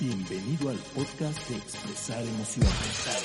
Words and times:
Bienvenido 0.00 0.70
al 0.70 0.78
podcast 0.94 1.46
de 1.50 1.56
Expresar 1.56 2.22
Emociones. 2.22 3.20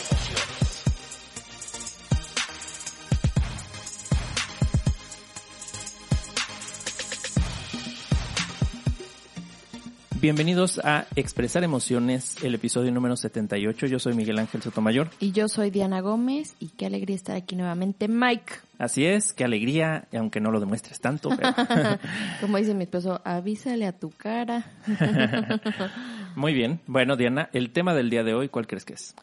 Bienvenidos 10.20 10.82
a 10.84 11.06
Expresar 11.16 11.64
Emociones, 11.64 12.44
el 12.44 12.56
episodio 12.56 12.92
número 12.92 13.16
78. 13.16 13.86
Yo 13.86 14.00
soy 14.00 14.14
Miguel 14.14 14.40
Ángel 14.40 14.62
Sotomayor. 14.62 15.12
Y 15.22 15.32
yo 15.32 15.48
soy 15.48 15.70
Diana 15.70 16.02
Gómez 16.02 16.56
y 16.60 16.70
qué 16.70 16.88
alegría 16.88 17.16
estar 17.16 17.38
aquí 17.38 17.56
nuevamente, 17.56 18.10
Mike. 18.10 18.54
Así 18.80 19.06
es, 19.06 19.32
qué 19.32 19.46
alegría, 19.46 20.10
aunque 20.14 20.42
no 20.42 20.52
lo 20.52 20.60
demuestres 20.60 21.00
tanto. 21.00 21.30
Pero... 21.30 21.54
Como 22.42 22.58
dice 22.58 22.74
mi 22.74 22.84
esposo, 22.84 23.22
avísale 23.24 23.86
a 23.86 23.94
tu 23.94 24.10
cara. 24.10 24.66
Muy 26.36 26.54
bien. 26.54 26.82
Bueno, 26.86 27.16
Diana, 27.16 27.50
el 27.54 27.72
tema 27.72 27.94
del 27.94 28.10
día 28.10 28.24
de 28.24 28.34
hoy, 28.34 28.50
¿cuál 28.50 28.68
crees 28.68 28.86
que 28.86 28.94
es? 28.94 29.16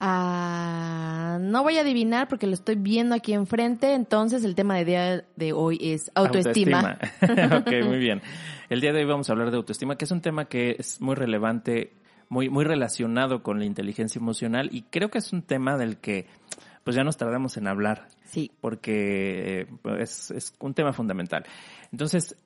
Ah, 0.00 1.38
no 1.40 1.62
voy 1.62 1.78
a 1.78 1.82
adivinar 1.82 2.28
porque 2.28 2.46
lo 2.46 2.54
estoy 2.54 2.74
viendo 2.74 3.14
aquí 3.14 3.32
enfrente. 3.32 3.94
Entonces, 3.94 4.44
el 4.44 4.54
tema 4.54 4.76
del 4.76 4.86
día 4.86 5.24
de 5.36 5.52
hoy 5.52 5.78
es 5.80 6.10
autoestima. 6.14 6.98
autoestima. 7.20 7.56
ok, 7.58 7.86
muy 7.86 7.98
bien. 7.98 8.22
El 8.68 8.80
día 8.80 8.92
de 8.92 9.00
hoy 9.00 9.04
vamos 9.06 9.28
a 9.28 9.32
hablar 9.32 9.50
de 9.50 9.56
autoestima, 9.56 9.96
que 9.96 10.04
es 10.04 10.10
un 10.10 10.20
tema 10.20 10.46
que 10.46 10.76
es 10.78 11.00
muy 11.00 11.14
relevante, 11.14 11.92
muy, 12.28 12.48
muy 12.48 12.64
relacionado 12.64 13.42
con 13.42 13.58
la 13.58 13.66
inteligencia 13.66 14.18
emocional 14.18 14.70
y 14.72 14.82
creo 14.82 15.10
que 15.10 15.18
es 15.18 15.32
un 15.32 15.42
tema 15.42 15.76
del 15.76 15.98
que 15.98 16.26
pues 16.82 16.96
ya 16.96 17.04
nos 17.04 17.16
tardamos 17.16 17.56
en 17.56 17.66
hablar. 17.66 18.08
Sí. 18.24 18.50
Porque 18.60 19.68
es, 19.98 20.30
es 20.30 20.54
un 20.60 20.74
tema 20.74 20.92
fundamental. 20.92 21.44
Entonces, 21.92 22.36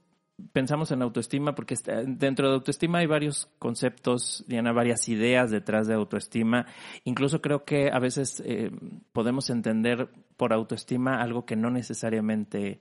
pensamos 0.52 0.90
en 0.90 1.02
autoestima 1.02 1.54
porque 1.54 1.74
dentro 2.06 2.48
de 2.48 2.54
autoestima 2.54 2.98
hay 2.98 3.06
varios 3.06 3.48
conceptos, 3.58 4.44
Diana, 4.46 4.72
varias 4.72 5.08
ideas 5.08 5.50
detrás 5.50 5.86
de 5.86 5.94
autoestima. 5.94 6.66
Incluso 7.04 7.40
creo 7.40 7.64
que 7.64 7.90
a 7.92 7.98
veces 7.98 8.42
eh, 8.44 8.70
podemos 9.12 9.50
entender 9.50 10.08
por 10.36 10.52
autoestima 10.52 11.20
algo 11.20 11.44
que 11.44 11.56
no 11.56 11.70
necesariamente 11.70 12.80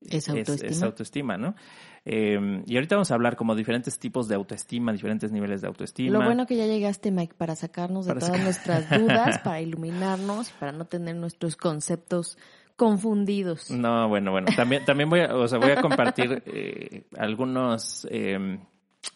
es 0.00 0.28
autoestima, 0.28 0.70
es, 0.70 0.82
autoestima 0.82 1.36
¿no? 1.36 1.56
Eh, 2.04 2.62
y 2.66 2.76
ahorita 2.76 2.94
vamos 2.94 3.10
a 3.10 3.14
hablar 3.14 3.36
como 3.36 3.54
diferentes 3.54 3.98
tipos 3.98 4.28
de 4.28 4.34
autoestima, 4.34 4.92
diferentes 4.92 5.32
niveles 5.32 5.60
de 5.60 5.66
autoestima. 5.66 6.18
Lo 6.18 6.24
bueno 6.24 6.46
que 6.46 6.56
ya 6.56 6.66
llegaste, 6.66 7.10
Mike, 7.10 7.34
para 7.36 7.56
sacarnos 7.56 8.06
de 8.06 8.14
todas 8.14 8.40
nuestras 8.40 8.88
dudas, 8.88 9.38
para 9.44 9.60
iluminarnos, 9.60 10.50
para 10.52 10.72
no 10.72 10.86
tener 10.86 11.16
nuestros 11.16 11.56
conceptos 11.56 12.38
confundidos. 12.78 13.70
No, 13.70 14.08
bueno, 14.08 14.30
bueno. 14.30 14.46
También, 14.56 14.84
también 14.86 15.10
voy 15.10 15.20
a, 15.20 15.34
o 15.34 15.46
sea, 15.48 15.58
voy 15.58 15.72
a 15.72 15.82
compartir 15.82 16.42
eh, 16.46 17.02
algunos 17.18 18.06
eh, 18.10 18.58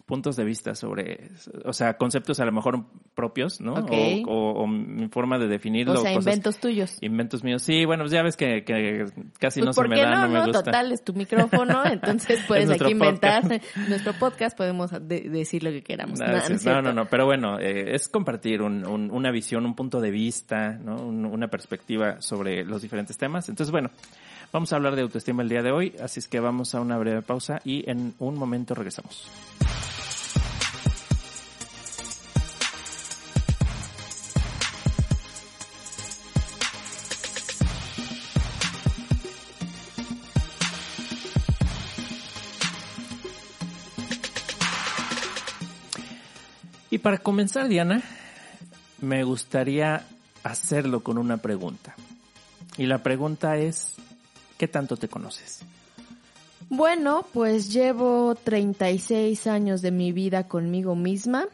puntos 0.07 0.37
de 0.37 0.45
vista 0.45 0.75
sobre, 0.75 1.31
o 1.65 1.73
sea, 1.73 1.97
conceptos 1.97 2.41
a 2.41 2.45
lo 2.45 2.53
mejor 2.53 2.85
propios, 3.15 3.61
¿no? 3.61 3.75
Okay. 3.75 4.23
O, 4.27 4.31
o, 4.31 4.63
o, 4.63 4.67
mi 4.67 5.09
forma 5.09 5.39
de 5.39 5.49
definirlo. 5.49 5.95
O 5.95 6.03
sea, 6.03 6.13
cosas, 6.13 6.27
inventos 6.27 6.59
tuyos. 6.59 6.97
Inventos 7.01 7.45
míos. 7.45 7.63
Sí, 7.63 7.85
bueno, 7.85 8.03
pues 8.05 8.13
ya 8.13 8.23
ves 8.23 8.37
que, 8.37 8.65
que 8.65 9.07
casi 9.39 9.61
pues 9.61 9.77
no 9.77 9.83
se 9.83 9.89
me 9.89 10.01
da, 10.01 10.11
no, 10.11 10.23
no, 10.23 10.29
me 10.29 10.39
no, 10.41 10.47
gusta. 10.47 10.65
total, 10.65 10.93
es 10.93 11.03
tu 11.03 11.15
micrófono, 11.15 11.85
entonces 11.91 12.41
puedes 12.47 12.71
aquí 12.71 12.93
inventar 12.93 13.45
nuestro 13.89 14.13
podcast, 14.15 14.57
podemos 14.57 14.91
de 14.91 15.21
decir 15.31 15.63
lo 15.63 15.71
que 15.71 15.83
queramos. 15.83 16.19
No, 16.19 16.27
no, 16.27 16.59
no, 16.65 16.83
no, 16.83 16.93
no, 16.93 17.07
pero 17.07 17.25
bueno, 17.27 17.59
eh, 17.59 17.95
es 17.95 18.09
compartir 18.09 18.63
un, 18.63 18.87
un, 18.87 19.11
una 19.11 19.31
visión, 19.31 19.65
un 19.65 19.75
punto 19.75 20.01
de 20.01 20.11
vista, 20.11 20.73
¿no? 20.73 20.97
Un, 20.97 21.25
una 21.25 21.49
perspectiva 21.49 22.21
sobre 22.21 22.65
los 22.65 22.83
diferentes 22.83 23.17
temas. 23.17 23.49
Entonces, 23.49 23.71
bueno, 23.71 23.91
vamos 24.53 24.73
a 24.73 24.77
hablar 24.77 24.97
de 24.97 25.03
autoestima 25.03 25.43
el 25.43 25.49
día 25.49 25.63
de 25.63 25.73
hoy, 25.73 25.95
así 26.03 26.21
es 26.21 26.29
que 26.29 26.41
vamos 26.41 26.75
a 26.75 26.81
una 26.81 26.99
breve 26.99 27.23
pausa 27.23 27.61
y 27.65 27.89
en 27.91 28.15
un 28.19 28.35
momento 28.39 28.75
regresamos. 28.75 29.29
Y 46.93 46.99
para 46.99 47.17
comenzar, 47.17 47.69
Diana, 47.69 48.03
me 49.01 49.25
gustaría 49.25 50.05
hacerlo 50.43 51.03
con 51.03 51.17
una 51.17 51.39
pregunta. 51.39 51.95
Y 52.77 52.85
la 52.85 53.03
pregunta 53.03 53.57
es, 53.57 53.95
¿qué 54.59 54.69
tanto 54.69 54.99
te 54.99 55.09
conoces? 55.09 55.65
Bueno, 56.69 57.25
pues 57.33 57.73
llevo 57.73 58.35
36 58.35 59.47
años 59.47 59.81
de 59.81 59.91
mi 59.91 60.13
vida 60.13 60.49
conmigo 60.49 60.95
misma, 60.95 61.47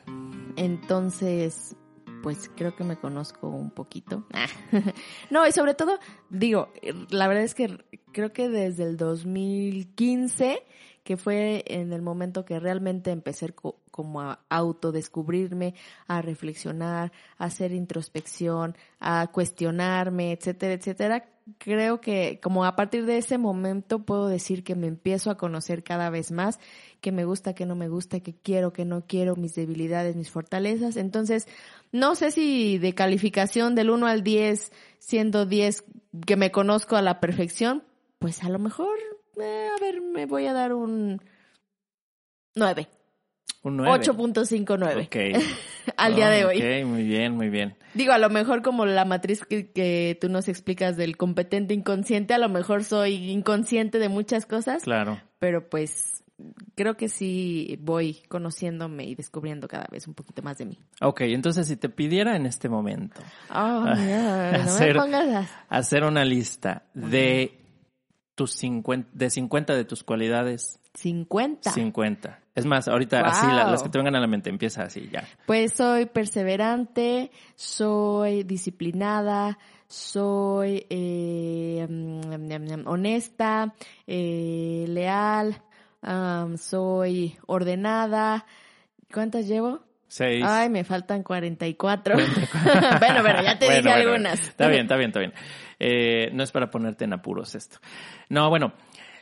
entonces 0.56 1.76
pues 2.20 2.50
creo 2.56 2.75
que 2.75 2.82
me 2.82 2.97
conozco 2.97 3.47
un 3.47 3.70
poquito. 3.70 4.26
no, 5.31 5.47
y 5.47 5.53
sobre 5.53 5.75
todo, 5.75 6.00
digo, 6.31 6.72
la 7.10 7.28
verdad 7.28 7.44
es 7.44 7.55
que 7.55 7.78
creo 8.10 8.32
que 8.32 8.49
desde 8.49 8.82
el 8.82 8.97
2015 8.97 10.65
que 11.08 11.16
fue 11.16 11.64
en 11.69 11.94
el 11.94 12.02
momento 12.02 12.44
que 12.44 12.60
realmente 12.60 13.12
empecé 13.12 13.54
co 13.54 13.80
como 13.91 14.20
a 14.20 14.41
autodescubrirme, 14.50 15.74
a 16.06 16.20
reflexionar, 16.20 17.12
a 17.38 17.46
hacer 17.46 17.72
introspección, 17.72 18.76
a 19.00 19.28
cuestionarme, 19.28 20.32
etcétera, 20.32 20.74
etcétera. 20.74 21.24
Creo 21.56 22.02
que 22.02 22.41
como 22.42 22.66
a 22.66 22.76
partir 22.76 23.06
de 23.06 23.16
ese 23.16 23.38
momento 23.38 24.04
puedo 24.04 24.28
decir 24.28 24.64
que 24.64 24.74
me 24.74 24.86
empiezo 24.86 25.30
a 25.30 25.38
conocer 25.38 25.82
cada 25.82 26.10
vez 26.10 26.30
más, 26.30 26.60
que 27.00 27.10
me 27.10 27.25
gusta, 27.25 27.54
que 27.54 27.64
no 27.64 27.75
me 27.75 27.88
gusta, 27.88 28.20
que 28.20 28.34
quiero, 28.34 28.75
que 28.75 28.84
no 28.84 29.06
quiero, 29.06 29.34
mis 29.34 29.54
debilidades, 29.54 30.14
mis 30.14 30.30
fortalezas. 30.30 30.98
Entonces, 30.98 31.48
no 31.90 32.16
sé 32.16 32.32
si 32.32 32.76
de 32.76 32.94
calificación 32.94 33.75
del 33.75 33.88
1 33.88 34.06
al 34.06 34.22
10, 34.22 34.72
siendo 34.98 35.46
10 35.46 35.84
que 36.26 36.36
me 36.36 36.50
conozco 36.50 36.96
a 36.96 37.02
la 37.02 37.19
perfección, 37.19 37.82
pues 38.19 38.44
a 38.44 38.50
lo 38.50 38.58
mejor 38.58 38.98
eh, 39.41 39.69
a 39.76 39.81
ver, 39.81 40.00
me 40.00 40.26
voy 40.26 40.47
a 40.47 40.53
dar 40.53 40.72
un 40.72 41.21
9. 42.54 42.88
Un 43.62 43.76
9. 43.76 44.04
8.59. 44.04 45.06
Ok. 45.06 45.43
Al 45.97 46.15
día 46.15 46.31
de 46.31 46.44
hoy. 46.44 46.56
Ok, 46.59 46.87
muy 46.87 47.03
bien, 47.03 47.34
muy 47.34 47.49
bien. 47.49 47.76
Digo, 47.94 48.12
a 48.12 48.19
lo 48.19 48.31
mejor 48.31 48.62
como 48.62 48.87
la 48.87 49.04
matriz 49.04 49.44
que, 49.44 49.72
que, 49.72 50.16
tú 50.21 50.28
nos 50.28 50.49
explicas 50.49 50.97
del 50.97 51.16
competente 51.16 51.75
inconsciente, 51.75 52.34
a 52.34 52.38
lo 52.38 52.49
mejor 52.49 52.84
soy 52.84 53.31
inconsciente 53.31 53.99
de 53.99 54.09
muchas 54.09 54.47
cosas. 54.47 54.84
Claro. 54.84 55.21
Pero 55.38 55.69
pues 55.69 56.19
creo 56.75 56.97
que 56.97 57.09
sí 57.09 57.78
voy 57.81 58.22
conociéndome 58.28 59.05
y 59.05 59.15
descubriendo 59.15 59.66
cada 59.66 59.87
vez 59.91 60.06
un 60.06 60.15
poquito 60.15 60.43
más 60.43 60.59
de 60.59 60.66
mí. 60.66 60.78
Ok, 61.00 61.22
entonces 61.22 61.66
si 61.66 61.76
te 61.76 61.88
pidiera 61.88 62.37
en 62.37 62.47
este 62.47 62.69
momento 62.69 63.20
oh, 63.53 63.55
no 63.84 63.91
hacer, 63.91 64.94
me 64.94 65.00
pongas 65.00 65.49
hacer 65.69 66.05
una 66.05 66.25
lista 66.25 66.84
de 66.94 67.59
tus 68.38 68.53
50, 68.53 69.10
de 69.12 69.31
50 69.31 69.75
de 69.75 69.84
tus 69.84 70.04
cualidades. 70.04 70.78
50. 70.94 71.73
50. 71.73 72.38
Es 72.55 72.64
más, 72.67 72.87
ahorita 72.87 73.19
wow. 73.20 73.31
así, 73.31 73.46
la, 73.49 73.69
las 73.69 73.82
que 73.82 73.88
te 73.88 73.99
vengan 73.99 74.14
a 74.14 74.20
la 74.20 74.29
mente, 74.29 74.49
empieza 74.49 74.85
así, 74.85 75.08
ya. 75.12 75.25
Pues 75.44 75.73
soy 75.73 76.06
perseverante, 76.06 77.32
soy 77.56 78.44
disciplinada, 78.44 79.58
soy 79.88 80.87
eh, 80.88 81.85
honesta, 82.87 83.75
eh, 84.06 84.85
leal, 84.87 85.61
um, 86.00 86.56
soy 86.56 87.37
ordenada. 87.49 88.46
¿Cuántas 89.12 89.49
llevo? 89.49 89.81
Seis. 90.08 90.43
Ay, 90.46 90.70
me 90.70 90.84
faltan 90.84 91.22
44. 91.22 92.14
44. 92.14 92.99
bueno, 92.99 93.20
pero 93.22 93.43
ya 93.43 93.58
te 93.58 93.66
bueno, 93.66 93.82
dije 93.82 93.94
bueno, 93.94 94.10
algunas. 94.10 94.40
Está 94.40 94.69
bien, 94.69 94.82
está 94.82 94.96
bien, 94.96 95.08
está 95.10 95.20
bien. 95.20 95.32
Eh, 95.78 96.31
no 96.32 96.43
es 96.43 96.50
para 96.50 96.70
ponerte 96.70 97.05
en 97.05 97.12
apuros 97.12 97.55
esto. 97.55 97.78
No, 98.31 98.49
bueno, 98.49 98.72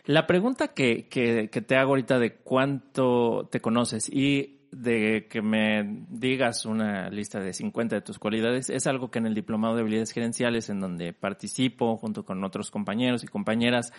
la 0.04 0.26
pregunta 0.26 0.68
que, 0.68 1.08
que, 1.08 1.50
que 1.50 1.60
te 1.60 1.76
hago 1.76 1.90
ahorita 1.90 2.18
de 2.18 2.36
cuánto 2.36 3.48
te 3.50 3.60
conoces 3.60 4.08
y 4.08 4.56
de 4.70 5.26
que 5.28 5.42
me 5.42 6.04
digas 6.08 6.66
una 6.66 7.08
lista 7.08 7.40
de 7.40 7.52
50 7.52 7.96
de 7.96 8.02
tus 8.02 8.18
cualidades 8.18 8.68
es 8.68 8.86
algo 8.86 9.10
que 9.10 9.18
en 9.18 9.26
el 9.26 9.34
Diplomado 9.34 9.74
de 9.74 9.80
Habilidades 9.80 10.12
Gerenciales, 10.12 10.68
en 10.68 10.80
donde 10.80 11.12
participo 11.12 11.96
junto 11.96 12.24
con 12.24 12.44
otros 12.44 12.70
compañeros 12.70 13.24
y 13.24 13.26
compañeras, 13.26 13.92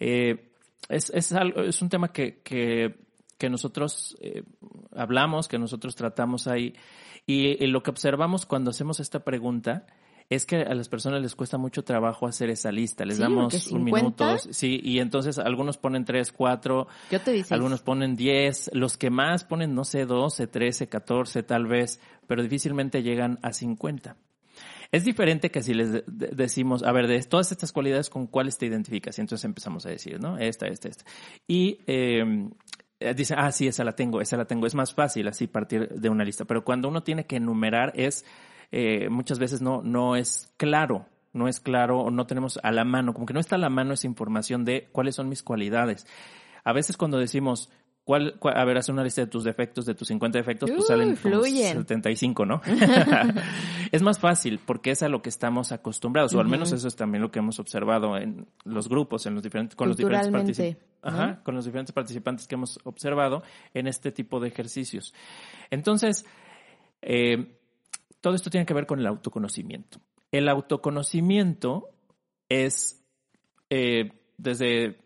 eh, 0.00 0.50
es, 0.88 1.10
es, 1.10 1.32
algo, 1.32 1.62
es 1.62 1.80
un 1.80 1.88
tema 1.88 2.12
que, 2.12 2.40
que, 2.42 3.05
que 3.38 3.50
nosotros 3.50 4.16
eh, 4.20 4.42
hablamos, 4.94 5.48
que 5.48 5.58
nosotros 5.58 5.94
tratamos 5.96 6.46
ahí. 6.46 6.74
Y, 7.26 7.62
y, 7.62 7.66
lo 7.66 7.82
que 7.82 7.90
observamos 7.90 8.46
cuando 8.46 8.70
hacemos 8.70 9.00
esta 9.00 9.20
pregunta 9.24 9.86
es 10.28 10.44
que 10.44 10.56
a 10.56 10.74
las 10.74 10.88
personas 10.88 11.22
les 11.22 11.36
cuesta 11.36 11.56
mucho 11.56 11.84
trabajo 11.84 12.26
hacer 12.26 12.50
esa 12.50 12.72
lista. 12.72 13.04
Les 13.04 13.16
Sí, 13.16 13.22
damos 13.22 13.54
un 13.54 13.84
50. 13.84 13.96
minuto. 14.26 14.38
Sí, 14.50 14.80
y 14.82 14.98
entonces 14.98 15.38
algunos 15.38 15.78
ponen 15.78 16.04
tres, 16.04 16.32
cuatro, 16.32 16.88
Yo 17.12 17.20
te 17.20 17.30
dice. 17.32 17.54
algunos 17.54 17.82
ponen 17.82 18.16
10, 18.16 18.70
los 18.74 18.96
que 18.96 19.10
más 19.10 19.44
ponen, 19.44 19.74
no 19.74 19.84
sé, 19.84 20.04
12, 20.04 20.46
13, 20.48 20.88
14 20.88 21.42
tal 21.44 21.66
vez, 21.66 22.00
pero 22.26 22.42
difícilmente 22.42 23.02
llegan 23.04 23.38
a 23.42 23.52
50. 23.52 24.16
Es 24.92 25.04
diferente 25.04 25.50
que 25.50 25.62
si 25.62 25.74
les 25.74 25.92
de- 25.92 26.04
de- 26.06 26.28
decimos, 26.28 26.82
a 26.84 26.90
ver, 26.92 27.06
de 27.08 27.20
todas 27.22 27.50
estas 27.52 27.72
cualidades, 27.72 28.08
¿con 28.10 28.26
cuáles 28.26 28.56
te 28.58 28.66
identificas? 28.66 29.18
Y 29.18 29.20
entonces 29.20 29.44
empezamos 29.44 29.84
a 29.86 29.90
decir, 29.90 30.20
¿no? 30.20 30.38
Esta, 30.38 30.66
esta, 30.68 30.88
esta. 30.88 31.04
Y 31.46 31.78
eh, 31.86 32.48
eh, 33.00 33.14
dice, 33.14 33.34
ah, 33.36 33.52
sí, 33.52 33.66
esa 33.68 33.84
la 33.84 33.92
tengo, 33.92 34.20
esa 34.20 34.36
la 34.36 34.46
tengo. 34.46 34.66
Es 34.66 34.74
más 34.74 34.94
fácil 34.94 35.28
así 35.28 35.46
partir 35.46 35.88
de 35.88 36.08
una 36.08 36.24
lista. 36.24 36.44
Pero 36.44 36.64
cuando 36.64 36.88
uno 36.88 37.02
tiene 37.02 37.26
que 37.26 37.36
enumerar 37.36 37.92
es, 37.94 38.24
eh, 38.72 39.08
muchas 39.10 39.38
veces 39.38 39.60
no, 39.60 39.82
no 39.82 40.16
es 40.16 40.52
claro. 40.56 41.06
No 41.32 41.48
es 41.48 41.60
claro 41.60 42.00
o 42.00 42.10
no 42.10 42.26
tenemos 42.26 42.58
a 42.62 42.72
la 42.72 42.84
mano, 42.84 43.12
como 43.12 43.26
que 43.26 43.34
no 43.34 43.40
está 43.40 43.56
a 43.56 43.58
la 43.58 43.68
mano 43.68 43.92
esa 43.92 44.06
información 44.06 44.64
de 44.64 44.88
cuáles 44.90 45.16
son 45.16 45.28
mis 45.28 45.42
cualidades. 45.42 46.06
A 46.64 46.72
veces 46.72 46.96
cuando 46.96 47.18
decimos, 47.18 47.70
¿cuál, 48.06 48.36
cuál- 48.38 48.56
a 48.56 48.64
ver, 48.64 48.78
haz 48.78 48.88
una 48.88 49.02
lista 49.02 49.20
de 49.20 49.26
tus 49.26 49.42
defectos, 49.44 49.84
de 49.84 49.94
tus 49.94 50.08
50 50.08 50.38
defectos, 50.38 50.70
pues 50.70 50.86
salen 50.86 51.16
como 51.16 51.40
fluyen. 51.40 51.72
75, 51.72 52.46
¿no? 52.46 52.62
es 53.92 54.00
más 54.00 54.18
fácil 54.18 54.60
porque 54.64 54.92
es 54.92 55.02
a 55.02 55.08
lo 55.08 55.20
que 55.20 55.28
estamos 55.28 55.72
acostumbrados, 55.72 56.32
o 56.34 56.40
al 56.40 56.46
menos 56.46 56.70
eso 56.72 56.86
es 56.86 56.94
también 56.96 57.20
lo 57.20 57.30
que 57.30 57.40
hemos 57.40 57.58
observado 57.58 58.16
en 58.16 58.46
los 58.64 58.88
grupos, 58.88 59.26
en 59.26 59.34
los 59.34 59.42
diferentes, 59.42 59.74
con 59.76 59.88
los 59.88 59.96
diferentes 59.96 60.30
participantes. 60.30 60.82
Ajá, 61.02 61.42
con 61.42 61.54
los 61.54 61.64
diferentes 61.64 61.92
participantes 61.92 62.46
que 62.48 62.54
hemos 62.54 62.78
observado 62.84 63.42
en 63.74 63.86
este 63.86 64.10
tipo 64.12 64.40
de 64.40 64.48
ejercicios. 64.48 65.12
Entonces, 65.70 66.24
eh, 67.02 67.58
todo 68.20 68.34
esto 68.34 68.50
tiene 68.50 68.66
que 68.66 68.74
ver 68.74 68.86
con 68.86 68.98
el 69.00 69.06
autoconocimiento. 69.06 70.00
El 70.32 70.48
autoconocimiento 70.48 71.90
es, 72.48 73.04
eh, 73.70 74.12
desde 74.38 74.98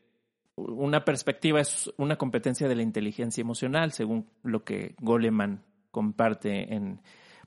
una 0.69 1.05
perspectiva, 1.05 1.61
es 1.61 1.93
una 1.97 2.17
competencia 2.17 2.69
de 2.69 2.77
la 2.77 2.83
inteligencia 2.83 3.41
emocional, 3.43 3.93
según 3.93 4.27
lo 4.43 4.65
que 4.65 4.95
Goleman 5.01 5.63
comparte 5.91 6.75
en, 6.75 7.01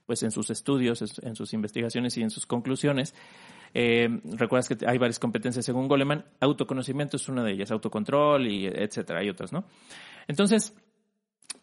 pues, 0.05 0.23
en 0.23 0.31
sus 0.31 0.49
estudios, 0.49 1.17
en 1.23 1.35
sus 1.35 1.53
investigaciones 1.53 2.17
y 2.17 2.21
en 2.21 2.29
sus 2.29 2.45
conclusiones. 2.45 3.15
Eh, 3.73 4.21
Recuerdas 4.23 4.69
que 4.69 4.85
hay 4.85 4.97
varias 4.97 5.19
competencias 5.19 5.65
según 5.65 5.87
Goleman. 5.87 6.25
Autoconocimiento 6.39 7.17
es 7.17 7.27
una 7.29 7.43
de 7.43 7.53
ellas, 7.53 7.71
autocontrol 7.71 8.47
y 8.47 8.67
etcétera, 8.67 9.19
hay 9.19 9.29
otras, 9.29 9.51
¿no? 9.51 9.65
Entonces, 10.27 10.75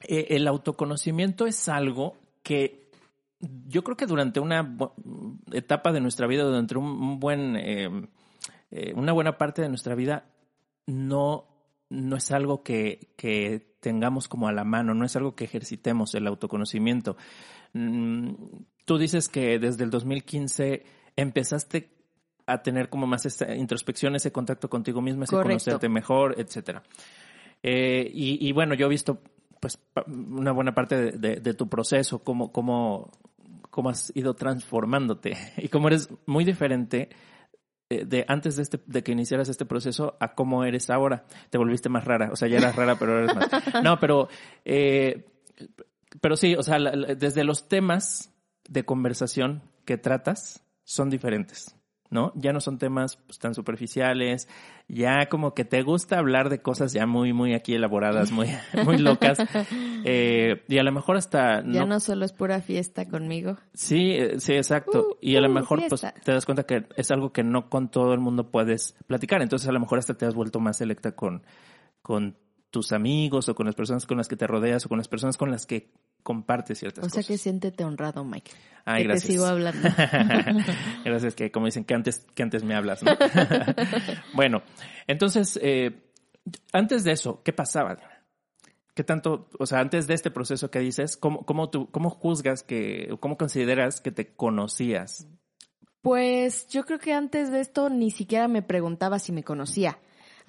eh, 0.01 0.27
el 0.31 0.47
autoconocimiento 0.49 1.47
es 1.47 1.69
algo 1.69 2.17
que 2.43 2.91
yo 3.41 3.83
creo 3.85 3.97
que 3.97 4.07
durante 4.07 4.41
una 4.41 4.77
etapa 5.53 5.93
de 5.93 6.01
nuestra 6.01 6.27
vida, 6.27 6.45
durante 6.45 6.77
un, 6.77 7.19
buen, 7.21 7.57
eh, 7.57 7.89
una 8.95 9.13
buena 9.13 9.39
parte 9.39 9.63
de 9.63 9.69
nuestra 9.69 9.95
vida, 9.95 10.25
no, 10.87 11.47
no 11.89 12.17
es 12.17 12.31
algo 12.31 12.63
que, 12.63 13.13
que 13.17 13.75
tengamos 13.81 14.29
como 14.29 14.49
a 14.49 14.53
la 14.53 14.65
mano, 14.65 14.95
no 14.95 15.05
es 15.05 15.17
algo 15.17 15.35
que 15.35 15.45
ejercitemos 15.45 16.15
el 16.15 16.27
autoconocimiento. 16.27 17.17
Mm, 17.73 18.31
Tú 18.85 18.99
dices 18.99 19.29
que 19.29 19.59
desde 19.61 19.85
el 19.85 19.91
2015 19.91 20.83
empezaste 21.15 21.91
a 22.47 22.61
tener 22.63 22.89
como 22.89 23.07
más 23.07 23.25
esta 23.25 23.55
introspección, 23.55 24.17
ese 24.17 24.33
contacto 24.33 24.69
contigo 24.69 25.01
mismo, 25.01 25.23
ese 25.23 25.31
Correcto. 25.37 25.49
conocerte 25.51 25.89
mejor, 25.89 26.35
etcétera. 26.39 26.83
Eh, 27.63 28.11
y, 28.13 28.45
y 28.49 28.51
bueno, 28.53 28.75
yo 28.75 28.87
he 28.87 28.89
visto 28.89 29.21
pues 29.61 29.79
una 30.09 30.51
buena 30.53 30.75
parte 30.75 30.97
de, 30.97 31.13
de- 31.19 31.37
de 31.41 31.55
tu 31.55 31.69
proceso, 31.69 32.25
cómo, 32.25 32.51
cómo, 32.51 33.13
cómo 33.71 33.91
has 33.91 34.11
ido 34.17 34.35
transformándote 34.35 35.37
y 35.59 35.69
cómo 35.69 35.87
eres 35.89 36.09
muy 36.27 36.45
diferente 36.45 37.11
de 37.91 38.25
antes 38.29 38.57
de, 38.57 38.63
este, 38.63 38.81
de 38.87 39.03
que 39.03 39.13
iniciaras 39.13 39.49
este 39.49 39.67
proceso 39.67 40.17
a 40.21 40.35
cómo 40.35 40.65
eres 40.65 40.89
ahora. 40.91 41.25
Te 41.51 41.59
volviste 41.59 41.89
más 41.89 42.05
rara, 42.05 42.31
o 42.33 42.37
sea, 42.37 42.49
ya 42.49 42.59
eras 42.59 42.77
rara, 42.77 42.97
pero 42.99 43.13
ahora 43.13 43.25
eres 43.25 43.37
más. 43.37 43.49
No, 43.85 43.99
pero, 43.99 44.29
eh, 44.65 45.27
pero 46.21 46.37
sí, 46.37 46.55
o 46.55 46.63
sea, 46.63 46.79
la- 46.79 46.95
la- 46.95 47.15
desde 47.15 47.45
los 47.45 47.69
temas 47.69 48.33
de 48.69 48.85
conversación 48.85 49.63
que 49.85 49.99
tratas 49.99 50.63
son 50.85 51.11
diferentes. 51.11 51.75
¿No? 52.11 52.33
Ya 52.35 52.53
no 52.53 52.61
son 52.61 52.79
temas 52.79 53.19
pues, 53.19 53.39
tan 53.39 53.55
superficiales, 53.55 54.49
ya 54.89 55.29
como 55.29 55.55
que 55.55 55.65
te 55.65 55.83
gusta 55.83 56.19
hablar 56.19 56.49
de 56.49 56.61
cosas 56.61 56.93
ya 56.93 57.07
muy, 57.07 57.33
muy 57.33 57.55
aquí 57.55 57.75
elaboradas, 57.75 58.33
muy, 58.33 58.49
muy 58.85 58.99
locas. 58.99 59.39
Eh, 60.03 60.63
y 60.67 60.79
a 60.79 60.83
lo 60.83 60.93
mejor 60.93 61.19
hasta 61.19 61.63
Ya 61.63 61.85
no 61.85 62.01
solo 62.01 62.25
es 62.25 62.33
pura 62.33 62.63
fiesta 62.63 63.07
conmigo. 63.07 63.59
Sí, 63.75 64.13
eh, 64.13 64.41
sí, 64.41 64.55
exacto. 64.55 65.09
Uh, 65.11 65.17
y 65.21 65.37
a 65.37 65.43
lo 65.43 65.51
mejor 65.51 65.83
pues 65.91 66.01
te 66.01 66.33
das 66.33 66.47
cuenta 66.47 66.63
que 66.63 66.87
es 66.97 67.11
algo 67.11 67.35
que 67.35 67.43
no 67.43 67.69
con 67.69 67.91
todo 67.91 68.15
el 68.15 68.19
mundo 68.19 68.51
puedes 68.51 68.97
platicar. 69.07 69.43
Entonces 69.43 69.69
a 69.69 69.73
lo 69.73 69.81
mejor 69.81 69.99
hasta 69.99 70.15
te 70.15 70.25
has 70.25 70.35
vuelto 70.35 70.59
más 70.59 70.79
selecta 70.79 71.13
con, 71.13 71.43
con 72.01 72.39
tus 72.71 72.93
amigos 72.93 73.49
o 73.49 73.55
con 73.55 73.67
las 73.67 73.75
personas 73.75 74.07
con 74.07 74.17
las 74.17 74.29
que 74.29 74.37
te 74.37 74.47
rodeas 74.47 74.87
o 74.87 74.89
con 74.89 74.99
las 74.99 75.09
personas 75.09 75.37
con 75.37 75.51
las 75.51 75.67
que 75.67 75.93
compartes 76.23 76.79
ciertas 76.79 77.05
O 77.05 77.09
sea 77.09 77.23
que 77.23 77.29
cosas. 77.29 77.41
siéntete 77.43 77.85
honrado, 77.85 78.25
Mike. 78.25 78.51
Ay, 78.85 79.03
que 79.03 79.09
gracias. 79.09 79.27
te 79.27 79.33
sigo 79.33 79.45
hablando. 79.47 79.89
gracias, 81.05 81.35
que 81.35 81.51
como 81.51 81.67
dicen 81.67 81.85
que 81.85 81.95
antes, 81.95 82.27
que 82.35 82.43
antes 82.43 82.65
me 82.65 82.75
hablas, 82.75 83.03
¿no? 83.03 83.13
bueno, 84.35 84.63
entonces, 85.07 85.59
eh, 85.63 86.03
antes 86.73 87.05
de 87.05 87.13
eso, 87.13 87.43
¿qué 87.43 87.53
pasaba? 87.53 87.99
¿Qué 88.95 89.05
tanto, 89.05 89.49
o 89.59 89.67
sea, 89.67 89.81
antes 89.81 90.07
de 90.07 90.15
este 90.15 90.31
proceso 90.31 90.71
que 90.71 90.81
dices, 90.81 91.17
cómo, 91.17 91.45
cómo, 91.45 91.71
tú, 91.71 91.91
cómo 91.91 92.11
juzgas 92.11 92.63
que, 92.63 93.09
o 93.13 93.19
cómo 93.19 93.37
consideras 93.37 94.01
que 94.01 94.11
te 94.11 94.35
conocías? 94.35 95.27
Pues 96.03 96.67
yo 96.69 96.85
creo 96.85 96.99
que 96.99 97.13
antes 97.13 97.51
de 97.51 97.61
esto 97.61 97.91
ni 97.91 98.11
siquiera 98.11 98.49
me 98.49 98.63
preguntaba 98.63 99.19
si 99.19 99.33
me 99.33 99.45
conocía. 99.45 99.99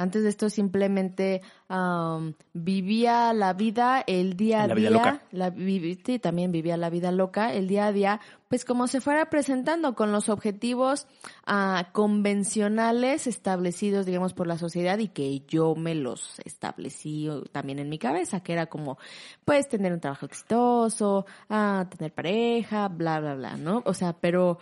Antes 0.01 0.23
de 0.23 0.29
esto 0.29 0.49
simplemente 0.49 1.41
vivía 2.53 3.33
la 3.33 3.53
vida 3.53 4.03
el 4.05 4.35
día 4.35 4.63
a 4.63 4.67
La 4.67 4.75
día. 4.75 4.89
vida 4.89 4.97
loca. 4.97 5.23
La, 5.31 5.49
vi- 5.49 5.99
sí, 6.05 6.19
también 6.19 6.51
vivía 6.51 6.75
la 6.77 6.89
vida 6.89 7.11
loca 7.11 7.53
el 7.53 7.67
día 7.67 7.87
a 7.87 7.91
día, 7.91 8.19
pues 8.49 8.65
como 8.65 8.87
se 8.87 8.99
fuera 9.01 9.29
presentando 9.29 9.95
con 9.95 10.11
los 10.11 10.27
objetivos 10.29 11.07
ah, 11.45 11.89
convencionales 11.93 13.27
establecidos, 13.27 14.05
digamos, 14.05 14.33
por 14.33 14.47
la 14.47 14.57
sociedad 14.57 14.97
y 14.99 15.07
que 15.07 15.41
yo 15.47 15.75
me 15.75 15.95
los 15.95 16.39
establecí 16.43 17.29
también 17.51 17.79
en 17.79 17.89
mi 17.89 17.97
cabeza, 17.97 18.41
que 18.41 18.53
era 18.53 18.65
como, 18.67 18.97
pues, 19.45 19.69
tener 19.69 19.93
un 19.93 19.99
trabajo 19.99 20.25
exitoso, 20.25 21.25
ah, 21.49 21.87
tener 21.95 22.13
pareja, 22.13 22.87
bla, 22.89 23.19
bla, 23.19 23.35
bla, 23.35 23.55
¿no? 23.57 23.81
O 23.85 23.93
sea, 23.93 24.13
pero 24.13 24.59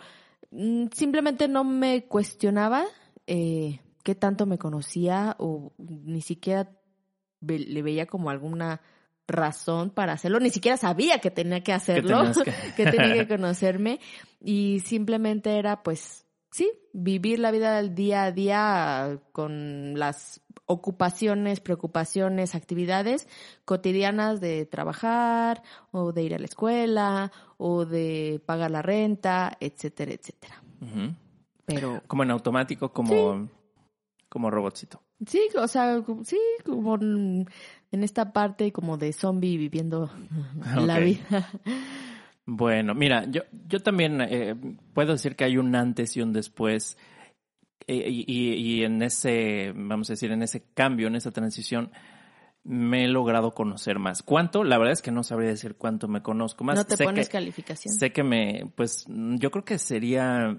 mm, 0.52 0.86
simplemente 0.92 1.48
no 1.48 1.64
me 1.64 2.04
cuestionaba 2.04 2.84
eh, 3.26 3.80
qué 4.02 4.14
tanto 4.14 4.46
me 4.46 4.58
conocía 4.58 5.36
o 5.38 5.72
ni 5.78 6.20
siquiera 6.22 6.70
le 7.40 7.82
veía 7.82 8.06
como 8.06 8.30
alguna 8.30 8.80
razón 9.26 9.90
para 9.90 10.12
hacerlo, 10.14 10.40
ni 10.40 10.50
siquiera 10.50 10.76
sabía 10.76 11.20
que 11.20 11.30
tenía 11.30 11.62
que 11.62 11.72
hacerlo, 11.72 12.22
que- 12.44 12.52
que 12.76 12.86
tenía 12.90 13.14
que 13.14 13.28
conocerme. 13.36 14.00
Y 14.40 14.80
simplemente 14.80 15.56
era 15.58 15.82
pues 15.82 16.26
sí, 16.50 16.70
vivir 16.92 17.38
la 17.38 17.50
vida 17.52 17.76
del 17.76 17.94
día 17.94 18.24
a 18.24 18.32
día 18.32 19.20
con 19.32 19.98
las 19.98 20.40
ocupaciones, 20.66 21.60
preocupaciones, 21.60 22.54
actividades 22.54 23.28
cotidianas 23.64 24.40
de 24.40 24.66
trabajar 24.66 25.62
o 25.92 26.12
de 26.12 26.22
ir 26.24 26.34
a 26.34 26.38
la 26.38 26.44
escuela 26.44 27.32
o 27.56 27.84
de 27.86 28.40
pagar 28.46 28.70
la 28.70 28.82
renta, 28.82 29.56
etcétera, 29.60 30.12
etcétera. 30.12 30.62
Pero 31.64 32.02
Como 32.06 32.22
en 32.24 32.30
automático, 32.32 32.92
como, 32.92 33.48
como 34.30 34.50
robotcito. 34.50 35.02
sí, 35.26 35.42
o 35.58 35.68
sea, 35.68 36.02
sí, 36.24 36.38
como 36.64 36.94
en 36.96 37.46
esta 37.92 38.32
parte 38.32 38.72
como 38.72 38.96
de 38.96 39.12
zombie 39.12 39.58
viviendo 39.58 40.10
la 40.76 40.98
vida. 41.00 41.50
Bueno, 42.46 42.94
mira, 42.94 43.26
yo, 43.30 43.42
yo 43.68 43.80
también 43.80 44.20
eh, 44.22 44.54
puedo 44.94 45.12
decir 45.12 45.36
que 45.36 45.44
hay 45.44 45.56
un 45.58 45.74
antes 45.74 46.16
y 46.16 46.22
un 46.22 46.32
después. 46.32 46.96
eh, 47.86 48.06
y, 48.08 48.24
y- 48.26 48.84
en 48.84 49.02
ese, 49.02 49.72
vamos 49.76 50.10
a 50.10 50.14
decir, 50.14 50.32
en 50.32 50.42
ese 50.42 50.64
cambio, 50.74 51.08
en 51.08 51.16
esa 51.16 51.30
transición, 51.32 51.90
me 52.64 53.04
he 53.04 53.08
logrado 53.08 53.52
conocer 53.52 53.98
más. 53.98 54.22
¿Cuánto? 54.22 54.64
La 54.64 54.78
verdad 54.78 54.92
es 54.92 55.02
que 55.02 55.10
no 55.12 55.22
sabría 55.22 55.48
decir 55.50 55.76
cuánto 55.76 56.08
me 56.08 56.22
conozco 56.22 56.64
más. 56.64 56.76
No 56.76 56.84
te 56.84 56.96
Sé 56.96 57.04
pones 57.04 57.28
que- 57.28 57.32
calificación. 57.32 57.94
Sé 57.94 58.12
que 58.12 58.22
me, 58.22 58.70
pues 58.74 59.06
yo 59.08 59.50
creo 59.50 59.64
que 59.64 59.78
sería, 59.78 60.56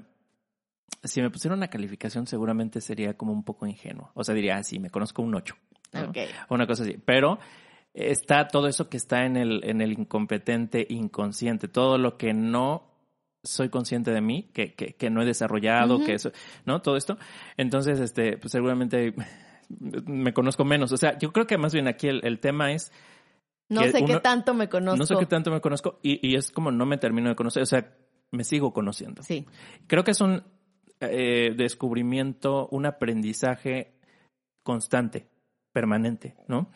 si 1.03 1.21
me 1.21 1.29
pusiera 1.29 1.55
una 1.55 1.67
calificación 1.67 2.27
seguramente 2.27 2.81
sería 2.81 3.15
como 3.15 3.31
un 3.31 3.43
poco 3.43 3.65
ingenuo. 3.65 4.11
O 4.13 4.23
sea, 4.23 4.35
diría, 4.35 4.57
ah, 4.57 4.63
sí, 4.63 4.79
me 4.79 4.89
conozco 4.89 5.21
un 5.21 5.35
8. 5.35 5.55
Ok. 6.07 6.17
Una 6.49 6.67
cosa 6.67 6.83
así. 6.83 6.97
Pero 7.03 7.39
está 7.93 8.47
todo 8.47 8.67
eso 8.67 8.89
que 8.89 8.97
está 8.97 9.25
en 9.25 9.37
el, 9.37 9.61
en 9.63 9.81
el 9.81 9.93
incompetente 9.93 10.85
inconsciente, 10.89 11.67
todo 11.67 11.97
lo 11.97 12.17
que 12.17 12.33
no 12.33 12.87
soy 13.43 13.69
consciente 13.69 14.11
de 14.11 14.21
mí, 14.21 14.49
que, 14.53 14.73
que, 14.73 14.95
que 14.95 15.09
no 15.09 15.21
he 15.21 15.25
desarrollado, 15.25 16.03
que 16.05 16.13
eso, 16.13 16.31
¿no? 16.65 16.81
Todo 16.81 16.95
esto. 16.95 17.17
Entonces, 17.57 17.99
este, 17.99 18.37
pues 18.37 18.51
seguramente 18.51 19.13
me 19.79 20.33
conozco 20.33 20.63
menos. 20.63 20.91
O 20.91 20.97
sea, 20.97 21.17
yo 21.17 21.31
creo 21.33 21.47
que 21.47 21.57
más 21.57 21.73
bien 21.73 21.87
aquí 21.87 22.07
el, 22.07 22.39
tema 22.39 22.71
es... 22.71 22.91
No 23.69 23.83
sé 23.83 24.03
qué 24.05 24.19
tanto 24.19 24.53
me 24.53 24.69
conozco. 24.69 24.97
No 24.97 25.05
sé 25.05 25.15
qué 25.17 25.25
tanto 25.25 25.49
me 25.49 25.61
conozco 25.61 25.99
y, 26.03 26.27
y, 26.27 26.35
es 26.35 26.51
como 26.51 26.71
no 26.71 26.85
me 26.85 26.97
termino 26.97 27.29
de 27.29 27.35
conocer. 27.35 27.63
O 27.63 27.65
sea, 27.65 27.95
me 28.29 28.43
sigo 28.43 28.73
conociendo. 28.73 29.23
Sí. 29.23 29.47
Creo 29.87 30.03
que 30.03 30.11
es 30.11 30.19
un 30.19 30.43
eh, 31.01 31.53
descubrimiento, 31.55 32.67
un 32.71 32.85
aprendizaje 32.85 33.93
constante, 34.63 35.27
permanente, 35.73 36.35
¿no? 36.47 36.69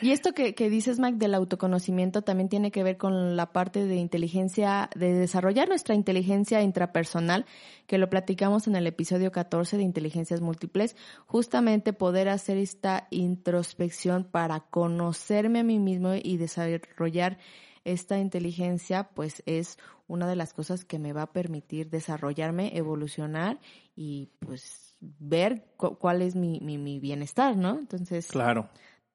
Y 0.00 0.12
esto 0.12 0.32
que, 0.32 0.54
que, 0.54 0.70
dices, 0.70 1.00
Mike, 1.00 1.18
del 1.18 1.34
autoconocimiento 1.34 2.22
también 2.22 2.48
tiene 2.48 2.70
que 2.70 2.84
ver 2.84 2.96
con 2.96 3.36
la 3.36 3.52
parte 3.52 3.84
de 3.86 3.96
inteligencia, 3.96 4.88
de 4.94 5.12
desarrollar 5.12 5.68
nuestra 5.68 5.94
inteligencia 5.94 6.62
intrapersonal, 6.62 7.44
que 7.86 7.98
lo 7.98 8.08
platicamos 8.08 8.68
en 8.68 8.76
el 8.76 8.86
episodio 8.86 9.32
14 9.32 9.78
de 9.78 9.82
inteligencias 9.82 10.40
múltiples, 10.40 10.96
justamente 11.26 11.92
poder 11.92 12.28
hacer 12.28 12.56
esta 12.56 13.08
introspección 13.10 14.24
para 14.24 14.60
conocerme 14.60 15.58
a 15.58 15.64
mí 15.64 15.80
mismo 15.80 16.14
y 16.14 16.36
desarrollar 16.36 17.38
esta 17.84 18.18
inteligencia, 18.18 19.10
pues 19.14 19.42
es 19.46 19.78
una 20.06 20.28
de 20.28 20.36
las 20.36 20.52
cosas 20.52 20.84
que 20.84 20.98
me 20.98 21.12
va 21.12 21.22
a 21.22 21.32
permitir 21.32 21.88
desarrollarme, 21.88 22.76
evolucionar 22.76 23.58
y 23.96 24.30
pues 24.40 24.96
ver 25.00 25.66
cuál 25.76 26.22
es 26.22 26.36
mi, 26.36 26.60
mi, 26.60 26.78
mi 26.78 26.98
bienestar, 27.00 27.56
¿no? 27.56 27.78
Entonces, 27.78 28.26
claro 28.26 28.68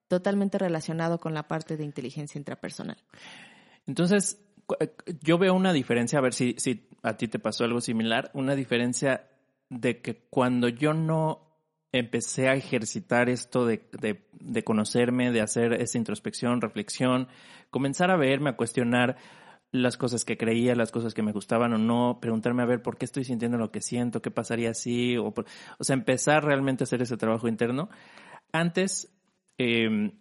totalmente 0.07 0.57
relacionado 0.57 1.19
con 1.19 1.33
la 1.33 1.47
parte 1.47 1.77
de 1.77 1.83
inteligencia 1.83 2.37
intrapersonal. 2.37 2.97
Entonces, 3.87 4.39
eh, 4.79 4.95
yo 5.21 5.37
veo 5.37 5.53
una 5.53 5.73
diferencia, 5.73 6.19
a 6.19 6.21
ver 6.21 6.33
si, 6.33 6.55
si 6.57 6.87
a 7.01 7.17
ti 7.17 7.27
te 7.27 7.39
pasó 7.39 7.63
algo 7.63 7.81
similar, 7.81 8.31
una 8.33 8.55
diferencia 8.55 9.27
de 9.69 10.01
que 10.01 10.15
cuando 10.29 10.69
yo 10.69 10.93
no 10.93 11.44
empecé 11.99 12.49
a 12.49 12.55
ejercitar 12.55 13.29
esto 13.29 13.65
de, 13.65 13.87
de, 13.99 14.27
de, 14.33 14.63
conocerme, 14.63 15.31
de 15.31 15.41
hacer 15.41 15.73
esa 15.73 15.97
introspección, 15.97 16.61
reflexión, 16.61 17.27
comenzar 17.69 18.11
a 18.11 18.17
verme, 18.17 18.49
a 18.49 18.57
cuestionar 18.57 19.17
las 19.71 19.97
cosas 19.97 20.25
que 20.25 20.37
creía, 20.37 20.75
las 20.75 20.91
cosas 20.91 21.13
que 21.13 21.21
me 21.21 21.31
gustaban 21.31 21.73
o 21.73 21.77
no, 21.77 22.19
preguntarme 22.21 22.63
a 22.63 22.65
ver 22.65 22.81
por 22.81 22.97
qué 22.97 23.05
estoy 23.05 23.23
sintiendo 23.23 23.57
lo 23.57 23.71
que 23.71 23.81
siento, 23.81 24.21
qué 24.21 24.31
pasaría 24.31 24.73
si, 24.73 25.17
o, 25.17 25.33
o 25.33 25.83
sea, 25.83 25.93
empezar 25.93 26.43
realmente 26.43 26.83
a 26.83 26.85
hacer 26.85 27.01
ese 27.01 27.17
trabajo 27.17 27.47
interno. 27.47 27.89
Antes 28.51 29.13
eh, 29.57 30.11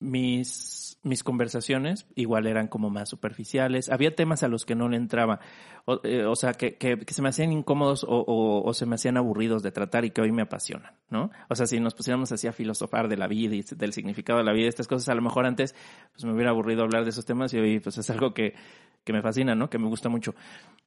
mis, 0.00 0.98
mis 1.02 1.24
conversaciones 1.24 2.06
igual 2.14 2.46
eran 2.46 2.68
como 2.68 2.90
más 2.90 3.08
superficiales. 3.08 3.88
Había 3.88 4.14
temas 4.14 4.42
a 4.42 4.48
los 4.48 4.64
que 4.64 4.74
no 4.74 4.88
le 4.88 4.96
entraba. 4.96 5.40
O, 5.86 6.00
eh, 6.04 6.24
sea, 6.34 6.52
que, 6.52 6.76
que, 6.76 6.98
se 7.08 7.22
me 7.22 7.30
hacían 7.30 7.50
incómodos 7.52 8.04
o, 8.04 8.62
o, 8.64 8.74
se 8.74 8.86
me 8.86 8.94
hacían 8.94 9.16
aburridos 9.16 9.62
de 9.62 9.72
tratar 9.72 10.04
y 10.04 10.10
que 10.10 10.20
hoy 10.20 10.32
me 10.32 10.42
apasionan, 10.42 10.94
¿no? 11.08 11.30
O 11.48 11.54
sea, 11.54 11.66
si 11.66 11.80
nos 11.80 11.94
pusiéramos 11.94 12.30
así 12.30 12.46
a 12.46 12.52
filosofar 12.52 13.08
de 13.08 13.16
la 13.16 13.26
vida 13.26 13.54
y 13.54 13.62
del 13.62 13.92
significado 13.92 14.38
de 14.38 14.44
la 14.44 14.52
vida, 14.52 14.68
estas 14.68 14.86
cosas, 14.86 15.08
a 15.08 15.14
lo 15.14 15.22
mejor 15.22 15.46
antes 15.46 15.74
pues 16.12 16.24
me 16.24 16.32
hubiera 16.32 16.50
aburrido 16.50 16.82
hablar 16.82 17.04
de 17.04 17.10
esos 17.10 17.24
temas 17.24 17.52
y 17.54 17.58
hoy 17.58 17.80
pues 17.80 17.96
es 17.96 18.10
algo 18.10 18.34
que, 18.34 18.54
que 19.04 19.12
me 19.12 19.22
fascina, 19.22 19.54
¿no? 19.54 19.70
Que 19.70 19.78
me 19.78 19.88
gusta 19.88 20.08
mucho. 20.08 20.34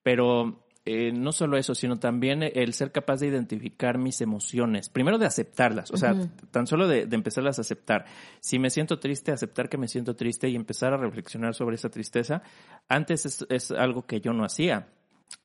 Pero 0.03 0.63
eh, 0.83 1.11
no 1.11 1.31
solo 1.31 1.57
eso, 1.57 1.75
sino 1.75 1.99
también 1.99 2.41
el 2.41 2.73
ser 2.73 2.91
capaz 2.91 3.19
de 3.19 3.27
identificar 3.27 3.99
mis 3.99 4.19
emociones. 4.19 4.89
Primero 4.89 5.19
de 5.19 5.27
aceptarlas, 5.27 5.91
o 5.91 5.97
sea, 5.97 6.15
tan 6.49 6.65
solo 6.65 6.87
de, 6.87 7.07
empezarlas 7.11 7.59
a 7.59 7.61
aceptar. 7.61 8.05
Si 8.39 8.57
me 8.57 8.71
siento 8.71 8.97
triste, 8.97 9.31
aceptar 9.31 9.69
que 9.69 9.77
me 9.77 9.87
siento 9.87 10.15
triste 10.15 10.49
y 10.49 10.55
empezar 10.55 10.93
a 10.93 10.97
reflexionar 10.97 11.53
sobre 11.53 11.75
esa 11.75 11.89
tristeza. 11.89 12.41
Antes 12.87 13.27
es, 13.27 13.45
es 13.49 13.69
algo 13.69 14.07
que 14.07 14.21
yo 14.21 14.33
no 14.33 14.43
hacía. 14.43 14.87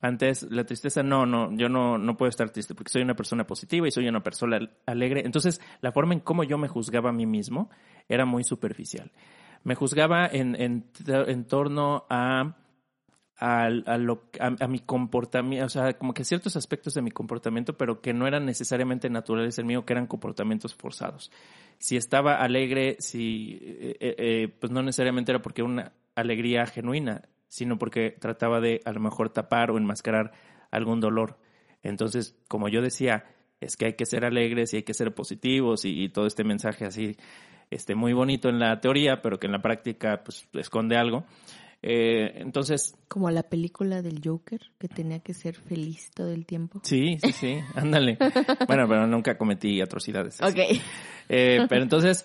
Antes 0.00 0.42
la 0.50 0.64
tristeza, 0.64 1.02
no, 1.02 1.26
no, 1.26 1.54
yo 1.54 1.68
no, 1.68 1.98
no 1.98 2.16
puedo 2.16 2.30
estar 2.30 2.48
triste 2.48 2.74
porque 2.74 2.90
soy 2.90 3.02
una 3.02 3.14
persona 3.14 3.46
positiva 3.46 3.86
y 3.86 3.90
soy 3.90 4.08
una 4.08 4.22
persona 4.22 4.58
alegre. 4.86 5.20
Entonces, 5.26 5.60
la 5.82 5.92
forma 5.92 6.14
en 6.14 6.20
cómo 6.20 6.44
yo 6.44 6.56
me 6.56 6.68
juzgaba 6.68 7.10
a 7.10 7.12
mí 7.12 7.26
mismo 7.26 7.68
era 8.08 8.24
muy 8.24 8.42
superficial. 8.42 9.12
Me 9.64 9.74
juzgaba 9.74 10.26
en, 10.26 10.54
en, 10.58 10.86
en 11.06 11.44
torno 11.44 12.06
a 12.08 12.56
a, 13.38 13.68
lo, 13.68 14.24
a, 14.40 14.66
mi 14.66 14.78
comportamiento, 14.78 15.66
o 15.66 15.68
sea, 15.68 15.92
como 15.98 16.14
que 16.14 16.24
ciertos 16.24 16.56
aspectos 16.56 16.94
de 16.94 17.02
mi 17.02 17.10
comportamiento, 17.10 17.76
pero 17.76 18.00
que 18.00 18.14
no 18.14 18.26
eran 18.26 18.46
necesariamente 18.46 19.10
naturales 19.10 19.58
el 19.58 19.66
mío, 19.66 19.84
que 19.84 19.92
eran 19.92 20.06
comportamientos 20.06 20.74
forzados. 20.74 21.30
Si 21.78 21.96
estaba 21.96 22.36
alegre, 22.36 22.96
si, 22.98 23.58
eh, 23.60 23.96
eh, 24.00 24.14
eh, 24.18 24.48
pues 24.58 24.72
no 24.72 24.82
necesariamente 24.82 25.32
era 25.32 25.42
porque 25.42 25.62
una 25.62 25.92
alegría 26.14 26.64
genuina, 26.66 27.22
sino 27.48 27.78
porque 27.78 28.10
trataba 28.10 28.60
de 28.60 28.80
a 28.86 28.92
lo 28.92 29.00
mejor 29.00 29.28
tapar 29.28 29.70
o 29.70 29.76
enmascarar 29.76 30.32
algún 30.70 31.00
dolor. 31.00 31.38
Entonces, 31.82 32.38
como 32.48 32.68
yo 32.68 32.80
decía, 32.80 33.26
es 33.60 33.76
que 33.76 33.86
hay 33.86 33.92
que 33.92 34.06
ser 34.06 34.24
alegres 34.24 34.72
y 34.72 34.78
hay 34.78 34.82
que 34.82 34.94
ser 34.94 35.14
positivos 35.14 35.84
y, 35.84 36.04
y 36.04 36.08
todo 36.08 36.26
este 36.26 36.42
mensaje 36.42 36.86
así, 36.86 37.16
este, 37.70 37.94
muy 37.94 38.14
bonito 38.14 38.48
en 38.48 38.58
la 38.58 38.80
teoría, 38.80 39.20
pero 39.20 39.38
que 39.38 39.46
en 39.46 39.52
la 39.52 39.60
práctica, 39.60 40.22
pues, 40.24 40.48
esconde 40.54 40.96
algo. 40.96 41.26
Eh, 41.82 42.32
entonces. 42.36 42.96
Como 43.08 43.30
la 43.30 43.44
película 43.44 44.02
del 44.02 44.20
Joker, 44.24 44.60
que 44.78 44.88
tenía 44.88 45.20
que 45.20 45.34
ser 45.34 45.54
feliz 45.54 46.10
todo 46.14 46.32
el 46.32 46.46
tiempo. 46.46 46.80
Sí, 46.82 47.18
sí, 47.20 47.32
sí, 47.32 47.58
ándale. 47.74 48.18
bueno, 48.66 48.88
pero 48.88 49.06
nunca 49.06 49.38
cometí 49.38 49.80
atrocidades. 49.80 50.40
Ok. 50.40 50.58
Eh, 51.28 51.66
pero 51.68 51.82
entonces, 51.82 52.24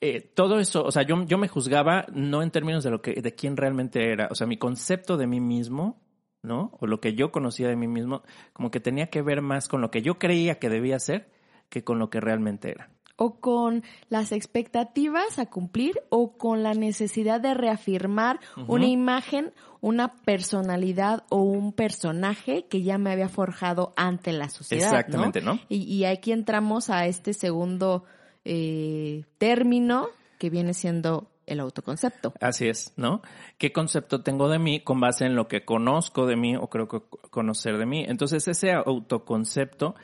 eh, 0.00 0.20
todo 0.20 0.58
eso, 0.58 0.84
o 0.84 0.92
sea, 0.92 1.02
yo, 1.02 1.24
yo 1.24 1.38
me 1.38 1.48
juzgaba 1.48 2.06
no 2.12 2.42
en 2.42 2.50
términos 2.50 2.84
de 2.84 2.90
lo 2.90 3.02
que, 3.02 3.20
de 3.20 3.34
quién 3.34 3.56
realmente 3.56 4.12
era, 4.12 4.28
o 4.30 4.34
sea, 4.34 4.46
mi 4.46 4.56
concepto 4.56 5.16
de 5.16 5.26
mí 5.26 5.40
mismo, 5.40 6.02
¿no? 6.42 6.72
O 6.80 6.86
lo 6.86 7.00
que 7.00 7.14
yo 7.14 7.32
conocía 7.32 7.68
de 7.68 7.76
mí 7.76 7.88
mismo, 7.88 8.22
como 8.52 8.70
que 8.70 8.80
tenía 8.80 9.08
que 9.08 9.22
ver 9.22 9.42
más 9.42 9.68
con 9.68 9.80
lo 9.80 9.90
que 9.90 10.02
yo 10.02 10.18
creía 10.18 10.58
que 10.58 10.68
debía 10.68 10.98
ser 10.98 11.30
que 11.68 11.82
con 11.82 11.98
lo 11.98 12.10
que 12.10 12.20
realmente 12.20 12.70
era 12.70 12.95
o 13.16 13.40
con 13.40 13.82
las 14.08 14.32
expectativas 14.32 15.38
a 15.38 15.46
cumplir 15.46 16.00
o 16.10 16.36
con 16.36 16.62
la 16.62 16.74
necesidad 16.74 17.40
de 17.40 17.54
reafirmar 17.54 18.40
una 18.68 18.86
imagen, 18.86 19.52
una 19.80 20.14
personalidad 20.14 21.24
o 21.30 21.40
un 21.40 21.72
personaje 21.72 22.66
que 22.66 22.82
ya 22.82 22.98
me 22.98 23.10
había 23.10 23.28
forjado 23.28 23.92
ante 23.96 24.32
la 24.32 24.48
sociedad. 24.48 24.84
Exactamente, 24.84 25.40
¿no? 25.40 25.58
Y, 25.68 26.04
aquí 26.04 26.32
entramos 26.32 26.90
a 26.90 27.06
este 27.06 27.32
segundo 27.32 28.04
eh, 28.44 29.24
término 29.38 30.08
que 30.38 30.50
viene 30.50 30.74
siendo 30.74 31.30
el 31.46 31.60
autoconcepto. 31.60 32.34
Así 32.40 32.68
es, 32.68 32.92
¿no? 32.96 33.22
¿Qué 33.56 33.72
concepto 33.72 34.22
tengo 34.22 34.48
de 34.48 34.58
mí 34.58 34.80
con 34.80 35.00
base 35.00 35.24
en 35.24 35.36
lo 35.36 35.48
que 35.48 35.64
conozco 35.64 36.26
de 36.26 36.36
mí 36.36 36.56
o 36.56 36.68
creo 36.68 36.88
que 36.88 37.00
conocer 37.30 37.78
de 37.78 37.86
mí? 37.86 38.04
Entonces 38.06 38.46
ese 38.48 38.72
autoconcepto 38.72 39.94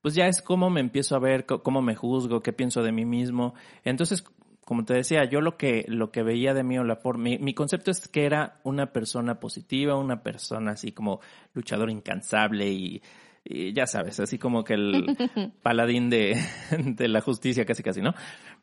pues 0.00 0.14
ya 0.14 0.26
es 0.26 0.42
cómo 0.42 0.70
me 0.70 0.80
empiezo 0.80 1.16
a 1.16 1.18
ver, 1.18 1.46
cómo 1.46 1.82
me 1.82 1.94
juzgo, 1.94 2.40
qué 2.40 2.52
pienso 2.52 2.82
de 2.82 2.92
mí 2.92 3.04
mismo. 3.04 3.54
Entonces, 3.84 4.24
como 4.64 4.84
te 4.84 4.94
decía, 4.94 5.24
yo 5.24 5.40
lo 5.40 5.56
que, 5.56 5.86
lo 5.88 6.10
que 6.10 6.22
veía 6.22 6.52
de 6.52 6.62
mí 6.62 6.78
o 6.78 6.84
la 6.84 6.96
forma, 6.96 7.30
mi, 7.40 7.54
concepto 7.54 7.90
es 7.90 8.06
que 8.06 8.26
era 8.26 8.60
una 8.64 8.92
persona 8.92 9.40
positiva, 9.40 9.96
una 9.96 10.22
persona 10.22 10.72
así 10.72 10.92
como 10.92 11.20
luchador 11.54 11.90
incansable 11.90 12.68
y, 12.68 13.02
ya 13.72 13.86
sabes, 13.86 14.20
así 14.20 14.38
como 14.38 14.64
que 14.64 14.74
el 14.74 15.16
paladín 15.62 16.10
de, 16.10 16.38
de 16.70 17.08
la 17.08 17.22
justicia 17.22 17.64
casi 17.64 17.82
casi, 17.82 18.02
¿no? 18.02 18.12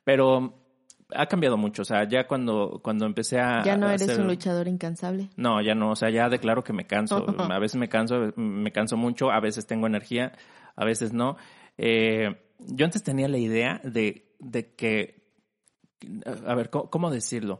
Pero 0.04 0.66
ha 1.14 1.26
cambiado 1.28 1.58
mucho, 1.58 1.84
o 1.84 1.86
sea, 1.86 2.08
ya 2.08 2.28
cuando, 2.28 2.80
cuando 2.84 3.06
empecé 3.06 3.40
a... 3.40 3.64
Ya 3.64 3.78
no 3.78 3.90
eres 3.90 4.18
un 4.18 4.28
luchador 4.28 4.68
incansable. 4.68 5.30
No, 5.36 5.62
ya 5.62 5.76
no, 5.76 5.92
o 5.92 5.96
sea, 5.96 6.10
ya 6.10 6.30
declaro 6.30 6.64
que 6.64 6.74
me 6.74 6.86
canso, 6.86 7.26
a 7.52 7.60
veces 7.60 7.78
me 7.78 7.90
canso, 7.90 8.32
me 8.36 8.72
canso 8.72 8.98
mucho, 8.98 9.32
a 9.32 9.40
veces 9.40 9.68
tengo 9.68 9.88
energía, 9.88 10.34
a 10.76 10.86
veces 10.86 11.14
no. 11.14 11.38
Eh, 11.78 12.36
yo 12.60 12.86
antes 12.86 13.04
tenía 13.04 13.28
la 13.28 13.38
idea 13.38 13.82
de, 13.84 14.36
de 14.40 14.74
que, 14.76 15.24
a 16.46 16.56
ver, 16.56 16.70
¿cómo, 16.70 17.12
decirlo? 17.12 17.60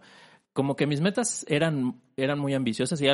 Como 0.54 0.76
que 0.76 0.88
mis 0.88 1.02
metas 1.02 1.46
eran, 1.50 2.02
eran 2.16 2.40
muy 2.40 2.54
ambiciosas 2.54 3.02
y 3.02 3.06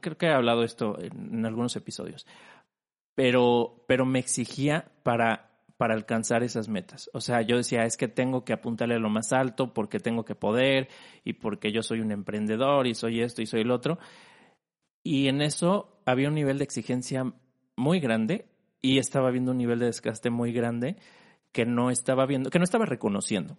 creo 0.00 0.18
que 0.18 0.26
he 0.26 0.32
hablado 0.32 0.62
esto 0.62 0.98
en, 1.00 1.44
algunos 1.44 1.76
episodios, 1.76 2.26
pero, 3.14 3.84
pero 3.86 4.06
me 4.06 4.18
exigía 4.18 4.90
para, 5.02 5.60
para 5.76 5.94
alcanzar 5.94 6.42
esas 6.42 6.68
metas. 6.68 7.10
O 7.12 7.20
sea, 7.20 7.42
yo 7.42 7.56
decía, 7.56 7.84
es 7.84 7.96
que 7.96 8.08
tengo 8.08 8.44
que 8.44 8.54
apuntarle 8.54 8.94
a 8.94 9.00
lo 9.00 9.10
más 9.10 9.32
alto 9.32 9.74
porque 9.74 10.00
tengo 10.00 10.24
que 10.24 10.34
poder 10.34 10.88
y 11.24 11.34
porque 11.34 11.72
yo 11.72 11.82
soy 11.82 12.00
un 12.00 12.12
emprendedor 12.12 12.86
y 12.86 12.94
soy 12.94 13.20
esto 13.20 13.42
y 13.42 13.46
soy 13.46 13.60
el 13.62 13.70
otro. 13.70 13.98
Y 15.02 15.28
en 15.28 15.42
eso 15.42 16.00
había 16.06 16.28
un 16.28 16.34
nivel 16.34 16.58
de 16.58 16.64
exigencia 16.64 17.32
muy 17.76 18.00
grande 18.00 18.55
y 18.86 18.98
estaba 18.98 19.32
viendo 19.32 19.50
un 19.50 19.58
nivel 19.58 19.80
de 19.80 19.86
desgaste 19.86 20.30
muy 20.30 20.52
grande 20.52 20.96
que 21.50 21.66
no 21.66 21.90
estaba 21.90 22.24
viendo, 22.24 22.50
que 22.50 22.60
no 22.60 22.64
estaba 22.64 22.86
reconociendo. 22.86 23.56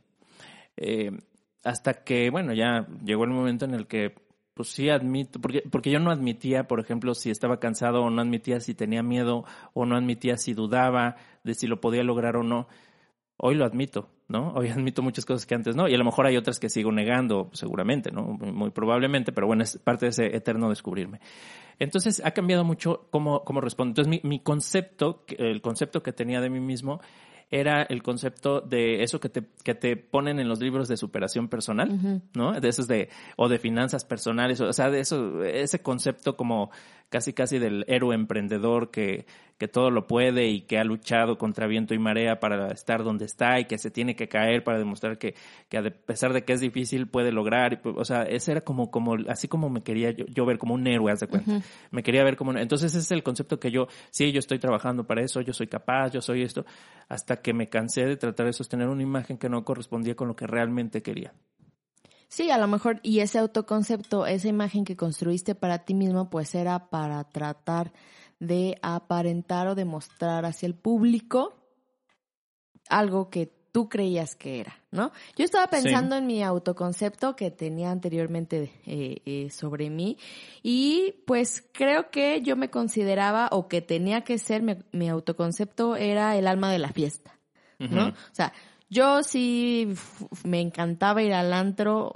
Eh, 0.78 1.12
hasta 1.66 2.06
que, 2.06 2.30
bueno, 2.30 2.54
ya 2.54 2.88
llegó 3.04 3.26
el 3.26 3.32
momento 3.32 3.66
en 3.66 3.74
el 3.74 3.88
que, 3.88 4.16
pues 4.54 4.70
sí 4.70 4.90
admito, 4.90 5.42
porque, 5.42 5.64
porque 5.70 5.92
yo 5.92 6.00
no 6.00 6.12
admitía, 6.12 6.66
por 6.66 6.80
ejemplo, 6.80 7.14
si 7.14 7.30
estaba 7.30 7.60
cansado 7.60 8.04
o 8.04 8.10
no 8.10 8.22
admitía 8.22 8.62
si 8.62 8.74
tenía 8.74 9.04
miedo 9.04 9.44
o 9.74 9.86
no 9.86 9.98
admitía 9.98 10.38
si 10.38 10.54
dudaba 10.54 11.18
de 11.44 11.56
si 11.56 11.68
lo 11.68 11.82
podía 11.82 12.04
lograr 12.04 12.38
o 12.38 12.44
no. 12.44 12.70
Hoy 13.38 13.56
lo 13.56 13.66
admito, 13.66 14.10
¿no? 14.28 14.52
Hoy 14.56 14.70
admito 14.70 15.02
muchas 15.02 15.26
cosas 15.26 15.46
que 15.46 15.56
antes 15.56 15.76
no, 15.76 15.88
y 15.88 15.94
a 15.94 15.98
lo 15.98 16.06
mejor 16.06 16.26
hay 16.26 16.38
otras 16.38 16.60
que 16.60 16.70
sigo 16.70 16.92
negando, 16.92 17.50
seguramente, 17.54 18.12
¿no? 18.12 18.24
Muy, 18.24 18.72
probablemente, 18.72 19.32
pero 19.32 19.48
bueno, 19.48 19.64
es 19.64 19.78
parte 19.78 20.06
de 20.06 20.10
ese 20.10 20.36
eterno 20.36 20.70
descubrirme. 20.70 21.20
Entonces 21.80 22.22
ha 22.26 22.32
cambiado 22.32 22.64
mucho 22.64 23.08
cómo, 23.12 23.44
cómo 23.44 23.62
respondo. 23.62 23.92
Entonces 23.92 24.10
mi, 24.10 24.28
mi 24.28 24.40
concepto, 24.40 25.24
el 25.38 25.62
concepto 25.62 26.02
que 26.02 26.12
tenía 26.14 26.42
de 26.42 26.50
mí 26.50 26.60
mismo 26.60 27.00
era 27.50 27.84
el 27.84 28.04
concepto 28.04 28.62
de 28.62 29.04
eso 29.04 29.20
que 29.20 29.30
te, 29.30 29.44
que 29.64 29.74
te 29.74 29.96
ponen 29.96 30.40
en 30.40 30.50
los 30.50 30.60
libros 30.60 30.88
de 30.88 30.98
superación 30.98 31.48
personal, 31.48 32.22
¿no? 32.34 32.60
De 32.60 32.68
esos 32.68 32.88
de, 32.88 33.10
o 33.38 33.48
de 33.48 33.58
finanzas 33.58 34.04
personales, 34.04 34.60
o 34.60 34.74
sea, 34.74 34.90
de 34.90 35.00
eso, 35.00 35.44
ese 35.44 35.82
concepto 35.82 36.36
como 36.36 36.72
casi 37.10 37.32
casi 37.32 37.58
del 37.58 37.86
héroe 37.88 38.16
emprendedor 38.16 38.92
que, 38.92 39.26
que 39.58 39.68
todo 39.68 39.90
lo 39.90 40.08
puede 40.08 40.48
y 40.48 40.62
que 40.62 40.78
ha 40.78 40.84
luchado 40.84 41.38
contra 41.38 41.66
viento 41.66 41.94
y 41.94 42.00
marea 42.00 42.40
para 42.40 42.68
estar 42.68 43.04
donde 43.04 43.26
está 43.26 43.60
y 43.60 43.66
que 43.66 43.78
se 43.78 43.90
tiene 43.90 44.16
que 44.16 44.28
caer 44.28 44.64
para 44.64 44.78
demostrar 44.78 45.18
que, 45.18 45.34
que 45.70 45.78
a 45.78 45.84
pesar 45.84 46.34
de 46.34 46.44
que 46.44 46.54
es 46.54 46.60
difícil 46.60 47.08
puede 47.08 47.32
lograr. 47.32 47.82
O 47.84 48.06
sea, 48.06 48.24
ese 48.24 48.52
era 48.52 48.62
como, 48.62 48.92
como 48.92 49.16
así 49.30 49.48
como 49.48 49.70
me 49.70 49.82
quería 49.82 50.12
yo, 50.12 50.46
ver 50.46 50.58
como 50.58 50.76
un 50.76 50.86
héroe, 50.86 51.12
haz 51.12 51.22
de 51.22 51.28
cuenta. 51.28 51.62
Me 51.92 52.04
quería 52.04 52.24
ver 52.24 52.36
como... 52.36 52.56
Entonces 52.58 52.92
ese 52.92 53.00
es 53.00 53.12
el 53.12 53.24
concepto 53.24 53.60
que 53.60 53.72
yo, 53.72 53.88
sí, 54.12 54.32
yo 54.32 54.40
estoy 54.40 54.60
trabajando 54.60 55.06
para 55.06 55.22
eso, 55.22 55.42
yo 55.42 55.54
soy 55.54 55.68
capaz, 55.68 56.12
yo 56.12 56.22
soy 56.22 56.44
esto, 56.44 56.66
hasta 57.10 57.37
que 57.42 57.54
me 57.54 57.70
cansé 57.70 58.06
de 58.06 58.18
tratar 58.18 58.46
de 58.46 58.54
sostener 58.54 58.88
una 58.88 59.04
imagen 59.04 59.38
que 59.38 59.50
no 59.50 59.64
correspondía 59.64 60.16
con 60.16 60.28
lo 60.28 60.36
que 60.36 60.48
realmente 60.48 61.02
quería. 61.02 61.34
Sí, 62.30 62.52
a 62.52 62.58
lo 62.58 62.68
mejor, 62.68 63.00
y 63.04 63.20
ese 63.20 63.40
autoconcepto, 63.40 64.26
esa 64.26 64.48
imagen 64.48 64.84
que 64.84 64.98
construiste 64.98 65.56
para 65.56 65.86
ti 65.86 65.94
mismo, 65.94 66.30
pues 66.30 66.56
era 66.56 66.90
para 66.90 67.24
tratar 67.24 67.94
de 68.40 68.78
aparentar 68.82 69.68
o 69.68 69.76
demostrar 69.76 70.46
hacia 70.46 70.68
el 70.68 70.76
público 70.76 71.56
algo 72.90 73.30
que 73.30 73.57
tú 73.72 73.90
creías 73.90 74.36
que 74.36 74.60
era, 74.60 74.76
¿no? 74.92 75.12
Yo 75.38 75.46
estaba 75.46 75.68
pensando 75.68 76.16
en 76.16 76.28
mi 76.28 76.44
autoconcepto 76.44 77.36
que 77.36 77.52
tenía 77.52 77.92
anteriormente 77.92 78.72
eh, 78.86 79.22
eh, 79.26 79.50
sobre 79.50 79.90
mí 79.90 80.18
y 80.64 81.16
pues 81.26 81.64
creo 81.72 82.10
que 82.10 82.42
yo 82.42 82.56
me 82.56 82.70
consideraba 82.70 83.50
o 83.52 83.68
que 83.68 83.82
tenía 83.82 84.22
que 84.22 84.38
ser 84.38 84.64
mi, 84.92 85.10
autoconcepto 85.10 85.96
era 85.96 86.36
el 86.38 86.48
alma 86.48 86.72
de 86.72 86.80
la 86.80 86.90
fiesta, 86.90 87.38
¿no? 87.80 88.10
O 88.10 88.34
sea, 88.34 88.54
yo 88.90 89.22
sí 89.24 89.94
me 90.44 90.62
encantaba 90.62 91.22
ir 91.22 91.34
al 91.34 91.52
antro, 91.54 92.14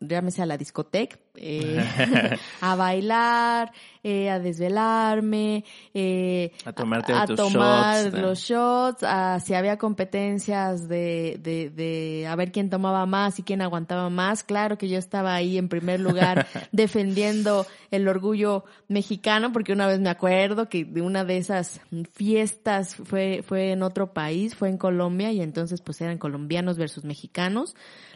llámese 0.00 0.42
a 0.42 0.46
la 0.46 0.56
discoteca, 0.56 1.18
eh, 1.40 2.36
a 2.60 2.74
bailar, 2.74 3.72
eh, 4.02 4.30
a 4.30 4.38
desvelarme, 4.38 5.64
eh, 5.94 6.52
a, 6.64 6.72
tomarte 6.72 7.12
a, 7.12 7.26
tomar 7.26 8.12
los 8.12 8.40
shots, 8.40 9.02
a, 9.02 9.40
si 9.40 9.54
había 9.54 9.76
competencias 9.76 10.88
de, 10.88 11.38
de, 11.42 11.70
de 11.70 12.26
a 12.26 12.36
ver 12.36 12.52
quién 12.52 12.70
tomaba 12.70 13.06
más 13.06 13.38
y 13.38 13.42
quién 13.42 13.62
aguantaba 13.62 14.10
más. 14.10 14.42
Claro 14.42 14.78
que 14.78 14.88
yo 14.88 14.98
estaba 14.98 15.34
ahí 15.34 15.58
en 15.58 15.68
primer 15.68 16.00
lugar 16.00 16.46
defendiendo 16.72 17.66
el 17.90 18.08
orgullo 18.08 18.64
mexicano, 18.88 19.52
porque 19.52 19.72
una 19.72 19.86
vez 19.86 20.00
me 20.00 20.10
acuerdo 20.10 20.68
que 20.68 20.84
de 20.84 21.02
una 21.02 21.24
de 21.24 21.38
esas 21.38 21.80
fiestas 22.12 22.96
fue, 22.96 23.42
fue 23.46 23.72
en 23.72 23.82
otro 23.82 24.12
país, 24.12 24.54
fue 24.54 24.68
en 24.68 24.78
Colombia, 24.78 25.32
y 25.32 25.40
entonces 25.40 25.80
pues 25.80 26.00
eran 26.00 26.18
colombianos 26.18 26.78
versus 26.78 27.04
mexicanos. 27.04 27.74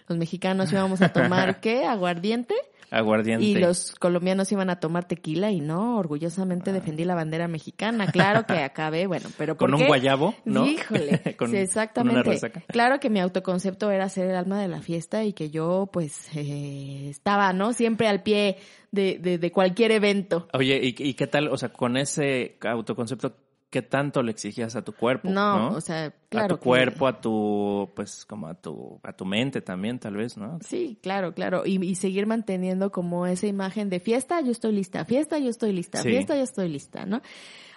Los 0.08 0.18
mexicanos 0.18 0.72
íbamos 0.72 1.00
a 1.02 1.12
tomar, 1.12 1.60
¿qué? 1.60 1.84
Aguardiente. 1.84 2.54
Aguardiente. 2.92 3.42
Y 3.46 3.54
los 3.54 3.94
colombianos 3.94 4.52
iban 4.52 4.68
a 4.68 4.78
tomar 4.78 5.08
tequila 5.08 5.50
y 5.50 5.60
no, 5.62 5.96
orgullosamente 5.96 6.68
ah. 6.68 6.72
defendí 6.74 7.06
la 7.06 7.14
bandera 7.14 7.48
mexicana. 7.48 8.06
Claro 8.12 8.44
que 8.46 8.52
acabé, 8.62 9.06
bueno, 9.06 9.30
pero 9.38 9.56
¿por 9.56 9.70
Con 9.70 9.80
un 9.80 9.86
guayabo, 9.86 10.34
¿no? 10.44 10.66
Híjole, 10.66 11.22
sí, 11.48 11.56
exactamente. 11.56 12.38
claro 12.68 13.00
que 13.00 13.08
mi 13.08 13.18
autoconcepto 13.20 13.90
era 13.90 14.10
ser 14.10 14.26
el 14.26 14.36
alma 14.36 14.60
de 14.60 14.68
la 14.68 14.82
fiesta 14.82 15.24
y 15.24 15.32
que 15.32 15.48
yo, 15.48 15.88
pues, 15.90 16.28
eh, 16.36 17.08
estaba, 17.08 17.54
¿no? 17.54 17.72
Siempre 17.72 18.08
al 18.08 18.22
pie 18.22 18.58
de, 18.90 19.18
de, 19.18 19.38
de 19.38 19.52
cualquier 19.52 19.90
evento. 19.92 20.48
Oye, 20.52 20.78
¿y, 20.82 20.94
¿y 20.98 21.14
qué 21.14 21.26
tal? 21.26 21.48
O 21.48 21.56
sea, 21.56 21.70
con 21.70 21.96
ese 21.96 22.58
autoconcepto, 22.60 23.34
qué 23.72 23.80
tanto 23.80 24.22
le 24.22 24.32
exigías 24.32 24.76
a 24.76 24.82
tu 24.82 24.92
cuerpo. 24.92 25.30
No, 25.30 25.70
o 25.70 25.80
sea, 25.80 26.12
claro. 26.28 26.56
A 26.56 26.58
tu 26.58 26.62
cuerpo, 26.62 27.06
a 27.06 27.22
tu, 27.22 27.90
pues 27.96 28.26
como 28.26 28.46
a 28.46 28.54
tu, 28.54 29.00
a 29.02 29.14
tu 29.14 29.24
mente 29.24 29.62
también, 29.62 29.98
tal 29.98 30.14
vez, 30.14 30.36
¿no? 30.36 30.58
Sí, 30.60 30.98
claro, 31.02 31.32
claro. 31.32 31.62
Y, 31.64 31.82
y 31.82 31.94
seguir 31.94 32.26
manteniendo 32.26 32.92
como 32.92 33.26
esa 33.26 33.46
imagen 33.46 33.88
de 33.88 33.98
fiesta, 33.98 34.42
yo 34.42 34.52
estoy 34.52 34.72
lista, 34.72 35.06
fiesta, 35.06 35.38
yo 35.38 35.48
estoy 35.48 35.72
lista, 35.72 36.02
fiesta, 36.02 36.36
yo 36.36 36.42
estoy 36.42 36.68
lista, 36.68 37.06
¿no? 37.06 37.22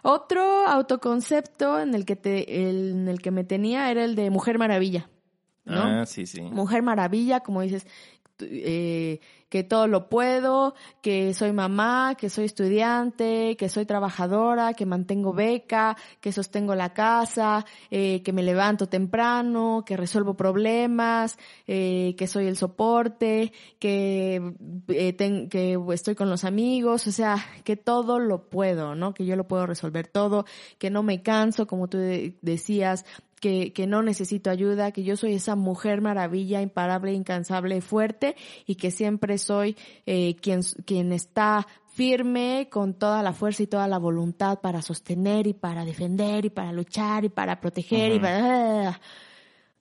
Otro 0.03 0.67
autoconcepto 0.67 1.79
en 1.79 1.95
el 1.95 2.05
que 2.05 2.17
te, 2.17 2.67
en 2.67 3.07
el 3.07 3.21
que 3.21 3.31
me 3.31 3.45
tenía 3.45 3.89
era 3.89 4.03
el 4.03 4.15
de 4.15 4.29
Mujer 4.29 4.59
Maravilla. 4.59 5.09
¿no? 5.63 5.81
Ah, 5.81 6.05
sí, 6.05 6.25
sí. 6.27 6.41
Mujer 6.41 6.83
Maravilla, 6.83 7.39
como 7.39 7.61
dices, 7.61 7.87
eh, 8.41 9.19
que 9.55 9.63
todo 9.63 9.87
lo 9.87 10.09
puedo, 10.09 10.75
que 11.01 11.33
soy 11.33 11.53
mamá, 11.53 12.15
que 12.17 12.29
soy 12.29 12.43
estudiante, 12.43 13.55
que 13.57 13.69
soy 13.69 13.85
trabajadora, 13.85 14.73
que 14.73 14.85
mantengo 14.85 15.31
beca, 15.31 15.95
que 16.19 16.33
sostengo 16.33 16.75
la 16.75 16.93
casa, 16.93 17.65
eh, 17.89 18.21
que 18.23 18.33
me 18.33 18.43
levanto 18.43 18.87
temprano, 18.89 19.83
que 19.85 19.95
resuelvo 19.95 20.33
problemas, 20.33 21.37
eh, 21.67 22.15
que 22.17 22.27
soy 22.27 22.47
el 22.47 22.57
soporte, 22.57 23.53
eh, 23.79 24.41
que 25.49 25.79
estoy 25.93 26.15
con 26.15 26.29
los 26.29 26.43
amigos, 26.43 27.07
o 27.07 27.11
sea, 27.13 27.37
que 27.63 27.77
todo 27.77 28.19
lo 28.19 28.49
puedo, 28.49 28.93
¿no? 28.95 29.13
Que 29.13 29.25
yo 29.25 29.37
lo 29.37 29.47
puedo 29.47 29.65
resolver 29.67 30.07
todo, 30.07 30.45
que 30.79 30.89
no 30.89 31.01
me 31.01 31.21
canso, 31.21 31.65
como 31.65 31.87
tú 31.87 31.99
decías, 32.41 33.05
que, 33.39 33.73
que, 33.73 33.87
no 33.87 34.01
necesito 34.01 34.49
ayuda, 34.49 34.91
que 34.91 35.03
yo 35.03 35.17
soy 35.17 35.33
esa 35.33 35.55
mujer 35.55 36.01
maravilla, 36.01 36.61
imparable, 36.61 37.13
incansable, 37.13 37.81
fuerte 37.81 38.35
y 38.65 38.75
que 38.75 38.91
siempre 38.91 39.37
soy 39.37 39.75
eh, 40.05 40.35
quien, 40.41 40.61
quien 40.85 41.11
está 41.11 41.67
firme 41.95 42.67
con 42.69 42.93
toda 42.93 43.23
la 43.23 43.33
fuerza 43.33 43.63
y 43.63 43.67
toda 43.67 43.87
la 43.87 43.97
voluntad 43.99 44.59
para 44.59 44.81
sostener 44.81 45.47
y 45.47 45.53
para 45.53 45.85
defender 45.85 46.45
y 46.45 46.49
para 46.49 46.73
luchar 46.73 47.25
y 47.25 47.29
para 47.29 47.59
proteger 47.61 48.13
y 48.13 48.19
para... 48.19 48.99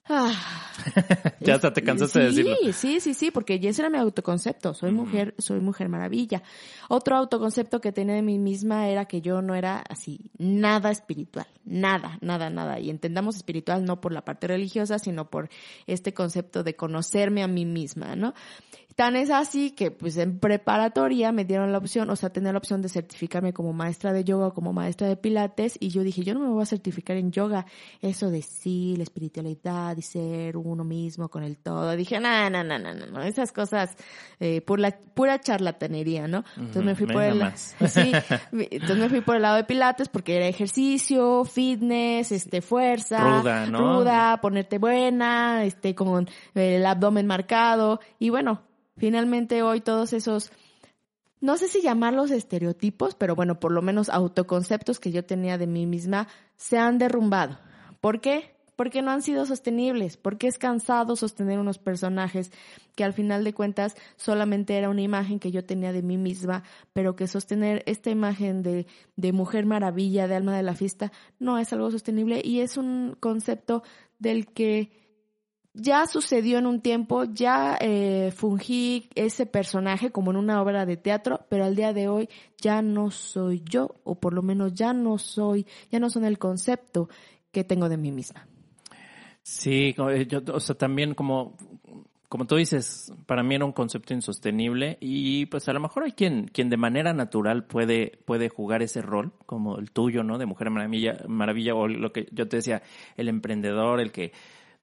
Ah, 0.07 0.31
ya 1.39 1.55
hasta 1.55 1.73
te 1.73 1.81
cansaste 1.81 2.19
de 2.19 2.25
decirlo. 2.25 2.55
Sí, 2.61 2.73
sí, 2.73 2.99
sí, 2.99 3.13
sí, 3.15 3.31
porque 3.31 3.59
ese 3.61 3.81
era 3.81 3.89
mi 3.89 3.97
autoconcepto. 3.97 4.75
Soy 4.75 4.91
mujer, 4.91 5.33
soy 5.39 5.61
mujer 5.61 5.89
maravilla. 5.89 6.43
Otro 6.89 7.15
autoconcepto 7.15 7.81
que 7.81 7.91
tenía 7.91 8.13
de 8.13 8.21
mí 8.21 8.37
misma 8.37 8.87
era 8.87 9.05
que 9.05 9.21
yo 9.21 9.41
no 9.41 9.55
era 9.55 9.83
así, 9.89 10.29
nada 10.37 10.91
espiritual. 10.91 11.47
Nada, 11.63 12.19
nada, 12.21 12.51
nada. 12.51 12.79
Y 12.79 12.91
entendamos 12.91 13.35
espiritual 13.35 13.83
no 13.83 13.99
por 13.99 14.11
la 14.11 14.23
parte 14.23 14.45
religiosa, 14.45 14.99
sino 14.99 15.29
por 15.31 15.49
este 15.87 16.13
concepto 16.13 16.63
de 16.63 16.75
conocerme 16.75 17.41
a 17.41 17.47
mí 17.47 17.65
misma, 17.65 18.15
¿no? 18.15 18.35
Tan 18.95 19.17
es 19.17 19.29
así 19.29 19.71
que 19.71 19.91
pues 19.91 20.15
en 20.15 20.39
preparatoria 20.39 21.33
me 21.33 21.43
dieron 21.43 21.73
la 21.73 21.79
opción, 21.79 22.09
o 22.09 22.15
sea, 22.15 22.29
tenía 22.29 22.53
la 22.53 22.59
opción 22.59 22.81
de 22.81 22.87
certificarme 22.87 23.51
como 23.51 23.73
maestra 23.73 24.13
de 24.13 24.23
yoga 24.23 24.47
o 24.47 24.53
como 24.53 24.71
maestra 24.71 25.09
de 25.09 25.17
pilates 25.17 25.77
y 25.81 25.89
yo 25.89 26.01
dije, 26.01 26.23
yo 26.23 26.33
no 26.33 26.39
me 26.39 26.47
voy 26.47 26.63
a 26.63 26.65
certificar 26.65 27.17
en 27.17 27.29
yoga, 27.29 27.65
eso 28.01 28.31
de 28.31 28.41
sí, 28.41 28.93
la 28.95 29.03
espiritualidad 29.03 29.97
y 29.97 30.01
ser 30.01 30.55
uno 30.55 30.85
mismo 30.85 31.27
con 31.27 31.43
el 31.43 31.57
todo. 31.57 31.93
Dije, 31.97 32.21
no, 32.21 32.49
no, 32.49 32.63
no, 32.63 32.79
no, 32.79 32.93
no, 32.93 33.21
esas 33.21 33.51
cosas, 33.51 33.97
eh, 34.39 34.61
por 34.61 34.79
la 34.79 34.91
pura 34.91 35.41
charlatanería, 35.41 36.29
¿no? 36.29 36.45
Entonces 36.55 36.83
me 36.85 36.95
fui 36.95 37.07
por 37.07 37.21
el, 37.21 37.51
sí, 37.57 38.13
entonces 38.53 38.97
me 38.97 39.09
fui 39.09 39.19
por 39.19 39.35
el 39.35 39.41
lado 39.41 39.57
de 39.57 39.65
pilates 39.65 40.07
porque 40.07 40.37
era 40.37 40.47
ejercicio, 40.47 41.43
fitness, 41.43 42.31
este, 42.31 42.61
fuerza, 42.61 43.41
ruda, 43.41 43.65
¿no? 43.65 43.99
ruda 43.99 44.39
ponerte 44.39 44.77
buena, 44.77 45.65
este, 45.65 45.93
con 45.93 46.29
el 46.53 46.85
abdomen 46.85 47.27
marcado 47.27 47.99
y 48.19 48.29
bueno, 48.29 48.61
Finalmente 48.97 49.61
hoy 49.61 49.81
todos 49.81 50.13
esos, 50.13 50.51
no 51.41 51.57
sé 51.57 51.67
si 51.67 51.81
llamarlos 51.81 52.31
estereotipos, 52.31 53.15
pero 53.15 53.35
bueno, 53.35 53.59
por 53.59 53.71
lo 53.71 53.81
menos 53.81 54.09
autoconceptos 54.09 54.99
que 54.99 55.11
yo 55.11 55.25
tenía 55.25 55.57
de 55.57 55.67
mí 55.67 55.85
misma 55.85 56.27
se 56.55 56.77
han 56.77 56.97
derrumbado. 56.97 57.59
¿Por 57.99 58.21
qué? 58.21 58.55
Porque 58.77 59.01
no 59.01 59.11
han 59.11 59.21
sido 59.21 59.45
sostenibles, 59.45 60.17
porque 60.17 60.47
es 60.47 60.57
cansado 60.57 61.15
sostener 61.15 61.59
unos 61.59 61.77
personajes 61.77 62.51
que 62.95 63.03
al 63.03 63.13
final 63.13 63.43
de 63.43 63.53
cuentas 63.53 63.95
solamente 64.15 64.77
era 64.77 64.89
una 64.89 65.01
imagen 65.01 65.39
que 65.39 65.51
yo 65.51 65.65
tenía 65.65 65.93
de 65.93 66.01
mí 66.01 66.17
misma, 66.17 66.63
pero 66.93 67.15
que 67.15 67.27
sostener 67.27 67.83
esta 67.85 68.09
imagen 68.09 68.63
de, 68.63 68.85
de 69.15 69.33
mujer 69.33 69.65
maravilla, 69.65 70.27
de 70.27 70.35
alma 70.35 70.55
de 70.55 70.63
la 70.63 70.73
fiesta, 70.73 71.11
no 71.39 71.57
es 71.57 71.71
algo 71.73 71.91
sostenible 71.91 72.41
y 72.43 72.61
es 72.61 72.77
un 72.77 73.17
concepto 73.19 73.83
del 74.19 74.47
que 74.47 75.04
ya 75.75 76.07
sucedió 76.07 76.57
en 76.57 76.65
un 76.65 76.81
tiempo, 76.81 77.25
ya 77.25 77.77
eh, 77.79 78.31
fungí 78.35 79.09
ese 79.13 79.45
personaje 79.45 80.11
como 80.11 80.31
en 80.31 80.37
una 80.37 80.61
obra 80.61 80.85
de 80.85 80.97
teatro, 80.97 81.41
pero 81.49 81.65
al 81.65 81.75
día 81.75 81.93
de 81.93 82.07
hoy 82.07 82.29
ya 82.57 82.81
no 82.81 83.11
soy 83.11 83.61
yo, 83.69 83.95
o 84.03 84.15
por 84.15 84.33
lo 84.33 84.41
menos 84.41 84.73
ya 84.73 84.93
no 84.93 85.17
soy, 85.17 85.67
ya 85.91 85.99
no 85.99 86.09
son 86.09 86.23
el 86.23 86.39
concepto 86.39 87.09
que 87.51 87.63
tengo 87.63 87.89
de 87.89 87.97
mí 87.97 88.11
misma. 88.11 88.47
Sí, 89.43 89.93
eh, 89.97 90.25
yo, 90.27 90.41
o 90.53 90.59
sea, 90.59 90.75
también 90.75 91.13
como, 91.13 91.57
como 92.29 92.45
tú 92.45 92.55
dices, 92.55 93.13
para 93.25 93.43
mí 93.43 93.55
era 93.55 93.65
un 93.65 93.73
concepto 93.73 94.13
insostenible 94.13 94.97
y 95.01 95.45
pues 95.47 95.67
a 95.67 95.73
lo 95.73 95.81
mejor 95.81 96.05
hay 96.05 96.13
quien, 96.13 96.47
quien 96.47 96.69
de 96.69 96.77
manera 96.77 97.13
natural 97.13 97.65
puede, 97.65 98.17
puede 98.25 98.49
jugar 98.49 98.81
ese 98.81 99.01
rol, 99.01 99.33
como 99.45 99.77
el 99.77 99.91
tuyo, 99.91 100.23
¿no? 100.23 100.37
De 100.37 100.45
Mujer 100.45 100.69
Maravilla, 100.69 101.17
Maravilla 101.27 101.75
o 101.75 101.87
lo 101.87 102.11
que 102.13 102.27
yo 102.31 102.47
te 102.47 102.57
decía, 102.57 102.81
el 103.17 103.27
emprendedor, 103.27 103.99
el 103.99 104.11
que 104.11 104.31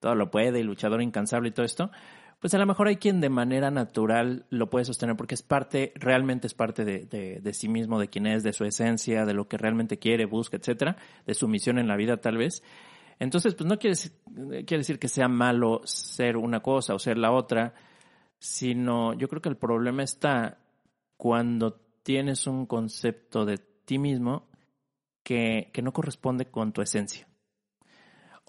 todo 0.02 0.16
lo 0.16 0.30
puede, 0.30 0.60
y 0.60 0.64
luchador 0.64 1.00
incansable 1.00 1.48
y 1.48 1.52
todo 1.52 1.64
esto, 1.64 1.90
pues 2.40 2.52
a 2.54 2.58
lo 2.58 2.66
mejor 2.66 2.88
hay 2.88 2.96
quien 2.96 3.20
de 3.20 3.30
manera 3.30 3.70
natural 3.70 4.46
lo 4.50 4.68
puede 4.68 4.84
sostener 4.84 5.16
porque 5.16 5.36
es 5.36 5.42
parte, 5.42 5.92
realmente 5.94 6.48
es 6.48 6.54
parte 6.54 6.84
de, 6.84 7.06
de, 7.40 7.54
sí 7.54 7.68
mismo, 7.68 8.00
de 8.00 8.08
quién 8.08 8.26
es, 8.26 8.42
de 8.42 8.52
su 8.52 8.64
esencia, 8.64 9.24
de 9.24 9.32
lo 9.32 9.46
que 9.46 9.56
realmente 9.56 10.00
quiere, 10.00 10.26
busca, 10.26 10.56
etcétera, 10.56 10.96
de 11.24 11.34
su 11.34 11.46
misión 11.46 11.78
en 11.78 11.86
la 11.86 11.96
vida 11.96 12.16
tal 12.16 12.36
vez. 12.36 12.64
Entonces, 13.20 13.54
pues 13.54 13.68
no 13.68 13.78
quiere 13.78 13.94
quiere 14.64 14.78
decir 14.78 14.98
que 14.98 15.06
sea 15.06 15.28
malo 15.28 15.82
ser 15.84 16.36
una 16.36 16.60
cosa 16.60 16.94
o 16.94 16.98
ser 16.98 17.16
la 17.16 17.30
otra, 17.30 17.74
sino 18.40 19.14
yo 19.14 19.28
creo 19.28 19.40
que 19.40 19.48
el 19.48 19.56
problema 19.56 20.02
está 20.02 20.58
cuando 21.16 21.80
tienes 22.02 22.48
un 22.48 22.66
concepto 22.66 23.44
de 23.44 23.58
ti 23.84 23.98
mismo 23.98 24.48
que, 25.22 25.70
que 25.72 25.80
no 25.80 25.92
corresponde 25.92 26.46
con 26.46 26.72
tu 26.72 26.82
esencia. 26.82 27.28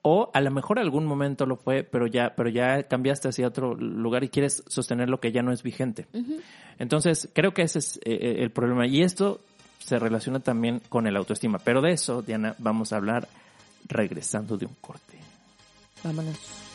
O 0.06 0.30
a 0.34 0.42
lo 0.42 0.52
mejor 0.52 0.80
algún 0.80 1.06
momento 1.06 1.46
lo 1.46 1.56
fue, 1.56 1.84
pero 1.84 2.08
ya, 2.08 2.34
pero 2.36 2.50
ya 2.50 2.84
cambiaste 2.84 3.30
hacia 3.30 3.48
otro 3.48 3.74
lugar 3.74 4.24
y 4.26 4.30
quieres 4.30 4.62
sostener 4.68 5.10
lo 5.10 5.22
que 5.22 5.32
ya 5.32 5.42
no 5.42 5.54
es 5.54 5.63
vigente. 5.63 6.08
Entonces, 6.78 7.30
creo 7.34 7.54
que 7.54 7.62
ese 7.62 7.80
es 7.80 7.98
eh, 8.04 8.12
eh, 8.12 8.36
el 8.39 8.52
problema. 8.52 8.86
Y 8.86 9.02
esto 9.02 9.39
se 9.80 9.98
relaciona 10.00 10.42
también 10.42 10.82
con 10.89 11.08
el 11.08 11.16
autoestima. 11.16 11.58
Pero 11.60 11.82
de 11.82 11.92
eso, 11.92 12.22
Diana, 12.22 12.54
vamos 12.60 12.92
a 12.92 12.98
hablar 12.98 13.30
regresando 13.88 14.58
de 14.58 14.66
un 14.66 14.76
corte. 14.82 15.18
Vámonos. 16.04 16.73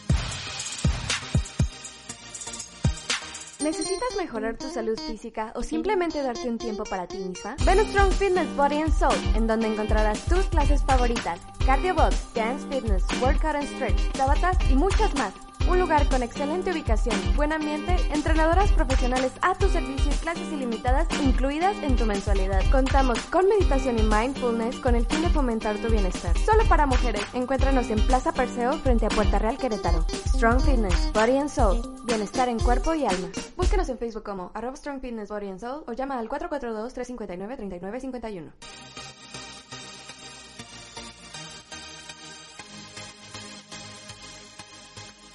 ¿Necesitas 3.68 4.16
mejorar 4.16 4.56
tu 4.56 4.70
salud 4.70 4.98
física 4.98 5.52
o 5.54 5.62
simplemente 5.62 6.22
darte 6.22 6.48
un 6.48 6.56
tiempo 6.56 6.84
para 6.84 7.06
ti 7.06 7.18
misma? 7.18 7.54
Ven 7.66 7.78
a 7.78 7.82
Strong 7.82 8.12
Fitness 8.12 8.56
Body 8.56 8.76
and 8.76 8.94
Soul, 8.98 9.12
en 9.34 9.46
donde 9.46 9.66
encontrarás 9.66 10.24
tus 10.24 10.46
clases 10.46 10.82
favoritas, 10.84 11.38
cardio 11.66 11.94
box, 11.94 12.16
dance 12.32 12.66
fitness, 12.68 13.04
workout 13.20 13.56
and 13.56 13.68
stretch, 13.74 14.00
tabatas 14.12 14.56
y 14.70 14.74
muchas 14.74 15.14
más 15.16 15.34
un 15.68 15.78
lugar 15.78 16.08
con 16.08 16.22
excelente 16.22 16.72
ubicación, 16.72 17.14
buen 17.36 17.52
ambiente, 17.52 17.94
entrenadoras 18.12 18.72
profesionales 18.72 19.32
a 19.42 19.54
tu 19.54 19.68
servicio 19.68 20.10
y 20.10 20.14
clases 20.16 20.50
ilimitadas 20.50 21.06
incluidas 21.22 21.76
en 21.82 21.96
tu 21.96 22.06
mensualidad. 22.06 22.62
Contamos 22.70 23.18
con 23.26 23.46
meditación 23.48 23.98
y 23.98 24.02
mindfulness 24.02 24.78
con 24.80 24.94
el 24.94 25.04
fin 25.06 25.20
de 25.22 25.28
fomentar 25.28 25.76
tu 25.76 25.88
bienestar. 25.88 26.36
Solo 26.38 26.64
para 26.68 26.86
mujeres. 26.86 27.22
Encuéntranos 27.34 27.90
en 27.90 28.00
Plaza 28.06 28.32
Perseo 28.32 28.78
frente 28.78 29.04
a 29.06 29.10
Puerta 29.10 29.38
Real 29.38 29.58
Querétaro. 29.58 30.06
Strong 30.34 30.60
Fitness, 30.60 31.12
Body 31.12 31.36
and 31.36 31.50
Soul. 31.50 31.82
Bienestar 32.06 32.48
en 32.48 32.58
cuerpo 32.58 32.94
y 32.94 33.04
alma. 33.04 33.28
Búscanos 33.56 33.90
en 33.90 33.98
Facebook 33.98 34.22
como 34.22 34.50
arroba 34.54 34.76
Strong 34.76 35.00
Fitness 35.00 35.28
Body 35.28 35.48
and 35.48 35.60
Soul 35.60 35.84
o 35.86 35.92
llama 35.92 36.18
al 36.18 36.28
442-359-3951. 36.28 38.52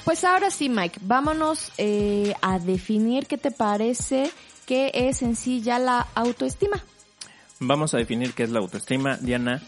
Pues 0.06 0.26
ahora 0.26 0.52
sí, 0.52 0.68
Mike, 0.68 1.00
vámonos 1.04 1.72
eh, 1.78 2.34
a 2.42 2.60
definir 2.60 3.26
qué 3.26 3.38
te 3.38 3.52
parece 3.52 4.30
que 4.66 4.92
es 4.94 5.22
en 5.22 5.36
sí 5.36 5.62
ya 5.62 5.80
la 5.80 6.08
autoestima. 6.14 6.84
Vamos 7.60 7.94
a 7.94 7.98
definir 7.98 8.34
qué 8.34 8.44
es 8.44 8.50
la 8.50 8.60
autoestima. 8.60 9.18
Diana, 9.18 9.62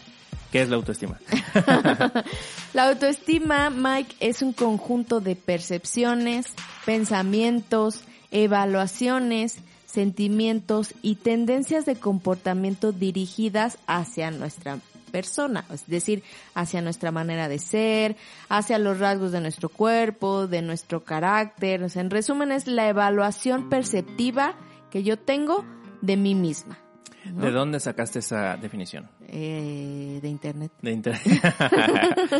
¿qué 0.52 0.60
es 0.60 0.68
la 0.68 0.76
autoestima? 0.76 1.18
la 2.74 2.88
autoestima, 2.88 3.70
Mike, 3.70 4.16
es 4.20 4.42
un 4.42 4.52
conjunto 4.52 5.20
de 5.20 5.36
percepciones, 5.36 6.52
pensamientos, 6.84 8.02
evaluaciones, 8.30 9.56
sentimientos 9.86 10.92
y 11.00 11.14
tendencias 11.14 11.86
de 11.86 11.96
comportamiento 11.96 12.92
dirigidas 12.92 13.78
hacia 13.86 14.30
nuestra 14.30 14.80
persona, 15.16 15.64
es 15.72 15.86
decir, 15.86 16.22
hacia 16.52 16.82
nuestra 16.82 17.10
manera 17.10 17.48
de 17.48 17.58
ser, 17.58 18.16
hacia 18.50 18.78
los 18.78 18.98
rasgos 18.98 19.32
de 19.32 19.40
nuestro 19.40 19.70
cuerpo, 19.70 20.46
de 20.46 20.60
nuestro 20.60 21.04
carácter. 21.04 21.82
O 21.82 21.88
sea, 21.88 22.02
en 22.02 22.10
resumen, 22.10 22.52
es 22.52 22.66
la 22.66 22.86
evaluación 22.86 23.70
perceptiva 23.70 24.56
que 24.90 25.02
yo 25.02 25.16
tengo 25.16 25.64
de 26.02 26.18
mí 26.18 26.34
misma. 26.34 26.76
¿De 27.24 27.50
dónde 27.50 27.80
sacaste 27.80 28.18
esa 28.18 28.58
definición? 28.58 29.08
Eh, 29.26 30.18
de 30.20 30.28
Internet. 30.28 30.72
De 30.82 30.92
Internet. 30.92 31.22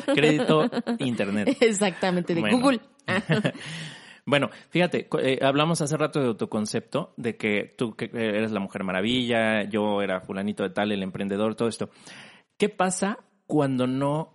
Crédito 0.14 0.70
Internet. 0.98 1.56
Exactamente, 1.58 2.34
de 2.34 2.42
Google. 2.42 2.80
Bueno, 4.28 4.50
fíjate, 4.70 5.06
eh, 5.22 5.38
hablamos 5.40 5.80
hace 5.80 5.96
rato 5.96 6.18
de 6.18 6.26
autoconcepto, 6.26 7.14
de 7.16 7.36
que 7.36 7.74
tú 7.78 7.94
que 7.94 8.10
eres 8.12 8.50
la 8.50 8.58
mujer 8.58 8.82
maravilla, 8.82 9.62
yo 9.68 10.02
era 10.02 10.20
fulanito 10.20 10.64
de 10.64 10.70
tal, 10.70 10.90
el 10.90 11.04
emprendedor, 11.04 11.54
todo 11.54 11.68
esto. 11.68 11.90
¿Qué 12.56 12.68
pasa 12.68 13.18
cuando 13.46 13.86
no 13.86 14.32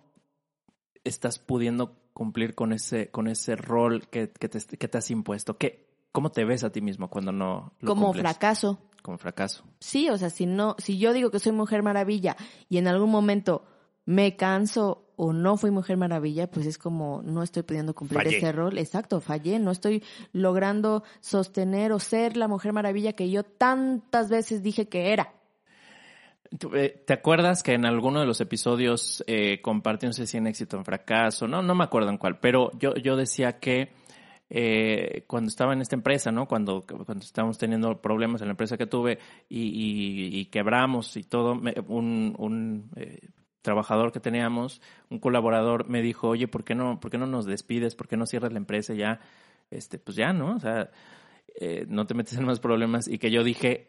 estás 1.04 1.40
pudiendo 1.40 1.98
cumplir 2.14 2.56
con 2.56 2.74
ese, 2.74 3.10
con 3.10 3.28
ese 3.28 3.56
rol 3.56 4.08
que, 4.10 4.30
que, 4.32 4.50
te, 4.50 4.60
que 4.78 4.88
te 4.88 4.98
has 4.98 5.10
impuesto? 5.12 5.58
¿Qué, 5.58 5.90
¿Cómo 6.12 6.32
te 6.32 6.46
ves 6.46 6.64
a 6.64 6.72
ti 6.72 6.82
mismo 6.82 7.10
cuando 7.10 7.32
no 7.32 7.74
lo 7.80 7.88
Como 7.88 8.06
cumples? 8.08 8.24
fracaso. 8.24 8.80
Como 9.02 9.18
fracaso. 9.18 9.64
Sí, 9.80 10.10
o 10.10 10.18
sea, 10.18 10.30
si 10.30 10.46
no, 10.46 10.76
si 10.78 10.98
yo 11.00 11.14
digo 11.14 11.32
que 11.32 11.40
soy 11.40 11.52
mujer 11.54 11.82
maravilla 11.82 12.36
y 12.70 12.78
en 12.78 12.88
algún 12.88 13.10
momento 13.10 13.66
me 14.06 14.36
canso 14.36 15.08
o 15.16 15.34
no 15.34 15.58
fui 15.58 15.72
mujer 15.72 15.98
maravilla, 15.98 16.50
pues 16.50 16.66
es 16.66 16.78
como 16.78 17.22
no 17.24 17.42
estoy 17.44 17.64
pudiendo 17.64 17.96
cumplir 17.96 18.22
Fallé. 18.24 18.38
ese 18.38 18.52
rol. 18.52 18.78
Exacto, 18.78 19.22
fallé, 19.22 19.58
no 19.60 19.72
estoy 19.72 20.04
logrando 20.34 21.04
sostener 21.22 21.92
o 21.92 22.00
ser 22.00 22.38
la 22.38 22.48
mujer 22.48 22.74
maravilla 22.74 23.14
que 23.14 23.30
yo 23.32 23.44
tantas 23.44 24.30
veces 24.30 24.62
dije 24.62 24.88
que 24.90 25.14
era. 25.14 25.34
¿Tú, 26.60 26.76
eh, 26.76 27.04
¿Te 27.08 27.14
acuerdas 27.14 27.64
que 27.64 27.74
en 27.74 27.86
alguno 27.86 28.20
de 28.20 28.26
los 28.26 28.42
episodios 28.42 29.24
eh, 29.26 29.62
compartí, 29.62 30.06
no 30.06 30.14
sé 30.14 30.28
si 30.28 30.38
en 30.38 30.48
éxito 30.48 30.76
en 30.78 30.84
fracaso, 30.84 31.48
no, 31.48 31.62
no 31.62 31.76
me 31.76 31.86
acuerdo 31.86 32.10
en 32.10 32.18
cuál, 32.18 32.40
pero 32.40 32.72
yo, 32.78 32.94
yo 32.96 33.16
decía 33.16 33.60
que 33.60 33.90
eh, 34.50 35.24
cuando 35.28 35.48
estaba 35.48 35.72
en 35.72 35.80
esta 35.82 35.96
empresa, 35.96 36.30
¿no? 36.30 36.48
Cuando, 36.50 36.84
cuando 36.86 37.24
estábamos 37.24 37.58
teniendo 37.58 38.02
problemas 38.02 38.42
en 38.42 38.48
la 38.50 38.52
empresa 38.52 38.78
que 38.78 38.86
tuve 38.86 39.18
y, 39.48 39.62
y- 39.62 40.40
y 40.40 40.46
quebramos 40.48 41.16
y 41.16 41.24
todo, 41.24 41.56
me- 41.56 41.74
un, 41.88 42.36
un 42.38 42.90
eh, 42.98 43.30
trabajador 43.62 44.12
que 44.12 44.20
teníamos, 44.20 44.82
un 45.10 45.20
colaborador, 45.20 45.88
me 45.88 46.02
dijo, 46.02 46.28
oye, 46.28 46.50
¿por 46.50 46.66
qué 46.66 46.76
no, 46.76 47.00
por 47.00 47.12
qué 47.12 47.18
no 47.18 47.28
nos 47.28 47.46
despides? 47.46 47.96
¿Por 47.96 48.10
qué 48.10 48.18
no 48.18 48.26
cierras 48.26 48.52
la 48.52 48.58
empresa 48.60 48.94
ya? 48.94 49.22
Este, 49.70 50.00
pues 50.00 50.18
ya, 50.18 50.34
¿no? 50.34 50.56
O 50.56 50.60
sea, 50.60 50.90
eh, 51.62 51.86
no 51.88 52.06
te 52.08 52.14
metes 52.14 52.38
en 52.38 52.44
más 52.46 52.60
problemas. 52.60 53.08
Y 53.08 53.20
que 53.20 53.32
yo 53.32 53.46
dije, 53.46 53.88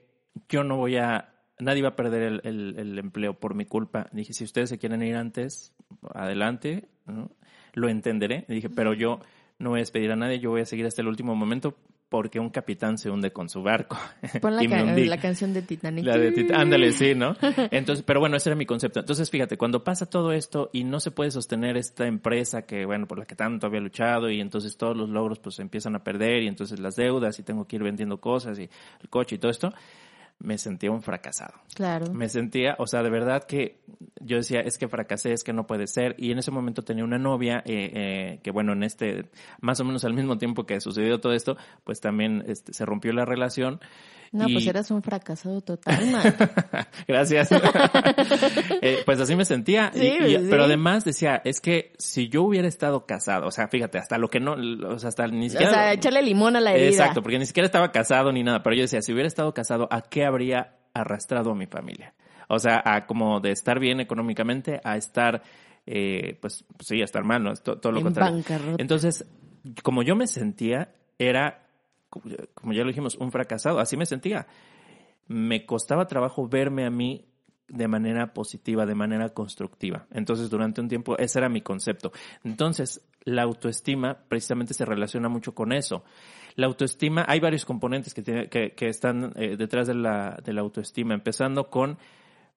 yo 0.48 0.62
no 0.62 0.76
voy 0.76 0.96
a, 0.96 1.31
nadie 1.62 1.82
va 1.82 1.90
a 1.90 1.96
perder 1.96 2.22
el, 2.22 2.40
el- 2.44 2.74
el 2.78 2.98
empleo 2.98 3.34
por 3.34 3.54
mi 3.54 3.64
culpa. 3.64 4.08
Dije, 4.12 4.32
si 4.32 4.44
ustedes 4.44 4.68
se 4.68 4.78
quieren 4.78 5.02
ir 5.02 5.16
antes, 5.16 5.72
adelante, 6.14 6.88
¿no? 7.06 7.30
lo 7.74 7.88
entenderé. 7.88 8.44
Dije, 8.48 8.68
pero 8.68 8.92
yo 8.94 9.20
no 9.58 9.70
voy 9.70 9.78
a 9.78 9.82
despedir 9.82 10.10
a 10.12 10.16
nadie, 10.16 10.40
yo 10.40 10.50
voy 10.50 10.60
a 10.62 10.66
seguir 10.66 10.86
hasta 10.86 11.00
el 11.02 11.08
último 11.08 11.34
momento 11.34 11.76
porque 12.08 12.38
un 12.38 12.50
capitán 12.50 12.98
se 12.98 13.08
hunde 13.08 13.32
con 13.32 13.48
su 13.48 13.62
barco. 13.62 13.96
Pon 14.42 14.54
la, 14.56 14.62
Y 14.62 14.68
me 14.68 14.76
ca- 14.76 14.82
hundí. 14.84 15.04
la 15.06 15.16
canción 15.18 15.54
de 15.54 15.62
Titanic. 15.62 16.04
La 16.04 16.18
de 16.18 16.30
Tit- 16.34 16.50
ándale, 16.54 16.92
sí, 16.92 17.14
¿no? 17.14 17.34
Entonces, 17.70 18.04
pero 18.06 18.20
bueno, 18.20 18.36
ese 18.36 18.50
era 18.50 18.56
mi 18.56 18.66
concepto. 18.66 19.00
Entonces, 19.00 19.30
fíjate, 19.30 19.56
cuando 19.56 19.82
pasa 19.82 20.04
todo 20.04 20.30
esto 20.32 20.68
y 20.74 20.84
no 20.84 21.00
se 21.00 21.10
puede 21.10 21.30
sostener 21.30 21.78
esta 21.78 22.06
empresa 22.06 22.66
que, 22.66 22.84
bueno, 22.84 23.06
por 23.06 23.18
la 23.18 23.24
que 23.24 23.34
tanto 23.34 23.66
había 23.66 23.80
luchado 23.80 24.28
y 24.30 24.42
entonces 24.42 24.76
todos 24.76 24.94
los 24.94 25.08
logros 25.08 25.38
pues 25.38 25.54
se 25.54 25.62
empiezan 25.62 25.94
a 25.96 26.04
perder 26.04 26.42
y 26.42 26.48
entonces 26.48 26.78
las 26.80 26.96
deudas 26.96 27.38
y 27.38 27.44
tengo 27.44 27.66
que 27.66 27.76
ir 27.76 27.82
vendiendo 27.82 28.20
cosas 28.20 28.58
y 28.58 28.68
el 29.00 29.08
coche 29.08 29.36
y 29.36 29.38
todo 29.38 29.50
esto, 29.50 29.72
me 30.42 30.58
sentía 30.58 30.90
un 30.90 31.02
fracasado. 31.02 31.54
Claro. 31.74 32.12
Me 32.12 32.28
sentía, 32.28 32.74
o 32.78 32.86
sea, 32.86 33.02
de 33.02 33.10
verdad 33.10 33.44
que 33.44 33.78
yo 34.20 34.36
decía, 34.36 34.60
es 34.60 34.76
que 34.76 34.88
fracasé, 34.88 35.32
es 35.32 35.44
que 35.44 35.52
no 35.52 35.66
puede 35.66 35.86
ser. 35.86 36.14
Y 36.18 36.32
en 36.32 36.38
ese 36.38 36.50
momento 36.50 36.82
tenía 36.82 37.04
una 37.04 37.18
novia 37.18 37.62
eh, 37.64 37.90
eh, 37.94 38.40
que, 38.42 38.50
bueno, 38.50 38.72
en 38.72 38.82
este, 38.82 39.30
más 39.60 39.80
o 39.80 39.84
menos 39.84 40.04
al 40.04 40.14
mismo 40.14 40.38
tiempo 40.38 40.66
que 40.66 40.80
sucedió 40.80 41.20
todo 41.20 41.32
esto, 41.32 41.56
pues 41.84 42.00
también 42.00 42.44
este, 42.46 42.72
se 42.72 42.84
rompió 42.84 43.12
la 43.12 43.24
relación. 43.24 43.80
No, 44.32 44.48
y- 44.48 44.54
pues 44.54 44.66
eras 44.66 44.90
un 44.90 45.02
fracasado 45.02 45.60
total. 45.60 46.10
Gracias. 47.06 47.50
Eh, 48.84 49.02
pues 49.04 49.20
así 49.20 49.36
me 49.36 49.44
sentía. 49.44 49.92
Sí, 49.94 50.00
y- 50.06 50.30
sí. 50.38 50.46
Pero 50.50 50.64
además 50.64 51.04
decía, 51.04 51.40
es 51.44 51.60
que 51.60 51.92
si 51.98 52.28
yo 52.28 52.42
hubiera 52.42 52.66
estado 52.66 53.06
casado, 53.06 53.46
o 53.46 53.50
sea, 53.50 53.68
fíjate, 53.68 53.98
hasta 53.98 54.18
lo 54.18 54.28
que 54.28 54.40
no, 54.40 54.54
o 54.88 54.98
sea, 54.98 55.08
hasta 55.08 55.26
ni 55.28 55.46
o 55.46 55.50
siquiera... 55.50 55.72
sea, 55.72 55.92
echarle 55.92 56.22
limón 56.22 56.56
a 56.56 56.60
la 56.60 56.72
herida. 56.74 56.88
Exacto, 56.88 57.22
porque 57.22 57.38
ni 57.38 57.46
siquiera 57.46 57.66
estaba 57.66 57.92
casado 57.92 58.32
ni 58.32 58.42
nada, 58.42 58.62
pero 58.62 58.74
yo 58.74 58.82
decía, 58.82 59.00
si 59.02 59.12
hubiera 59.12 59.28
estado 59.28 59.54
casado, 59.54 59.86
¿a 59.90 60.02
qué 60.02 60.24
habría 60.24 60.76
arrastrado 60.94 61.52
a 61.52 61.54
mi 61.54 61.66
familia? 61.66 62.14
O 62.48 62.58
sea, 62.58 62.82
a 62.84 63.06
como 63.06 63.40
de 63.40 63.52
estar 63.52 63.78
bien 63.78 64.00
económicamente, 64.00 64.80
a 64.82 64.96
estar, 64.96 65.42
eh, 65.86 66.38
pues, 66.40 66.64
sí, 66.80 67.00
a 67.00 67.04
estar 67.04 67.22
mal, 67.24 67.42
¿no? 67.44 67.54
Todo 67.54 67.92
lo 67.92 67.98
En 67.98 68.04
contrario. 68.04 68.34
bancarrota. 68.34 68.76
Entonces, 68.82 69.24
como 69.82 70.02
yo 70.02 70.16
me 70.16 70.26
sentía, 70.26 70.88
era, 71.18 71.61
como 72.54 72.72
ya 72.72 72.82
lo 72.82 72.88
dijimos, 72.88 73.16
un 73.16 73.32
fracasado, 73.32 73.78
así 73.78 73.96
me 73.96 74.06
sentía. 74.06 74.46
Me 75.28 75.64
costaba 75.66 76.06
trabajo 76.06 76.46
verme 76.48 76.84
a 76.84 76.90
mí 76.90 77.26
de 77.68 77.88
manera 77.88 78.34
positiva, 78.34 78.84
de 78.84 78.94
manera 78.94 79.30
constructiva. 79.30 80.06
Entonces, 80.10 80.50
durante 80.50 80.80
un 80.80 80.88
tiempo, 80.88 81.16
ese 81.16 81.38
era 81.38 81.48
mi 81.48 81.62
concepto. 81.62 82.12
Entonces, 82.44 83.00
la 83.24 83.42
autoestima 83.42 84.18
precisamente 84.28 84.74
se 84.74 84.84
relaciona 84.84 85.28
mucho 85.30 85.54
con 85.54 85.72
eso. 85.72 86.04
La 86.56 86.66
autoestima, 86.66 87.24
hay 87.26 87.40
varios 87.40 87.64
componentes 87.64 88.12
que, 88.12 88.22
tiene- 88.22 88.48
que, 88.48 88.72
que 88.72 88.88
están 88.88 89.32
eh, 89.36 89.56
detrás 89.56 89.86
de 89.86 89.94
la, 89.94 90.38
de 90.44 90.52
la 90.52 90.60
autoestima, 90.60 91.14
empezando 91.14 91.70
con, 91.70 91.96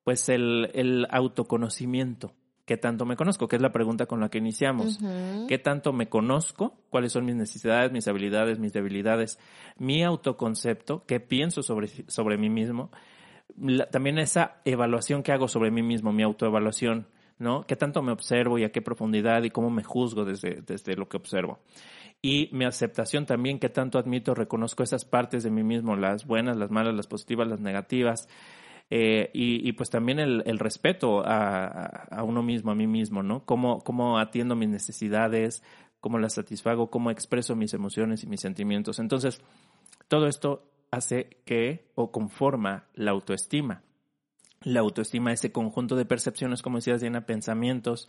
pues, 0.03 0.27
el 0.27 1.07
autoconocimiento. 1.09 2.33
¿Qué 2.65 2.77
tanto 2.77 3.05
me 3.05 3.15
conozco? 3.15 3.47
Que 3.47 3.55
es 3.57 3.61
la 3.61 3.71
pregunta 3.71 4.07
con 4.07 4.19
la 4.19 4.29
que 4.29 4.39
iniciamos. 4.39 4.99
¿Qué 5.47 5.57
tanto 5.59 5.93
me 5.93 6.09
conozco? 6.09 6.73
¿Cuáles 6.89 7.11
son 7.11 7.25
mis 7.25 7.35
necesidades, 7.35 7.91
mis 7.91 8.07
habilidades, 8.07 8.57
mis 8.59 8.73
debilidades? 8.73 9.39
Mi 9.77 10.03
autoconcepto, 10.03 11.03
¿qué 11.05 11.19
pienso 11.19 11.61
sobre, 11.61 11.87
sobre 12.07 12.37
mí 12.37 12.49
mismo? 12.49 12.89
La- 13.57 13.85
también 13.89 14.17
esa 14.17 14.57
evaluación 14.65 15.21
que 15.21 15.31
hago 15.31 15.47
sobre 15.47 15.69
mí 15.71 15.83
mismo, 15.83 16.11
mi 16.11 16.23
autoevaluación 16.23 17.07
¿no? 17.37 17.65
¿Qué 17.67 17.75
tanto 17.75 18.01
me 18.01 18.13
observo 18.13 18.57
y 18.57 18.63
a 18.63 18.71
qué 18.71 18.81
profundidad 18.81 19.43
y 19.43 19.49
cómo 19.49 19.69
me 19.69 19.83
juzgo 19.83 20.23
desde, 20.23 20.61
desde 20.61 20.95
lo 20.95 21.09
que 21.09 21.17
observo? 21.17 21.59
Y 22.21 22.49
mi 22.53 22.63
aceptación 22.63 23.25
también, 23.25 23.59
qué 23.59 23.67
tanto 23.67 23.99
admito, 23.99 24.33
reconozco 24.33 24.83
esas 24.83 25.03
partes 25.03 25.43
de 25.43 25.51
mí 25.51 25.61
mismo, 25.61 25.97
las 25.97 26.25
buenas, 26.25 26.55
las 26.55 26.71
malas, 26.71 26.95
las 26.95 27.07
positivas, 27.07 27.47
las 27.47 27.59
negativas. 27.59 28.29
Eh, 28.89 29.31
y, 29.33 29.71
pues 29.73 29.89
también 29.89 30.19
el, 30.19 30.59
respeto 30.59 31.23
a, 31.25 32.21
uno 32.23 32.43
mismo, 32.43 32.71
a 32.71 32.75
mí 32.75 32.87
mismo, 32.87 33.23
¿no? 33.23 33.45
Cómo, 33.45 33.79
cómo 33.83 34.19
atiendo 34.19 34.55
mis 34.55 34.69
necesidades, 34.69 35.63
cómo 35.99 36.19
las 36.19 36.33
satisfago, 36.33 36.91
cómo 36.91 37.09
expreso 37.09 37.55
mis 37.55 37.73
emociones 37.73 38.23
y 38.23 38.27
mis 38.27 38.41
sentimientos. 38.41 38.99
Entonces, 38.99 39.41
todo 40.07 40.27
esto 40.27 40.69
hace 40.91 41.37
que 41.45 41.91
o 41.95 42.11
conforma 42.11 42.85
la 42.93 43.11
autoestima. 43.11 43.81
La 44.61 44.81
autoestima, 44.81 45.33
ese 45.33 45.51
conjunto 45.51 45.95
de 45.95 46.05
percepciones, 46.05 46.61
como 46.61 46.77
decías, 46.77 47.01
Diana, 47.01 47.25
pensamientos, 47.25 48.07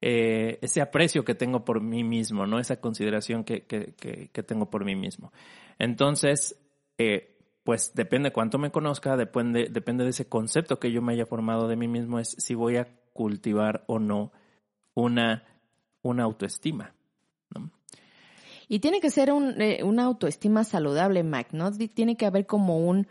eh, 0.00 0.58
ese 0.62 0.80
aprecio 0.80 1.24
que 1.24 1.34
tengo 1.34 1.64
por 1.64 1.80
mí 1.80 2.02
mismo, 2.02 2.46
¿no? 2.46 2.58
Esa 2.58 2.80
consideración 2.80 3.44
que, 3.44 3.64
que, 3.64 4.42
tengo 4.42 4.68
por 4.68 4.84
mí 4.84 4.96
mismo. 4.96 5.32
Entonces, 5.78 6.58
eh, 6.98 7.36
pues 7.64 7.92
depende 7.94 8.32
cuánto 8.32 8.58
me 8.58 8.70
conozca, 8.70 9.16
depende, 9.16 9.68
depende 9.70 10.04
de 10.04 10.10
ese 10.10 10.28
concepto 10.28 10.78
que 10.78 10.90
yo 10.90 11.02
me 11.02 11.12
haya 11.12 11.26
formado 11.26 11.68
de 11.68 11.76
mí 11.76 11.88
mismo, 11.88 12.18
es 12.18 12.34
si 12.38 12.54
voy 12.54 12.76
a 12.76 12.88
cultivar 13.12 13.84
o 13.86 13.98
no 13.98 14.32
una, 14.94 15.44
una 16.02 16.24
autoestima. 16.24 16.94
Y 18.68 18.78
tiene 18.78 19.00
que 19.00 19.10
ser 19.10 19.32
un, 19.32 19.60
eh, 19.60 19.82
una 19.84 20.04
autoestima 20.04 20.64
saludable, 20.64 21.22
Mac, 21.22 21.48
¿no? 21.52 21.70
Tiene 21.72 22.16
que 22.16 22.24
haber 22.24 22.46
como 22.46 22.78
un, 22.78 23.06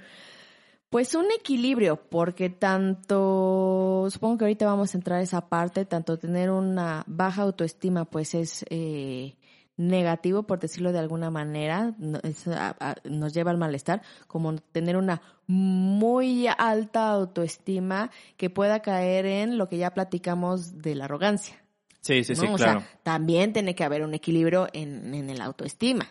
pues 0.89 1.13
un 1.13 1.27
equilibrio, 1.37 1.97
porque 2.09 2.49
tanto, 2.49 4.07
supongo 4.09 4.39
que 4.39 4.45
ahorita 4.45 4.65
vamos 4.65 4.93
a 4.93 4.97
entrar 4.97 5.19
a 5.19 5.23
esa 5.23 5.49
parte, 5.49 5.85
tanto 5.85 6.17
tener 6.17 6.49
una 6.49 7.03
baja 7.05 7.43
autoestima, 7.43 8.05
pues 8.05 8.33
es 8.33 8.65
eh, 8.71 9.35
negativo, 9.81 10.43
por 10.43 10.59
decirlo 10.59 10.91
de 10.91 10.99
alguna 10.99 11.29
manera, 11.29 11.93
nos 11.97 13.33
lleva 13.33 13.51
al 13.51 13.57
malestar, 13.57 14.01
como 14.27 14.55
tener 14.71 14.97
una 14.97 15.21
muy 15.47 16.47
alta 16.47 17.11
autoestima 17.11 18.11
que 18.37 18.49
pueda 18.49 18.81
caer 18.81 19.25
en 19.25 19.57
lo 19.57 19.67
que 19.67 19.77
ya 19.77 19.93
platicamos 19.93 20.81
de 20.81 20.95
la 20.95 21.05
arrogancia. 21.05 21.55
Sí, 22.01 22.23
sí, 22.23 22.35
sí, 22.35 22.47
claro. 22.55 22.83
también 23.03 23.53
tiene 23.53 23.75
que 23.75 23.83
haber 23.83 24.03
un 24.03 24.13
equilibrio 24.13 24.67
en, 24.73 25.13
en 25.13 25.29
el 25.29 25.39
autoestima. 25.39 26.07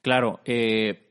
Claro, 0.00 0.40
eh, 0.44 1.08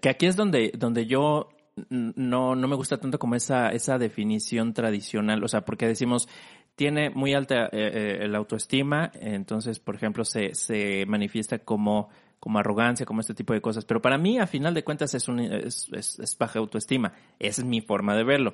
que 0.00 0.08
aquí 0.08 0.26
es 0.26 0.36
donde, 0.36 0.72
donde 0.76 1.06
yo 1.06 1.48
no, 1.88 2.54
no 2.54 2.68
me 2.68 2.76
gusta 2.76 2.98
tanto 2.98 3.18
como 3.18 3.34
esa, 3.34 3.70
esa 3.70 3.98
definición 3.98 4.74
tradicional, 4.74 5.42
o 5.42 5.48
sea, 5.48 5.64
porque 5.64 5.86
decimos, 5.86 6.28
tiene 6.76 7.10
muy 7.10 7.34
alta 7.34 7.66
eh, 7.66 8.20
eh, 8.22 8.28
la 8.28 8.38
autoestima, 8.38 9.10
entonces, 9.14 9.78
por 9.78 9.94
ejemplo, 9.94 10.24
se, 10.24 10.54
se 10.54 11.04
manifiesta 11.06 11.58
como 11.58 12.10
como 12.44 12.58
arrogancia, 12.58 13.06
como 13.06 13.22
este 13.22 13.32
tipo 13.32 13.54
de 13.54 13.62
cosas. 13.62 13.86
Pero 13.86 14.02
para 14.02 14.18
mí, 14.18 14.38
a 14.38 14.46
final 14.46 14.74
de 14.74 14.84
cuentas, 14.84 15.14
es, 15.14 15.28
un, 15.28 15.40
es, 15.40 15.88
es, 15.90 16.36
baja 16.38 16.58
autoestima. 16.58 17.14
Esa 17.38 17.62
es 17.62 17.66
mi 17.66 17.80
forma 17.80 18.14
de 18.14 18.22
verlo. 18.22 18.52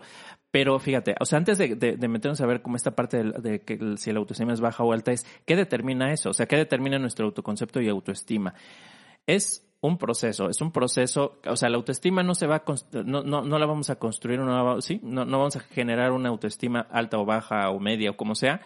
Pero 0.53 0.79
fíjate, 0.79 1.17
o 1.19 1.25
sea, 1.25 1.39
antes 1.39 1.59
de, 1.59 1.75
de, 1.75 2.09
meternos 2.09 2.41
a 2.41 2.47
ver 2.47 2.63
cómo 2.63 2.77
esta 2.77 2.95
parte 2.95 3.21
de, 3.25 3.63
que 3.63 3.97
si 3.97 4.13
la 4.13 4.21
autoestima 4.21 4.53
es 4.53 4.61
baja 4.61 4.85
o 4.85 4.93
alta 4.93 5.11
es, 5.11 5.27
¿qué 5.45 5.57
determina 5.57 6.13
eso? 6.13 6.31
O 6.31 6.33
sea, 6.33 6.47
¿qué 6.47 6.55
determina 6.55 7.01
nuestro 7.01 7.27
autoconcepto 7.27 7.81
y 7.81 7.89
autoestima? 7.89 8.55
Es 9.27 9.69
un 9.83 9.97
proceso, 9.97 10.49
es 10.51 10.61
un 10.61 10.73
proceso, 10.73 11.41
o 11.47 11.57
sea, 11.57 11.71
la 11.71 11.77
autoestima 11.77 12.23
no 12.23 12.35
se 12.35 12.47
va 12.47 12.57
a, 12.57 12.65
no, 13.05 13.23
no, 13.23 13.43
no 13.43 13.59
la 13.59 13.67
vamos 13.67 13.89
a 13.89 13.97
construir, 13.97 14.39
no, 14.39 14.81
¿sí? 14.83 15.01
no, 15.03 15.25
no 15.25 15.39
vamos 15.39 15.57
a 15.57 15.61
generar 15.61 16.13
una 16.13 16.29
autoestima 16.29 16.81
alta 16.91 17.19
o 17.19 17.25
baja 17.25 17.71
o 17.71 17.81
media 17.81 18.11
o 18.11 18.17
como 18.17 18.35
sea, 18.35 18.61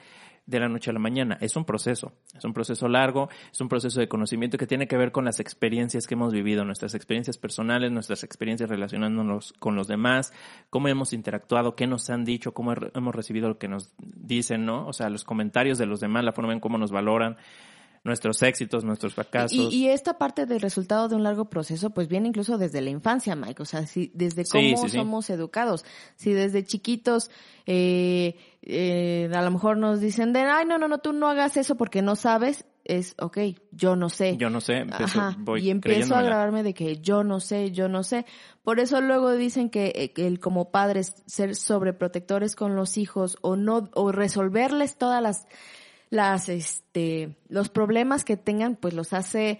de 0.47 0.61
la 0.61 0.69
noche 0.69 0.91
a 0.91 0.93
la 0.93 0.99
mañana. 0.99 1.39
Es 1.41 1.57
un 1.57 1.65
proceso, 1.65 2.13
es 2.37 2.45
un 2.45 2.53
proceso 2.53 2.89
largo, 2.89 3.29
es 3.51 3.61
un 3.61 3.69
proceso 3.69 4.01
de 4.01 4.09
conocimiento 4.09 4.59
que 4.59 4.67
tiene 4.67 4.87
que 4.87 4.97
ver 4.97 5.13
con 5.13 5.25
las 5.25 5.41
experiencias 5.41 6.07
que 6.07 6.15
hemos 6.15 6.33
vivido, 6.33 6.65
nuestras 6.65 6.95
experiencias 6.95 7.39
personales, 7.39 7.93
nuestras 7.93 8.25
experiencias 8.25 8.69
relacionándonos 8.69 9.55
con 9.59 9.77
los 9.77 9.87
demás, 9.87 10.33
cómo 10.69 10.89
hemos 10.89 11.13
interactuado, 11.13 11.77
qué 11.77 11.87
nos 11.87 12.11
han 12.11 12.25
dicho, 12.25 12.53
cómo 12.53 12.75
hemos 12.95 13.15
recibido 13.15 13.49
lo 13.49 13.59
que 13.59 13.69
nos 13.69 13.95
dicen, 13.99 14.67
¿no? 14.67 14.87
O 14.87 14.93
sea, 14.93 15.09
los 15.09 15.25
comentarios 15.25 15.79
de 15.79 15.87
los 15.87 16.01
demás, 16.01 16.25
la 16.25 16.33
forma 16.33 16.53
en 16.53 16.61
cómo 16.61 16.77
nos 16.77 16.91
valoran 16.91 17.37
nuestros 18.05 18.43
éxitos, 18.43 18.85
nuestros 18.85 19.15
fracasos. 19.15 19.73
Y, 19.73 19.89
esta 19.89 20.19
parte 20.19 20.45
del 20.45 20.61
resultado 20.61 21.09
de 21.09 21.17
un 21.17 21.23
largo 21.23 21.47
proceso, 21.47 21.91
pues 21.91 22.07
viene 22.07 22.29
incluso 22.29 22.59
desde 22.59 22.83
la 22.83 22.91
infancia, 22.91 23.35
Mike. 23.35 23.63
O 23.63 23.65
sea, 23.65 23.87
si, 23.87 24.13
desde 24.15 24.45
cómo 24.45 24.89
somos 24.89 25.31
educados. 25.31 25.85
Si 26.15 26.33
desde 26.33 26.65
chiquitos, 26.65 27.31
eh, 27.65 28.37
eh, 28.63 29.31
a 29.35 29.41
lo 29.41 29.51
mejor 29.51 29.79
nos 29.79 30.01
dicen 30.01 30.35
de, 30.35 30.41
ay, 30.41 30.67
no, 30.67 30.77
no, 30.77 30.87
no, 30.87 30.99
tú 30.99 31.15
no 31.15 31.29
hagas 31.29 31.57
eso 31.57 31.77
porque 31.77 32.03
no 32.03 32.15
sabes, 32.15 32.67
es, 32.85 33.15
ok, 33.19 33.39
yo 33.73 33.97
no 33.97 34.11
sé. 34.11 34.37
Yo 34.37 34.51
no 34.51 34.61
sé, 34.61 34.85
y 35.59 35.71
empiezo 35.71 36.15
a 36.15 36.23
grabarme 36.23 36.63
de 36.63 36.75
que 36.75 36.99
yo 36.99 37.25
no 37.25 37.41
sé, 37.41 37.73
yo 37.73 37.89
no 37.89 38.03
sé. 38.03 38.27
Por 38.63 38.81
eso 38.81 39.01
luego 39.01 39.33
dicen 39.33 39.71
que, 39.71 39.93
eh, 39.95 40.13
que 40.13 40.27
el 40.27 40.41
como 40.41 40.71
padres 40.71 41.15
ser 41.27 41.57
sobreprotectores 41.57 42.55
con 42.55 42.77
los 42.77 42.99
hijos 42.99 43.39
o 43.41 43.57
no, 43.57 43.89
o 43.95 44.13
resolverles 44.13 44.99
todas 44.99 45.23
las 45.23 45.47
las, 46.15 46.49
este, 46.49 47.37
los 47.49 47.69
problemas 47.69 48.25
que 48.25 48.37
tengan, 48.37 48.77
pues 48.77 48.95
los 48.95 49.13
hace 49.13 49.59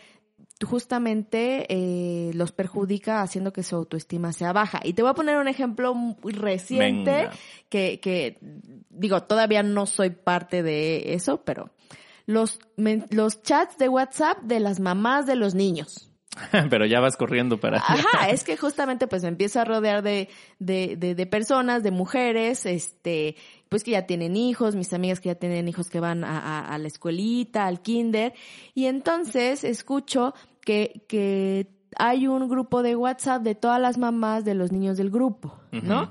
justamente 0.65 1.67
eh, 1.69 2.31
los 2.35 2.53
perjudica 2.53 3.21
haciendo 3.23 3.53
que 3.53 3.63
su 3.63 3.75
autoestima 3.75 4.33
sea 4.33 4.53
baja. 4.53 4.81
Y 4.85 4.93
te 4.93 5.03
voy 5.03 5.11
a 5.11 5.15
poner 5.15 5.37
un 5.37 5.49
ejemplo 5.49 5.95
muy 5.95 6.33
reciente 6.33 7.29
que, 7.69 7.99
que, 8.01 8.39
digo, 8.89 9.25
todavía 9.25 9.63
no 9.63 9.87
soy 9.87 10.11
parte 10.11 10.63
de 10.63 11.15
eso, 11.15 11.43
pero 11.45 11.71
los, 12.27 12.61
los 13.11 13.43
chats 13.43 13.77
de 13.77 13.89
WhatsApp 13.89 14.39
de 14.43 14.61
las 14.61 14.81
mamás 14.81 15.27
de 15.27 15.37
los 15.37 15.55
niños. 15.55 16.11
Pero 16.71 16.85
ya 16.85 17.01
vas 17.01 17.17
corriendo 17.17 17.59
para... 17.59 17.79
Ajá, 17.79 18.29
es 18.29 18.43
que 18.43 18.57
justamente 18.57 19.07
pues 19.07 19.23
me 19.23 19.29
empiezo 19.29 19.61
a 19.61 19.65
rodear 19.65 20.03
de, 20.03 20.29
de, 20.59 20.97
de, 20.97 21.15
de, 21.15 21.27
personas, 21.27 21.85
de 21.85 21.93
mujeres, 21.93 22.67
este, 22.67 23.37
pues 23.75 23.83
que 23.83 23.91
ya 23.91 24.07
tienen 24.07 24.37
hijos, 24.37 24.77
mis 24.77 24.93
amigas 24.93 25.19
que 25.19 25.31
ya 25.31 25.35
tienen 25.35 25.67
hijos 25.67 25.91
que 25.91 25.99
van 25.99 26.23
a, 26.23 26.65
a, 26.65 26.79
la 26.79 26.87
escuelita, 26.87 27.67
al 27.67 27.83
kinder, 27.83 28.33
y 28.73 28.85
entonces 28.85 29.65
escucho 29.65 30.33
que, 30.61 31.05
que 31.09 31.67
hay 31.99 32.29
un 32.29 32.49
grupo 32.49 32.85
de 32.85 32.95
WhatsApp 32.95 33.43
de 33.43 33.57
todas 33.57 33.81
las 33.81 33.99
mamás 33.99 34.45
de 34.45 34.55
los 34.55 34.71
niños 34.71 34.97
del 34.97 35.11
grupo, 35.11 35.59
¿no? 35.73 36.09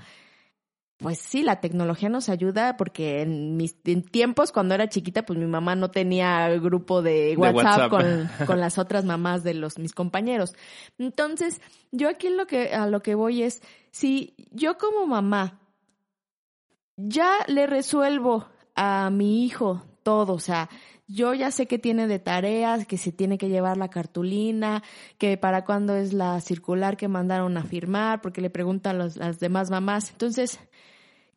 pues 0.97 1.19
sí, 1.19 1.41
la 1.41 1.62
tecnología 1.62 2.10
nos 2.10 2.28
ayuda 2.28 2.76
porque 2.76 3.21
en 3.21 3.56
mis 3.56 3.82
tiempos, 4.12 4.52
cuando 4.52 4.76
era 4.76 4.89
chiquita, 4.89 5.26
pues 5.26 5.39
mi 5.39 5.45
mamá 5.45 5.78
no 5.78 5.89
tenía 5.89 6.49
grupo 6.58 7.02
de 7.02 7.38
WhatsApp, 7.38 7.89
Con, 7.89 8.30
con, 8.45 8.60
las 8.60 8.78
otras 8.78 9.06
mamás 9.06 9.45
de 9.45 9.54
los 9.54 9.80
mis 9.80 9.93
compañeros. 9.93 10.54
Entonces, 10.97 11.62
yo 11.93 12.10
aquí 12.10 12.30
lo 12.30 12.45
que, 12.45 12.73
a 12.73 12.88
lo 12.88 13.02
que 13.02 13.15
voy 13.15 13.43
es, 13.43 13.62
si 13.91 14.34
yo 14.52 14.78
como 14.78 15.06
mamá 15.06 15.62
ya 16.97 17.38
le 17.47 17.67
resuelvo 17.67 18.45
a 18.75 19.10
mi 19.10 19.45
hijo 19.45 19.84
todo, 20.03 20.34
o 20.34 20.39
sea, 20.39 20.69
yo 21.08 21.34
ya 21.34 21.51
sé 21.51 21.67
que 21.67 21.79
tiene 21.79 22.08
de 22.08 22.19
tareas, 22.19 22.86
que 22.86 22.97
se 22.97 23.12
tiene 23.12 23.38
que 23.38 23.49
llevar 23.49 23.77
la 23.77 23.89
cartulina, 23.89 24.84
que 25.17 25.38
para 25.38 25.65
cuándo 25.65 25.95
es 25.95 26.13
la 26.13 26.39
circular 26.41 26.97
que 26.97 27.08
mandaron 27.08 27.58
a 27.58 27.63
firmar, 27.63 28.21
porque 28.21 28.41
le 28.41 28.49
preguntan 28.49 28.97
las 28.97 29.39
demás 29.39 29.69
mamás. 29.69 30.12
Entonces, 30.12 30.60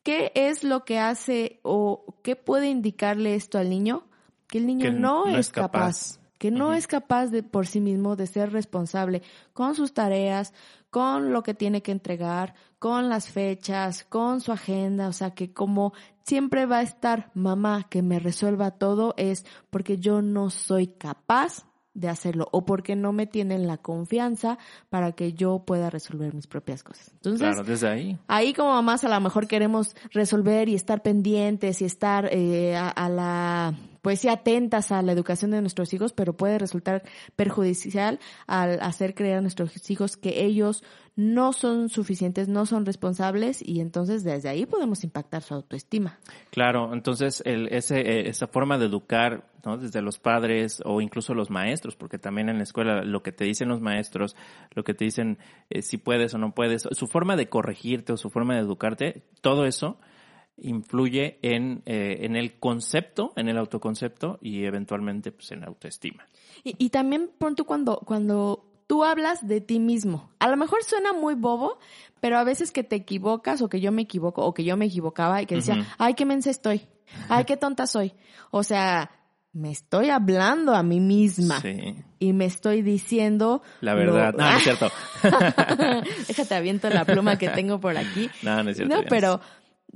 ¿Qué 0.06 0.30
es 0.36 0.62
lo 0.62 0.84
que 0.84 1.00
hace 1.00 1.58
o 1.64 2.14
qué 2.22 2.36
puede 2.36 2.68
indicarle 2.68 3.34
esto 3.34 3.58
al 3.58 3.68
niño? 3.68 4.04
Que 4.46 4.58
el 4.58 4.66
niño 4.68 4.92
no, 4.92 5.26
es 5.26 5.50
capaz, 5.50 6.20
que 6.38 6.52
no 6.52 6.74
es 6.74 6.86
capaz 6.86 7.26
de 7.32 7.42
por 7.42 7.66
sí 7.66 7.80
mismo 7.80 8.14
de 8.14 8.28
ser 8.28 8.52
responsable 8.52 9.22
con 9.52 9.74
sus 9.74 9.94
tareas, 9.94 10.54
con 10.96 11.30
lo 11.30 11.42
que 11.42 11.52
tiene 11.52 11.82
que 11.82 11.92
entregar, 11.92 12.54
con 12.78 13.11
las 13.11 13.28
fechas, 13.28 14.02
con 14.02 14.40
su 14.40 14.50
agenda, 14.50 15.09
o 15.09 15.12
sea 15.12 15.32
que 15.32 15.52
como 15.52 15.92
siempre 16.22 16.64
va 16.64 16.78
a 16.78 16.82
estar 16.82 17.30
mamá 17.35 17.87
que 17.90 18.00
me 18.00 18.18
resuelva 18.18 18.70
todo 18.70 19.12
es 19.18 19.44
porque 19.68 19.98
yo 19.98 20.22
no 20.22 20.48
soy 20.48 20.87
capaz 20.87 21.66
de 21.96 22.09
hacerlo 22.09 22.48
o 22.52 22.64
porque 22.64 22.94
no 22.94 23.12
me 23.12 23.26
tienen 23.26 23.66
la 23.66 23.78
confianza 23.78 24.59
para 24.90 25.12
que 25.12 25.32
yo 25.32 25.64
pueda 25.66 25.88
resolver 25.88 26.35
mis 26.35 26.46
propias 26.46 26.82
cosas. 26.82 27.11
Entonces, 27.14 27.40
claro, 27.40 27.64
desde 27.64 27.88
ahí. 27.88 28.18
Ahí 28.28 28.52
como 28.52 28.70
mamás 28.70 29.02
a 29.04 29.09
lo 29.09 29.20
mejor 29.20 29.48
queremos 29.48 29.96
resolver 30.12 30.68
y 30.68 30.74
estar 30.74 31.02
pendientes 31.02 31.80
y 31.80 31.87
estar 31.87 32.28
eh, 32.30 32.76
a, 32.76 33.09
la 33.09 33.74
pues 34.02 34.20
sí 34.20 34.28
atentas 34.28 34.92
a 34.92 35.02
la 35.02 35.12
educación 35.12 35.50
de 35.50 35.61
nuestros 35.61 35.92
hijos, 35.94 36.12
pero 36.12 36.37
puede 36.37 36.59
resultar 36.59 37.02
perjudicial 37.35 38.20
al 38.46 38.78
hacer 38.80 39.14
creer 39.14 39.38
a 39.38 39.40
nuestros 39.40 39.90
hijos 39.90 40.16
que 40.16 40.44
ellos 40.44 40.85
no 41.16 41.55
son 41.55 41.88
suficientes, 41.88 42.46
no 42.46 42.66
son 42.66 42.85
responsables 42.85 43.66
y 43.66 43.81
entonces 43.81 44.22
desde 44.22 44.50
ahí 44.50 44.66
podemos 44.66 45.02
impactar 45.02 45.42
su 45.42 45.55
autoestima. 45.55 46.18
Claro, 46.50 46.92
entonces 46.92 47.42
el, 47.46 47.68
ese, 47.68 48.00
eh, 48.00 48.29
esa 48.29 48.46
forma 48.46 48.76
de 48.76 48.85
educar 48.85 49.50
¿no? 49.64 49.79
desde 49.79 50.02
los 50.02 50.18
padres 50.18 50.83
o 50.85 51.00
incluso 51.00 51.33
los 51.33 51.48
maestros, 51.48 51.96
porque 51.96 52.18
también 52.18 52.50
en 52.50 52.59
la 52.59 52.64
escuela 52.64 53.02
lo 53.02 53.22
que 53.22 53.33
te 53.33 53.44
dicen 53.44 53.68
los 53.68 53.81
maestros, 53.81 54.37
lo 54.74 54.85
que 54.85 54.92
te 54.92 55.07
dicen 55.07 55.38
eh, 55.70 55.81
si 55.81 55.96
puedes 55.96 56.35
o 56.35 56.38
no 56.38 56.55
puedes, 56.55 56.87
su 56.90 57.07
forma 57.07 57.35
de 57.35 57.48
corregirte 57.48 58.12
o 58.12 58.18
su 58.18 58.29
forma 58.29 58.55
de 58.55 58.61
educarte, 58.61 59.22
todo 59.40 59.64
eso 59.64 59.98
influye 60.59 61.38
en, 61.42 61.83
eh, 61.87 62.18
en 62.20 62.37
el 62.37 62.59
concepto, 62.59 63.33
en 63.37 63.48
el 63.48 63.57
autoconcepto 63.57 64.38
y 64.42 64.64
eventualmente 64.64 65.33
pues, 65.33 65.50
en 65.52 65.61
la 65.61 65.66
autoestima. 65.66 66.26
Y, 66.62 66.74
y 66.79 66.90
también 66.90 67.31
pronto 67.38 67.64
cuando, 67.64 68.00
cuando 68.05 68.65
tú 68.87 69.05
hablas 69.05 69.46
de 69.46 69.61
ti 69.61 69.79
mismo. 69.81 70.31
A 70.38 70.49
lo 70.49 70.57
mejor 70.57 70.83
suena 70.85 71.12
muy 71.12 71.35
bobo, 71.35 71.79
pero 72.20 72.38
a 72.38 72.44
veces 72.44 72.70
que 72.72 72.85
te 72.85 72.96
equivocas 72.96 73.61
o 73.62 73.68
que 73.68 73.81
yo 73.81 73.92
me 73.92 74.03
equivoco 74.03 74.44
o 74.44 74.55
que 74.55 74.64
yo 74.64 74.77
me 74.77 74.87
equivocaba 74.87 75.42
y 75.42 75.46
que 75.46 75.57
decía, 75.57 75.85
ay, 75.99 76.14
qué 76.14 76.25
mensa 76.25 76.51
estoy, 76.51 76.83
ay, 77.29 77.44
qué 77.44 77.57
tonta 77.57 77.87
soy. 77.87 78.14
O 78.51 78.62
sea, 78.62 79.11
me 79.53 79.70
estoy 79.70 80.11
hablando 80.11 80.75
a 80.75 80.83
mí 80.83 81.01
misma 81.01 81.61
Sí. 81.62 81.96
y 82.18 82.33
me 82.33 82.44
estoy 82.44 82.83
diciendo 82.83 83.62
La 83.81 83.94
verdad. 83.94 84.33
lo- 84.35 84.38
No, 84.38 84.51
no 84.51 84.57
es 84.59 84.62
cierto. 84.62 84.90
Déjate 86.29 86.55
aviento 86.55 86.90
la 86.90 87.05
pluma 87.05 87.38
que 87.38 87.49
tengo 87.49 87.81
por 87.81 87.96
aquí. 87.96 88.31
No, 88.42 88.62
no 88.62 88.70
es 88.70 88.77
cierto. 88.77 88.94
No, 88.94 89.03
pero 89.09 89.40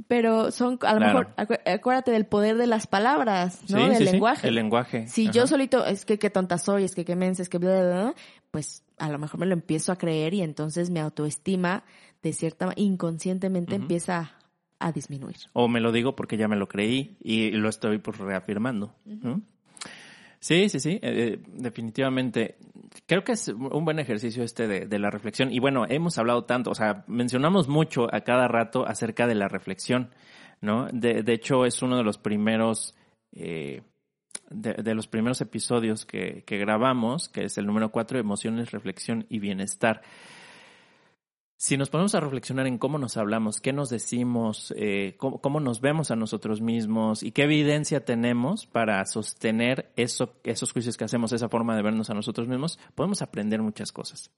pero 0.08 0.50
son 0.50 0.78
a 0.82 0.92
lo 0.94 0.98
Claro. 1.00 1.18
mejor 1.18 1.34
acu- 1.36 1.60
acuérdate 1.74 2.10
del 2.10 2.24
poder 2.24 2.56
de 2.56 2.66
las 2.66 2.86
palabras, 2.86 3.60
¿no? 3.68 3.78
Sí, 3.78 3.84
del 3.84 3.96
sí, 3.98 4.06
sí, 4.06 4.12
lenguaje. 4.12 4.48
El 4.48 4.54
lenguaje. 4.54 5.08
Si 5.08 5.24
Ajá. 5.24 5.32
yo 5.32 5.46
solito, 5.46 5.84
es 5.84 6.06
que 6.06 6.18
qué 6.18 6.30
tonta 6.30 6.56
soy, 6.56 6.84
es 6.84 6.94
que 6.94 7.04
qué 7.04 7.16
mensa, 7.16 7.42
es 7.42 7.48
que 7.50 7.58
bla, 7.58 7.70
bla, 7.70 7.82
bla, 8.02 8.14
pues 8.50 8.84
a 8.98 9.08
lo 9.08 9.18
mejor 9.18 9.40
me 9.40 9.46
lo 9.46 9.54
empiezo 9.54 9.92
a 9.92 9.96
creer 9.96 10.34
y 10.34 10.42
entonces 10.42 10.90
mi 10.90 11.00
autoestima, 11.00 11.84
de 12.22 12.32
cierta 12.32 12.72
inconscientemente, 12.76 13.74
empieza 13.74 14.34
a 14.78 14.92
disminuir. 14.92 15.36
O 15.52 15.68
me 15.68 15.80
lo 15.80 15.92
digo 15.92 16.16
porque 16.16 16.36
ya 16.36 16.48
me 16.48 16.56
lo 16.56 16.68
creí 16.68 17.16
y 17.22 17.50
lo 17.50 17.68
estoy 17.68 17.98
pues 17.98 18.18
reafirmando. 18.18 18.94
¿no? 19.04 19.42
Sí, 20.40 20.70
sí, 20.70 20.80
sí, 20.80 20.98
eh, 21.02 21.38
definitivamente. 21.46 22.56
Creo 23.06 23.22
que 23.22 23.32
es 23.32 23.48
un 23.48 23.84
buen 23.84 23.98
ejercicio 23.98 24.42
este 24.42 24.66
de, 24.66 24.86
de 24.86 24.98
la 24.98 25.10
reflexión. 25.10 25.52
Y 25.52 25.60
bueno, 25.60 25.84
hemos 25.86 26.16
hablado 26.16 26.44
tanto, 26.44 26.70
o 26.70 26.74
sea, 26.74 27.04
mencionamos 27.06 27.68
mucho 27.68 28.12
a 28.12 28.22
cada 28.22 28.48
rato 28.48 28.86
acerca 28.86 29.26
de 29.26 29.34
la 29.34 29.48
reflexión, 29.48 30.10
¿no? 30.62 30.88
De, 30.92 31.22
de 31.22 31.32
hecho, 31.34 31.66
es 31.66 31.82
uno 31.82 31.98
de 31.98 32.04
los 32.04 32.16
primeros, 32.16 32.96
eh, 33.32 33.82
de, 34.50 34.94
los 34.94 35.06
primeros 35.06 35.40
episodios 35.40 36.04
que, 36.04 36.42
que 36.44 36.58
grabamos, 36.58 37.28
que 37.28 37.44
es 37.44 37.56
el 37.58 37.66
número 37.66 37.90
cuatro, 37.90 38.18
emociones, 38.18 38.72
reflexión 38.72 39.26
y 39.28 39.38
bienestar. 39.38 40.02
Si 41.56 41.76
nos 41.76 41.90
ponemos 41.90 42.14
a 42.14 42.20
reflexionar 42.20 42.66
en 42.66 42.78
cómo 42.78 42.98
nos 42.98 43.18
hablamos, 43.18 43.60
qué 43.60 43.74
nos 43.74 43.90
decimos, 43.90 44.72
eh, 44.78 45.14
cómo, 45.18 45.42
cómo 45.42 45.60
nos 45.60 45.82
vemos 45.82 46.10
a 46.10 46.16
nosotros 46.16 46.62
mismos 46.62 47.22
y 47.22 47.32
qué 47.32 47.42
evidencia 47.42 48.02
tenemos 48.02 48.64
para 48.64 49.04
sostener 49.04 49.92
eso, 49.94 50.40
esos 50.42 50.72
juicios 50.72 50.96
que 50.96 51.04
hacemos, 51.04 51.32
esa 51.32 51.50
forma 51.50 51.76
de 51.76 51.82
vernos 51.82 52.08
a 52.08 52.14
nosotros 52.14 52.48
mismos, 52.48 52.78
podemos 52.94 53.20
aprender 53.20 53.60
muchas 53.60 53.92
cosas. 53.92 54.30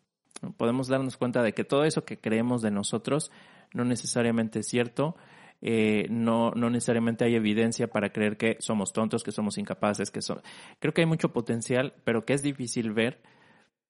Podemos 0.56 0.88
darnos 0.88 1.16
cuenta 1.16 1.44
de 1.44 1.54
que 1.54 1.62
todo 1.62 1.84
eso 1.84 2.04
que 2.04 2.18
creemos 2.18 2.60
de 2.60 2.72
nosotros 2.72 3.30
no 3.72 3.84
necesariamente 3.84 4.58
es 4.58 4.66
cierto, 4.66 5.14
eh, 5.62 6.06
no, 6.10 6.50
no 6.50 6.70
necesariamente 6.70 7.24
hay 7.24 7.36
evidencia 7.36 7.88
para 7.88 8.12
creer 8.12 8.36
que 8.36 8.56
somos 8.58 8.92
tontos, 8.92 9.22
que 9.22 9.32
somos 9.32 9.58
incapaces, 9.58 10.10
que 10.10 10.20
son... 10.20 10.40
Creo 10.80 10.92
que 10.92 11.02
hay 11.02 11.06
mucho 11.06 11.32
potencial, 11.32 11.94
pero 12.04 12.24
que 12.24 12.34
es 12.34 12.42
difícil 12.42 12.92
ver 12.92 13.20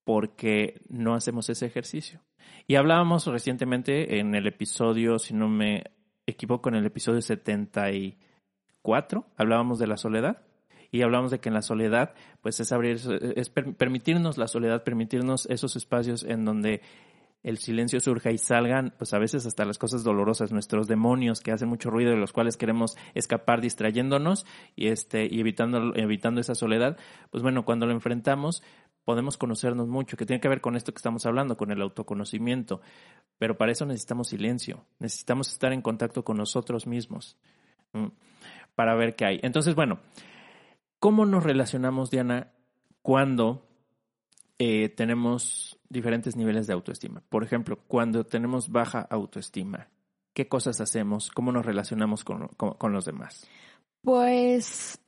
porque 0.04 0.80
no 0.88 1.14
hacemos 1.14 1.48
ese 1.48 1.66
ejercicio. 1.66 2.20
Y 2.66 2.76
hablábamos 2.76 3.26
recientemente 3.26 4.18
en 4.18 4.34
el 4.34 4.46
episodio, 4.46 5.18
si 5.18 5.34
no 5.34 5.48
me 5.48 5.84
equivoco, 6.26 6.68
en 6.68 6.76
el 6.76 6.86
episodio 6.86 7.22
74, 7.22 9.26
hablábamos 9.36 9.78
de 9.78 9.86
la 9.86 9.96
soledad. 9.96 10.42
Y 10.90 11.00
hablamos 11.00 11.30
de 11.30 11.38
que 11.38 11.48
en 11.48 11.54
la 11.54 11.62
soledad, 11.62 12.12
pues 12.42 12.60
es 12.60 12.70
abrir, 12.70 13.00
es 13.34 13.48
per- 13.48 13.74
permitirnos 13.76 14.36
la 14.36 14.46
soledad, 14.46 14.84
permitirnos 14.84 15.46
esos 15.46 15.74
espacios 15.74 16.22
en 16.22 16.44
donde 16.44 16.82
el 17.42 17.58
silencio 17.58 17.98
surja 18.00 18.30
y 18.30 18.38
salgan, 18.38 18.94
pues 18.98 19.12
a 19.14 19.18
veces 19.18 19.46
hasta 19.46 19.64
las 19.64 19.78
cosas 19.78 20.04
dolorosas, 20.04 20.52
nuestros 20.52 20.86
demonios 20.86 21.40
que 21.40 21.52
hacen 21.52 21.68
mucho 21.68 21.90
ruido, 21.90 22.10
de 22.10 22.16
los 22.16 22.32
cuales 22.32 22.56
queremos 22.56 22.96
escapar 23.14 23.60
distrayéndonos 23.60 24.46
y 24.76 24.88
este, 24.88 25.26
y 25.30 25.40
evitando, 25.40 25.94
evitando 25.96 26.40
esa 26.40 26.54
soledad, 26.54 26.96
pues 27.30 27.42
bueno, 27.42 27.64
cuando 27.64 27.86
lo 27.86 27.92
enfrentamos, 27.92 28.62
podemos 29.04 29.36
conocernos 29.36 29.88
mucho, 29.88 30.16
que 30.16 30.26
tiene 30.26 30.40
que 30.40 30.48
ver 30.48 30.60
con 30.60 30.76
esto 30.76 30.92
que 30.92 30.98
estamos 30.98 31.26
hablando, 31.26 31.56
con 31.56 31.72
el 31.72 31.82
autoconocimiento. 31.82 32.80
Pero 33.38 33.56
para 33.56 33.72
eso 33.72 33.86
necesitamos 33.86 34.28
silencio, 34.28 34.84
necesitamos 35.00 35.48
estar 35.48 35.72
en 35.72 35.82
contacto 35.82 36.24
con 36.24 36.36
nosotros 36.36 36.86
mismos 36.86 37.36
para 38.74 38.94
ver 38.94 39.16
qué 39.16 39.24
hay. 39.24 39.40
Entonces, 39.42 39.74
bueno, 39.74 39.98
¿cómo 41.00 41.26
nos 41.26 41.42
relacionamos, 41.42 42.10
Diana, 42.10 42.52
cuando 43.02 43.66
eh, 44.58 44.88
tenemos 44.90 45.80
diferentes 45.92 46.36
niveles 46.36 46.66
de 46.66 46.72
autoestima? 46.72 47.22
Por 47.28 47.44
ejemplo, 47.44 47.78
cuando 47.86 48.24
tenemos 48.24 48.70
baja 48.70 49.06
autoestima, 49.10 49.88
¿qué 50.34 50.48
cosas 50.48 50.80
hacemos? 50.80 51.30
¿Cómo 51.30 51.52
nos 51.52 51.64
relacionamos 51.66 52.24
con, 52.24 52.48
con- 52.48 52.92
los 52.92 53.04
demás? 53.04 53.46
Pues 54.02 54.98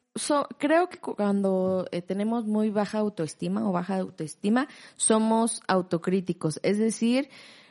creo 0.59 0.89
que 0.89 0.99
cu- 0.99 1.17
cuando 1.17 1.87
eh, 1.91 2.03
tenemos 2.03 2.45
muy 2.47 2.71
baja 2.71 2.99
autoestima 2.99 3.69
o 3.69 3.73
baja 3.73 3.97
autoestima, 3.97 4.69
somos 4.97 5.63
autocríticos, 5.67 6.61
es 6.63 6.79
decir, 6.79 7.29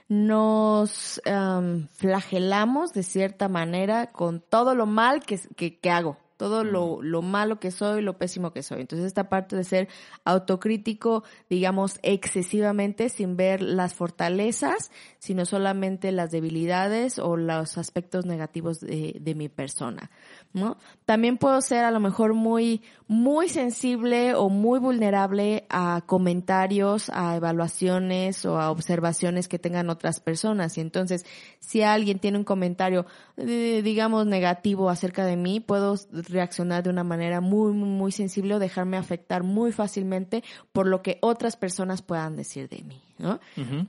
nos 0.10 1.22
am, 1.26 1.88
flagelamos 1.88 2.92
de 2.94 3.04
cierta 3.04 3.48
manera 3.48 4.12
con 4.12 4.42
todo 4.42 4.76
lo 4.76 4.86
mal 4.86 5.24
que, 5.24 5.40
que 5.80 5.90
hago, 5.90 6.18
todo 6.44 6.66
lo, 6.66 7.02
lo 7.02 7.22
malo 7.22 7.58
que 7.58 7.72
soy, 7.72 8.02
lo 8.02 8.18
pésimo 8.18 8.52
que 8.52 8.64
soy. 8.64 8.82
Entonces 8.82 9.08
esta 9.08 9.30
parte 9.30 9.56
de 9.56 9.64
ser 9.64 9.88
autocrítico, 10.26 11.24
digamos, 11.50 12.00
excesivamente 12.04 13.08
sin 13.08 13.38
ver 13.38 13.62
las 13.62 13.94
fortalezas, 13.94 14.92
sino 15.20 15.46
solamente 15.46 16.12
las 16.12 16.32
debilidades 16.32 17.18
o 17.18 17.38
los 17.38 17.78
aspectos 17.78 18.26
negativos 18.26 18.82
de, 18.82 19.16
de 19.22 19.36
mi 19.36 19.48
persona, 19.48 20.12
¿no? 20.52 20.76
También 21.06 21.38
puedo 21.38 21.62
ser 21.62 21.86
a 21.86 21.92
lo 21.92 22.02
mejor 22.02 22.34
muy, 22.34 22.82
muy 23.08 23.48
sensible 23.48 24.36
o 24.36 24.50
muy 24.50 24.80
vulnerable 24.80 25.66
a 25.70 26.02
comentarios, 26.06 27.10
a 27.14 27.38
evaluaciones 27.38 28.44
o 28.44 28.60
a 28.60 28.70
observaciones 28.70 29.48
que 29.48 29.60
tengan 29.60 29.90
otras 29.90 30.20
personas. 30.20 30.78
Y 30.78 30.82
entonces, 30.82 31.26
si 31.60 31.84
alguien 31.84 32.20
tiene 32.20 32.38
un 32.38 32.44
comentario, 32.44 33.06
eh, 33.38 33.82
digamos, 33.82 34.26
negativo 34.26 34.90
acerca 34.90 35.26
de 35.26 35.38
mí, 35.38 35.60
puedo 35.60 35.96
reaccionar 36.34 36.84
de 36.84 36.90
una 36.90 37.04
manera 37.04 37.42
muy, 37.42 37.74
muy, 37.74 37.90
muy 37.90 38.12
sensible 38.12 38.56
o 38.56 38.60
dejarme 38.60 38.98
afectar 38.98 39.44
muy 39.44 39.72
fácilmente 39.72 40.44
por 40.72 40.88
lo 40.88 41.02
que 41.02 41.20
otras 41.22 41.56
personas 41.56 42.02
puedan 42.02 42.36
decir 42.36 42.68
de 42.68 42.84
mí, 42.84 43.02
¿no? 43.18 43.40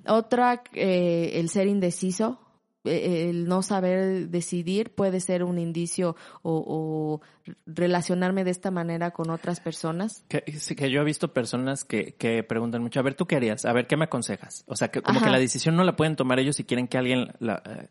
Otra, 0.07 0.63
eh, 0.75 1.33
el 1.35 1.49
ser 1.49 1.67
indeciso, 1.67 2.39
eh, 2.85 3.31
el 3.31 3.49
no 3.49 3.63
saber 3.63 4.29
decidir 4.29 4.91
puede 4.91 5.21
ser 5.21 5.43
un 5.43 5.59
indicio 5.59 6.17
o, 6.43 6.63
o 6.67 7.21
relacionarme 7.65 8.45
de 8.45 8.51
esta 8.51 8.71
manera 8.71 9.11
con 9.11 9.31
otras 9.31 9.61
personas. 9.61 10.25
Que, 10.29 10.45
yo 10.91 11.01
he 11.01 11.05
visto 11.05 11.33
personas 11.33 11.85
que, 11.85 12.15
que 12.15 12.43
preguntan 12.43 12.83
mucho, 12.83 13.01
a 13.01 13.03
ver, 13.03 13.15
¿tú 13.15 13.27
qué 13.27 13.37
harías? 13.37 13.65
A 13.65 13.73
ver, 13.73 13.87
¿qué 13.87 13.97
me 13.97 14.05
aconsejas? 14.05 14.65
O 14.67 14.77
sea, 14.77 14.89
que 14.89 15.01
como 15.01 15.19
Ajá. 15.19 15.27
que 15.27 15.33
la 15.33 15.39
decisión 15.39 15.77
no 15.77 15.85
la 15.85 15.97
pueden 15.97 16.15
tomar 16.15 16.39
ellos 16.39 16.57
si 16.57 16.65
quieren 16.65 16.87
que 16.87 16.99
alguien 16.99 17.33
la, 17.39 17.63
eh, 17.65 17.89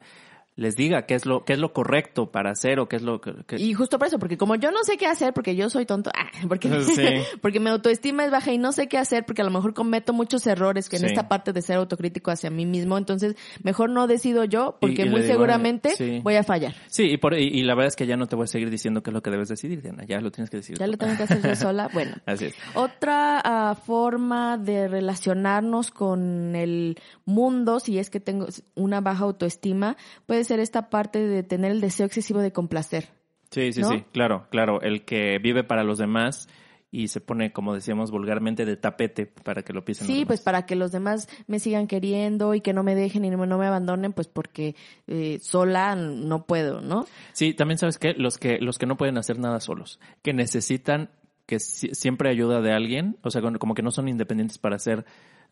les 0.56 0.76
diga 0.76 1.06
qué 1.08 1.16
es 1.16 1.26
lo 1.26 1.44
qué 1.46 1.54
es 1.54 1.60
lo 1.60 1.74
correcto 1.74 2.32
para 2.32 2.52
hacer 2.52 2.80
o 2.80 2.88
qué 2.88 2.98
es 2.98 3.02
lo 3.02 3.20
que... 3.22 3.34
que- 3.48 3.56
Y 3.58 3.74
justo 3.74 3.98
por 3.98 4.08
eso, 4.08 4.20
porque 4.20 4.38
como 4.38 4.56
yo 4.56 4.72
no 4.72 4.84
sé 4.84 4.98
qué 4.98 5.08
hacer, 5.08 5.34
porque 5.34 5.56
yo 5.56 5.70
soy 5.70 5.86
tonto, 5.86 6.12
ah, 6.16 6.30
porque, 6.48 6.70
Sí. 6.84 7.04
porque 7.42 7.60
mi 7.60 7.70
autoestima 7.70 8.24
es 8.26 8.32
baja 8.32 8.52
y 8.52 8.58
no 8.58 8.72
sé 8.72 8.88
qué 8.88 8.98
hacer, 8.98 9.26
porque 9.26 9.42
a 9.42 9.46
lo 9.46 9.52
mejor 9.52 9.74
cometo 9.74 10.14
muchos 10.14 10.46
errores 10.48 10.90
que 10.90 10.98
en 10.98 11.06
esta 11.06 11.28
parte 11.28 11.54
de 11.54 11.62
ser 11.62 11.78
autocrítico 11.78 12.30
hacia 12.32 12.50
mí 12.50 12.66
mismo, 12.66 12.98
entonces 12.98 13.36
mejor 13.64 13.90
no 13.90 14.06
decido 14.08 14.44
yo, 14.44 14.78
porque 14.80 15.04
Y- 15.04 15.06
y 15.08 15.10
muy 15.10 15.22
digo, 15.22 15.34
seguramente 15.34 15.96
sí. 15.96 16.20
voy 16.24 16.36
a 16.36 16.44
fallar. 16.44 16.76
Sí, 16.88 17.04
y, 17.12 17.18
por, 17.18 17.34
y, 17.38 17.64
la 17.64 17.74
verdad 17.76 17.88
es 17.88 17.96
que 17.96 18.06
ya 18.06 18.16
no 18.18 18.28
te 18.28 18.36
voy 18.36 18.44
a 18.44 18.48
seguir 18.48 18.70
diciendo 18.70 19.02
qué 19.04 19.10
es 19.10 19.14
lo 19.14 19.22
que 19.24 19.32
debes 19.32 19.50
decidir, 19.50 19.82
Diana, 19.82 20.04
ya 20.06 20.20
lo 20.22 20.32
tienes 20.32 20.50
que 20.50 20.58
decidir. 20.58 20.78
Ya 20.80 20.88
lo 20.88 20.98
tengo 20.98 21.18
que 21.18 21.24
hacer 21.24 21.42
yo 21.42 21.56
sola. 21.56 21.90
Bueno, 21.94 22.16
Así 22.26 22.46
es. 22.46 22.56
Otra 22.76 23.42
ah, 23.44 23.76
forma 23.76 24.58
de 24.58 24.88
relacionarnos 24.88 25.92
con 25.92 26.56
el 26.56 27.00
mundo, 27.26 27.80
si 27.80 27.98
es 27.98 28.10
que 28.10 28.20
tengo 28.20 28.48
una 28.76 29.02
baja 29.02 29.24
autoestima, 29.24 29.98
puede 30.44 30.56
ser 30.56 30.60
esta 30.60 30.90
parte 30.90 31.20
de 31.26 31.44
tener 31.44 31.72
el 31.72 31.80
deseo 31.82 32.06
excesivo 32.06 32.40
de 32.40 32.52
complacer. 32.52 33.10
Sí, 33.52 33.72
sí, 33.72 33.82
¿No? 33.82 33.90
sí, 33.90 34.04
claro, 34.12 34.48
claro. 34.50 34.82
El 34.82 35.06
que 35.06 35.40
vive 35.40 35.64
para 35.64 35.84
los 35.84 35.98
demás 36.00 36.50
y 36.92 37.08
se 37.08 37.22
pone, 37.22 37.52
como 37.54 37.74
decíamos 37.74 38.12
vulgarmente, 38.12 38.66
de 38.66 38.76
tapete 38.78 39.26
para 39.26 39.64
que 39.64 39.74
lo 39.74 39.86
pisen. 39.86 40.08
los 40.08 40.16
Sí, 40.16 40.26
pues 40.26 40.40
demás. 40.40 40.44
para 40.46 40.66
que 40.66 40.76
los 40.76 40.92
demás 40.92 41.30
me 41.48 41.60
sigan 41.60 41.88
queriendo 41.88 42.54
y 42.56 42.62
que 42.62 42.74
no 42.74 42.84
me 42.84 42.94
dejen 42.94 43.24
y 43.26 43.30
no 43.30 43.38
me, 43.58 43.66
abandonen, 43.66 44.12
pues 44.14 44.28
porque 44.28 44.76
eh, 45.08 45.40
sola 45.42 45.96
no 45.96 46.46
puedo, 46.46 46.82
¿no? 46.82 47.06
Sí, 47.32 47.54
también 47.54 47.78
sabes 47.78 47.98
que 47.98 48.14
los 48.14 48.38
que 48.38 48.58
los 48.60 48.78
que 48.78 48.86
no 48.86 48.98
pueden 48.98 49.18
hacer 49.18 49.40
nada 49.40 49.60
solos, 49.60 50.00
que 50.22 50.34
necesitan 50.34 51.10
que 51.46 51.60
si- 51.60 51.94
siempre 51.96 52.30
ayuda 52.30 52.62
de 52.62 52.74
alguien, 52.74 53.18
o 53.24 53.30
sea, 53.32 53.42
como 53.42 53.74
que 53.76 53.82
no 53.82 53.92
son 53.92 54.08
independientes 54.08 54.58
para 54.60 54.76
hacer, 54.78 55.06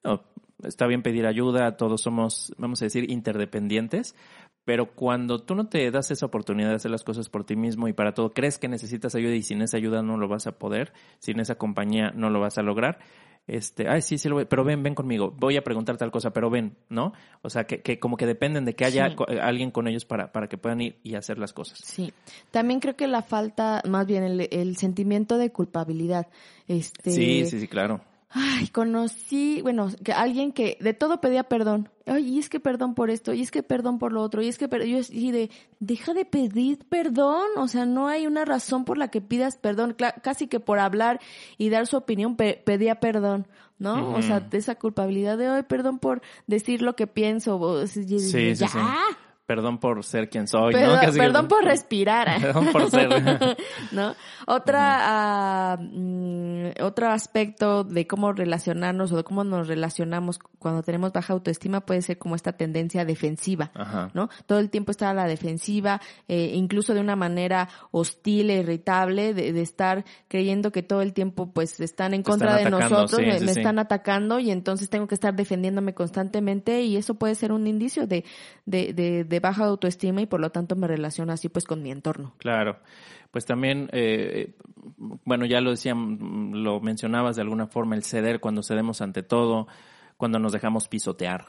no, 0.03 0.23
está 0.63 0.85
bien 0.87 1.01
pedir 1.01 1.25
ayuda, 1.25 1.75
todos 1.77 2.01
somos, 2.01 2.53
vamos 2.57 2.81
a 2.81 2.85
decir, 2.85 3.09
interdependientes, 3.11 4.15
pero 4.71 4.85
cuando 4.85 5.39
tú 5.43 5.53
no 5.53 5.67
te 5.67 5.91
das 5.91 6.11
esa 6.11 6.25
oportunidad 6.27 6.69
de 6.69 6.75
hacer 6.75 6.91
las 6.91 7.03
cosas 7.03 7.27
por 7.27 7.43
ti 7.43 7.57
mismo 7.57 7.89
y 7.89 7.93
para 7.93 8.13
todo 8.13 8.31
crees 8.31 8.57
que 8.57 8.69
necesitas 8.69 9.15
ayuda 9.15 9.35
y 9.35 9.41
sin 9.43 9.61
esa 9.61 9.75
ayuda 9.75 10.01
no 10.01 10.15
lo 10.15 10.29
vas 10.29 10.47
a 10.47 10.53
poder, 10.57 10.93
sin 11.19 11.41
esa 11.41 11.55
compañía 11.55 12.11
no 12.15 12.29
lo 12.29 12.39
vas 12.39 12.57
a 12.57 12.61
lograr, 12.61 12.99
este, 13.47 13.89
ay, 13.89 14.01
sí, 14.01 14.17
sí, 14.17 14.29
lo 14.29 14.35
voy, 14.35 14.45
pero 14.45 14.63
ven, 14.63 14.81
ven 14.81 14.95
conmigo, 14.95 15.35
voy 15.37 15.57
a 15.57 15.61
preguntar 15.61 15.97
tal 15.97 16.09
cosa, 16.09 16.31
pero 16.31 16.49
ven, 16.49 16.77
¿no? 16.87 17.11
O 17.41 17.49
sea, 17.49 17.65
que, 17.65 17.81
que 17.81 17.99
como 17.99 18.15
que 18.15 18.25
dependen 18.25 18.63
de 18.63 18.75
que 18.75 18.85
haya 18.85 19.09
Sí. 19.09 19.15
co- 19.17 19.25
alguien 19.41 19.71
con 19.71 19.89
ellos 19.89 20.05
para, 20.05 20.31
para 20.31 20.47
que 20.47 20.57
puedan 20.57 20.79
ir 20.79 20.99
y 21.03 21.15
hacer 21.15 21.37
las 21.37 21.51
cosas. 21.51 21.79
Sí, 21.83 22.13
también 22.51 22.79
creo 22.79 22.95
que 22.95 23.07
la 23.07 23.23
falta, 23.23 23.81
más 23.89 24.05
bien 24.07 24.23
el, 24.23 24.47
el 24.51 24.77
sentimiento 24.77 25.37
de 25.37 25.51
culpabilidad. 25.51 26.27
Este, 26.69 27.11
Sí, 27.11 27.45
sí, 27.45 27.59
sí, 27.59 27.67
claro. 27.67 27.99
Ay, 28.33 28.67
conocí, 28.69 29.61
bueno, 29.61 29.89
que 30.03 30.13
alguien 30.13 30.53
que 30.53 30.77
de 30.79 30.93
todo 30.93 31.19
pedía 31.19 31.43
perdón. 31.43 31.89
Ay, 32.05 32.29
y 32.35 32.39
es 32.39 32.47
que 32.49 32.59
perdón 32.61 32.95
por 32.95 33.09
esto, 33.09 33.33
y 33.33 33.41
es 33.41 33.51
que 33.51 33.61
perdón 33.61 33.99
por 33.99 34.13
lo 34.13 34.21
otro, 34.21 34.41
y 34.41 34.47
es 34.47 34.57
que 34.57 34.67
per- 34.69 34.85
yo 34.85 34.99
y 35.09 35.31
de 35.31 35.49
deja 35.79 36.13
de 36.13 36.23
pedir 36.25 36.79
perdón, 36.89 37.45
o 37.57 37.67
sea, 37.67 37.85
no 37.85 38.07
hay 38.07 38.27
una 38.27 38.45
razón 38.45 38.85
por 38.85 38.97
la 38.97 39.09
que 39.09 39.19
pidas 39.21 39.57
perdón, 39.57 39.95
Cla- 39.97 40.21
casi 40.21 40.47
que 40.47 40.59
por 40.61 40.79
hablar 40.79 41.19
y 41.57 41.69
dar 41.69 41.87
su 41.87 41.97
opinión 41.97 42.35
pe- 42.37 42.61
pedía 42.65 42.99
perdón, 43.01 43.47
¿no? 43.79 44.11
O 44.15 44.21
sea, 44.21 44.39
de 44.39 44.57
esa 44.57 44.75
culpabilidad 44.75 45.37
de, 45.37 45.47
ay, 45.47 45.63
perdón 45.63 45.99
por 45.99 46.21
decir 46.47 46.81
lo 46.81 46.95
que 46.95 47.07
pienso, 47.07 47.57
o, 47.57 47.85
sí, 47.85 48.05
ya, 48.05 48.67
sí. 48.67 48.77
Perdón 49.45 49.79
por 49.79 50.03
ser 50.05 50.29
quien 50.29 50.47
soy, 50.47 50.71
Perdón, 50.73 50.95
¿no? 50.95 51.01
Casi 51.01 51.13
que- 51.13 51.19
perdón 51.19 51.47
por 51.47 51.63
respirar. 51.65 52.39
Perdón 52.41 52.67
por 52.71 52.89
ser. 52.89 53.09
¿No? 53.91 54.15
Otra, 54.47 54.97
ah, 55.73 55.77
mm, 55.79 56.81
otro 56.81 57.09
aspecto 57.09 57.83
de 57.83 58.07
cómo 58.07 58.31
relacionarnos 58.33 59.11
o 59.11 59.17
de 59.17 59.23
cómo 59.23 59.43
nos 59.43 59.67
relacionamos 59.67 60.39
cuando 60.59 60.83
tenemos 60.83 61.11
baja 61.11 61.33
autoestima 61.33 61.81
puede 61.81 62.01
ser 62.01 62.17
como 62.17 62.35
esta 62.35 62.53
tendencia 62.53 63.03
defensiva. 63.03 63.71
Ajá. 63.73 64.09
¿no? 64.13 64.29
Todo 64.45 64.59
el 64.59 64.69
tiempo 64.69 64.91
estar 64.91 65.09
a 65.09 65.13
la 65.13 65.27
defensiva, 65.27 65.99
eh, 66.27 66.51
incluso 66.53 66.93
de 66.93 67.01
una 67.01 67.15
manera 67.15 67.67
hostil 67.91 68.49
e 68.51 68.59
irritable, 68.59 69.33
de, 69.33 69.51
de 69.51 69.61
estar 69.61 70.05
creyendo 70.27 70.71
que 70.71 70.83
todo 70.83 71.01
el 71.01 71.13
tiempo 71.13 71.51
pues 71.51 71.79
están 71.81 72.13
en 72.13 72.23
contra 72.23 72.57
están 72.57 72.71
de 72.71 72.77
atacando, 72.77 73.01
nosotros, 73.01 73.19
sí, 73.19 73.25
me, 73.25 73.39
sí, 73.39 73.45
me 73.45 73.53
sí. 73.53 73.59
están 73.59 73.79
atacando 73.79 74.39
y 74.39 74.51
entonces 74.51 74.89
tengo 74.89 75.07
que 75.07 75.15
estar 75.15 75.35
defendiéndome 75.35 75.93
constantemente 75.93 76.83
y 76.83 76.95
eso 76.95 77.15
puede 77.15 77.35
ser 77.35 77.51
un 77.51 77.67
indicio 77.67 78.07
de, 78.07 78.23
de, 78.65 78.93
de, 78.93 79.23
de 79.23 79.40
baja 79.41 79.65
autoestima 79.65 80.21
y 80.21 80.25
por 80.25 80.39
lo 80.39 80.51
tanto 80.51 80.75
me 80.75 80.87
relaciono 80.87 81.33
así 81.33 81.49
pues 81.49 81.65
con 81.65 81.81
mi 81.81 81.91
entorno. 81.91 82.33
Claro. 82.37 82.79
Pues 83.31 83.45
también, 83.45 83.89
eh, 83.93 84.55
bueno, 85.25 85.45
ya 85.45 85.61
lo 85.61 85.71
decían, 85.71 86.63
lo 86.63 86.79
mencionabas 86.79 87.35
de 87.35 87.41
alguna 87.41 87.67
forma, 87.67 87.95
el 87.95 88.03
ceder 88.03 88.39
cuando 88.39 88.63
cedemos 88.63 89.01
ante 89.01 89.23
todo, 89.23 89.67
cuando 90.17 90.39
nos 90.39 90.51
dejamos 90.51 90.87
pisotear 90.87 91.47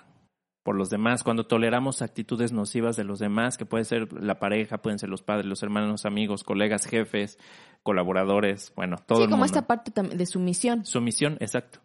por 0.63 0.77
los 0.77 0.91
demás, 0.91 1.25
cuando 1.25 1.45
toleramos 1.47 2.03
actitudes 2.03 2.53
nocivas 2.53 2.97
de 2.97 3.05
los 3.05 3.19
demás, 3.19 3.59
que 3.59 3.67
puede 3.67 3.85
ser 3.85 4.13
la 4.13 4.39
pareja, 4.39 4.79
pueden 4.79 4.99
ser 4.99 5.09
los 5.09 5.23
padres, 5.23 5.47
los 5.47 5.63
hermanos, 5.63 6.07
amigos, 6.07 6.45
colegas, 6.45 6.87
jefes, 6.87 7.39
colaboradores, 7.83 8.73
bueno, 8.77 8.97
todo 9.05 9.19
sí, 9.19 9.25
el 9.25 9.31
como 9.31 9.39
mundo. 9.39 9.47
esta 9.47 9.67
parte 9.67 9.91
de 10.03 10.27
sumisión. 10.27 10.85
Sumisión, 10.85 11.37
exacto. 11.41 11.81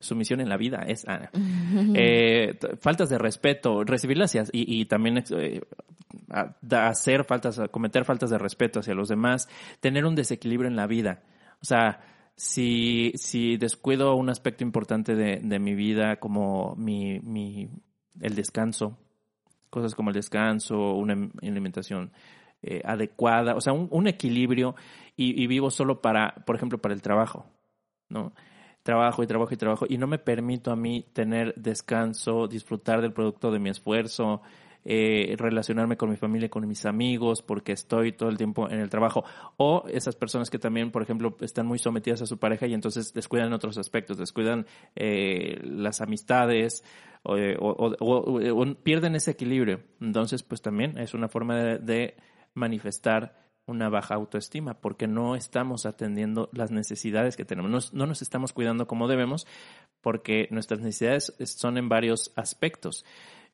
Sumisión 0.00 0.40
en 0.40 0.48
la 0.48 0.56
vida 0.56 0.84
es 0.88 1.06
ah, 1.06 1.30
eh, 1.94 2.58
faltas 2.80 3.08
de 3.10 3.18
respeto, 3.18 3.84
recibirlas 3.84 4.34
y, 4.52 4.84
también 4.86 5.22
eh, 5.30 5.60
hacer 6.70 7.24
faltas, 7.24 7.60
cometer 7.70 8.04
faltas 8.04 8.30
de 8.30 8.38
respeto 8.38 8.80
hacia 8.80 8.94
los 8.94 9.08
demás, 9.08 9.48
tener 9.80 10.04
un 10.06 10.14
desequilibrio 10.14 10.68
en 10.68 10.76
la 10.76 10.86
vida. 10.86 11.22
O 11.60 11.64
sea, 11.64 12.00
si, 12.34 13.12
si 13.16 13.58
descuido 13.58 14.14
un 14.14 14.30
aspecto 14.30 14.64
importante 14.64 15.14
de, 15.14 15.40
de 15.42 15.58
mi 15.58 15.74
vida 15.74 16.16
como 16.16 16.74
mi, 16.76 17.20
mi, 17.20 17.68
el 18.20 18.34
descanso, 18.34 18.98
cosas 19.68 19.94
como 19.94 20.10
el 20.10 20.14
descanso, 20.14 20.94
una 20.94 21.12
em- 21.12 21.32
alimentación 21.42 22.12
eh, 22.62 22.80
adecuada, 22.84 23.54
o 23.54 23.60
sea, 23.60 23.74
un, 23.74 23.88
un 23.90 24.06
equilibrio 24.06 24.74
y, 25.16 25.42
y 25.42 25.46
vivo 25.46 25.70
solo 25.70 26.00
para, 26.00 26.34
por 26.46 26.56
ejemplo, 26.56 26.78
para 26.78 26.94
el 26.94 27.02
trabajo, 27.02 27.46
¿no? 28.08 28.32
Trabajo 28.90 29.22
y 29.22 29.26
trabajo 29.28 29.54
y 29.54 29.56
trabajo 29.56 29.86
y 29.88 29.98
no 29.98 30.08
me 30.08 30.18
permito 30.18 30.72
a 30.72 30.76
mí 30.76 31.06
tener 31.12 31.54
descanso, 31.54 32.48
disfrutar 32.48 33.00
del 33.00 33.12
producto 33.12 33.52
de 33.52 33.60
mi 33.60 33.70
esfuerzo, 33.70 34.42
eh, 34.84 35.36
relacionarme 35.38 35.96
con 35.96 36.10
mi 36.10 36.16
familia, 36.16 36.48
con 36.48 36.66
mis 36.66 36.84
amigos, 36.86 37.40
porque 37.40 37.70
estoy 37.70 38.10
todo 38.10 38.28
el 38.30 38.36
tiempo 38.36 38.68
en 38.68 38.80
el 38.80 38.90
trabajo. 38.90 39.22
O 39.58 39.84
esas 39.86 40.16
personas 40.16 40.50
que 40.50 40.58
también, 40.58 40.90
por 40.90 41.02
ejemplo, 41.02 41.36
están 41.40 41.66
muy 41.66 41.78
sometidas 41.78 42.20
a 42.22 42.26
su 42.26 42.38
pareja 42.38 42.66
y 42.66 42.74
entonces 42.74 43.12
descuidan 43.14 43.52
otros 43.52 43.78
aspectos, 43.78 44.18
descuidan 44.18 44.66
eh, 44.96 45.60
las 45.62 46.00
amistades 46.00 46.82
o, 47.22 47.36
eh, 47.36 47.56
o- 47.60 47.94
o- 48.00 48.74
pierden 48.82 49.14
ese 49.14 49.30
equilibrio. 49.30 49.82
Entonces, 50.00 50.42
pues 50.42 50.62
también 50.62 50.98
es 50.98 51.14
una 51.14 51.28
forma 51.28 51.54
de 51.78 52.16
manifestar 52.54 53.36
una 53.66 53.88
baja 53.88 54.14
autoestima 54.14 54.74
porque 54.80 55.06
no 55.06 55.36
estamos 55.36 55.86
atendiendo 55.86 56.48
las 56.52 56.70
necesidades 56.70 57.36
que 57.36 57.44
tenemos, 57.44 57.70
Nos- 57.70 57.94
no 57.94 58.06
nos 58.06 58.22
estamos 58.22 58.52
cuidando 58.52 58.86
como 58.86 59.06
debemos 59.08 59.46
porque 60.00 60.48
nuestras 60.50 60.80
necesidades 60.80 61.34
son 61.44 61.76
en 61.78 61.88
varios 61.88 62.32
aspectos. 62.36 63.04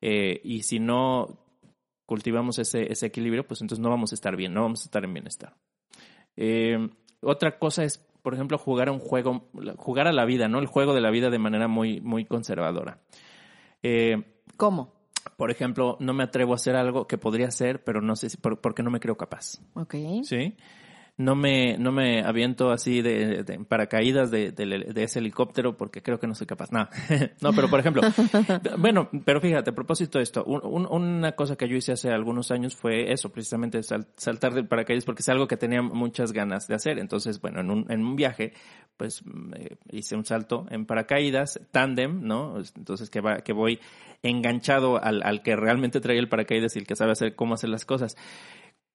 Eh, 0.00 0.40
y 0.44 0.62
si 0.62 0.78
no 0.78 1.38
cultivamos 2.06 2.58
ese, 2.58 2.90
ese 2.92 3.06
equilibrio, 3.06 3.46
pues 3.46 3.60
entonces 3.62 3.82
no 3.82 3.90
vamos 3.90 4.12
a 4.12 4.14
estar 4.14 4.36
bien, 4.36 4.54
no 4.54 4.62
vamos 4.62 4.82
a 4.82 4.84
estar 4.84 5.04
en 5.04 5.12
bienestar. 5.12 5.54
Eh, 6.36 6.88
otra 7.20 7.58
cosa 7.58 7.82
es, 7.82 7.98
por 8.22 8.34
ejemplo, 8.34 8.58
jugar 8.58 8.88
a 8.88 8.92
un 8.92 9.00
juego, 9.00 9.48
jugar 9.76 10.06
a 10.06 10.12
la 10.12 10.24
vida, 10.24 10.48
¿no? 10.48 10.58
El 10.60 10.66
juego 10.66 10.94
de 10.94 11.00
la 11.00 11.10
vida 11.10 11.30
de 11.30 11.38
manera 11.38 11.66
muy, 11.68 12.00
muy 12.00 12.24
conservadora. 12.24 13.00
Eh, 13.82 14.22
¿Cómo? 14.56 14.92
Por 15.36 15.50
ejemplo, 15.50 15.96
no 16.00 16.12
me 16.14 16.22
atrevo 16.24 16.52
a 16.52 16.56
hacer 16.56 16.76
algo 16.76 17.06
que 17.06 17.18
podría 17.18 17.48
hacer, 17.48 17.82
pero 17.84 18.00
no 18.00 18.16
sé 18.16 18.30
si, 18.30 18.36
por- 18.36 18.60
porque 18.60 18.82
no 18.82 18.90
me 18.90 19.00
creo 19.00 19.16
capaz. 19.16 19.60
Ok. 19.74 19.94
¿sí? 20.22 20.54
No 21.18 21.34
me, 21.34 21.78
no 21.78 21.92
me 21.92 22.22
aviento 22.22 22.70
así 22.70 23.00
de, 23.00 23.42
de 23.42 23.58
paracaídas 23.60 24.30
de, 24.30 24.52
de- 24.52 24.92
de 24.92 25.02
ese 25.02 25.18
helicóptero 25.20 25.74
porque 25.74 26.02
creo 26.02 26.20
que 26.20 26.26
no 26.26 26.34
soy 26.34 26.46
capaz. 26.46 26.70
No, 26.72 26.88
no 27.40 27.54
pero 27.54 27.70
por 27.70 27.80
ejemplo, 27.80 28.02
bueno, 28.78 29.08
pero 29.24 29.40
fíjate, 29.40 29.70
a 29.70 29.74
propósito 29.74 30.18
de 30.18 30.24
esto, 30.24 30.44
un- 30.44 30.60
un- 30.62 30.86
una 30.86 31.32
cosa 31.32 31.56
que 31.56 31.68
yo 31.68 31.76
hice 31.76 31.92
hace 31.92 32.10
algunos 32.10 32.50
años 32.50 32.76
fue 32.76 33.12
eso, 33.12 33.30
precisamente 33.30 33.82
sal- 33.82 34.06
saltar 34.16 34.52
del 34.52 34.66
paracaídas 34.68 35.06
porque 35.06 35.22
es 35.22 35.28
algo 35.30 35.48
que 35.48 35.56
tenía 35.56 35.80
muchas 35.80 36.32
ganas 36.32 36.66
de 36.68 36.74
hacer. 36.74 36.98
Entonces, 36.98 37.40
bueno, 37.40 37.60
en 37.60 37.70
un, 37.70 37.86
en 37.90 38.04
un 38.04 38.14
viaje, 38.14 38.52
pues 38.98 39.22
eh, 39.56 39.76
hice 39.92 40.16
un 40.16 40.26
salto 40.26 40.66
en 40.70 40.84
paracaídas, 40.84 41.58
tándem, 41.70 42.20
¿no? 42.26 42.58
Entonces 42.76 43.08
que, 43.08 43.22
va, 43.22 43.38
que 43.38 43.54
voy 43.54 43.80
enganchado 44.22 45.02
al, 45.02 45.22
al 45.22 45.42
que 45.42 45.56
realmente 45.56 46.00
trae 46.00 46.18
el 46.18 46.28
paracaídas 46.28 46.76
y 46.76 46.80
el 46.80 46.86
que 46.86 46.94
sabe 46.96 47.12
hacer 47.12 47.34
cómo 47.34 47.54
hacer 47.54 47.70
las 47.70 47.86
cosas 47.86 48.16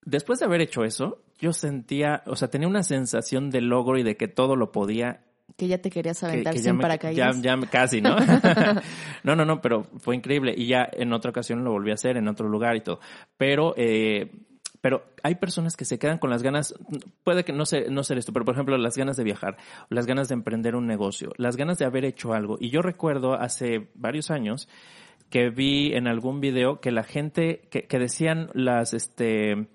después 0.06 0.40
de 0.40 0.46
haber 0.46 0.62
hecho 0.62 0.84
eso, 0.84 1.20
yo 1.40 1.54
sentía, 1.54 2.24
o 2.26 2.36
sea, 2.36 2.50
tenía 2.50 2.68
una 2.68 2.84
sensación 2.84 3.50
de 3.50 3.62
logro 3.62 3.98
y 3.98 4.04
de 4.04 4.16
que 4.18 4.28
todo 4.28 4.56
lo 4.56 4.72
podía. 4.72 5.22
Que 5.58 5.68
ya 5.68 5.80
te 5.80 5.90
querías 5.90 6.20
Que, 6.20 6.26
aventar 6.28 6.54
que 6.54 6.60
sin 6.60 6.78
me- 6.78 6.82
paracaídas. 6.82 7.42
Ya, 7.42 7.56
ya 7.60 7.68
casi, 7.70 8.02
¿no? 8.02 8.16
no, 9.24 9.36
no, 9.36 9.46
no, 9.46 9.62
pero 9.62 9.84
fue 10.00 10.16
increíble. 10.16 10.54
Y 10.56 10.68
ya 10.68 10.88
en 10.92 11.14
otra 11.14 11.32
ocasión 11.32 11.64
lo 11.64 11.72
volví 11.72 11.92
a 11.92 11.96
hacer, 11.96 12.18
en 12.18 12.28
otro 12.28 12.48
lugar 12.48 12.76
y 12.76 12.82
todo. 12.82 13.00
Pero, 13.38 13.74
eh, 13.78 14.32
pero 14.82 15.04
hay 15.24 15.36
personas 15.36 15.76
que 15.76 15.86
se 15.86 16.00
quedan 16.00 16.18
con 16.20 16.30
las 16.30 16.42
ganas, 16.42 16.74
puede 17.24 17.44
que 17.44 17.54
no, 17.54 17.66
sé, 17.66 17.90
no 17.90 18.04
ser 18.04 18.18
esto, 18.18 18.34
pero 18.34 18.46
por 18.46 18.56
ejemplo, 18.56 18.78
las 18.78 18.98
ganas 18.98 19.18
de 19.18 19.24
viajar, 19.24 19.58
las 19.90 20.06
ganas 20.08 20.28
de 20.30 20.34
emprender 20.34 20.76
un 20.76 20.88
negocio, 20.88 21.32
las 21.38 21.56
ganas 21.58 21.78
de 21.78 21.86
haber 21.86 22.06
hecho 22.06 22.34
algo. 22.34 22.58
Y 22.60 22.70
yo 22.70 22.82
recuerdo 22.82 23.34
hace 23.34 23.90
varios 23.94 24.32
años 24.32 24.68
que 25.30 25.50
vi 25.50 25.94
en 25.94 26.08
algún 26.08 26.40
video 26.42 26.80
que 26.82 26.92
la 26.92 27.04
gente, 27.04 27.62
que, 27.70 27.84
que 27.84 28.00
decían 28.00 28.50
las, 28.54 28.94
este, 28.94 29.68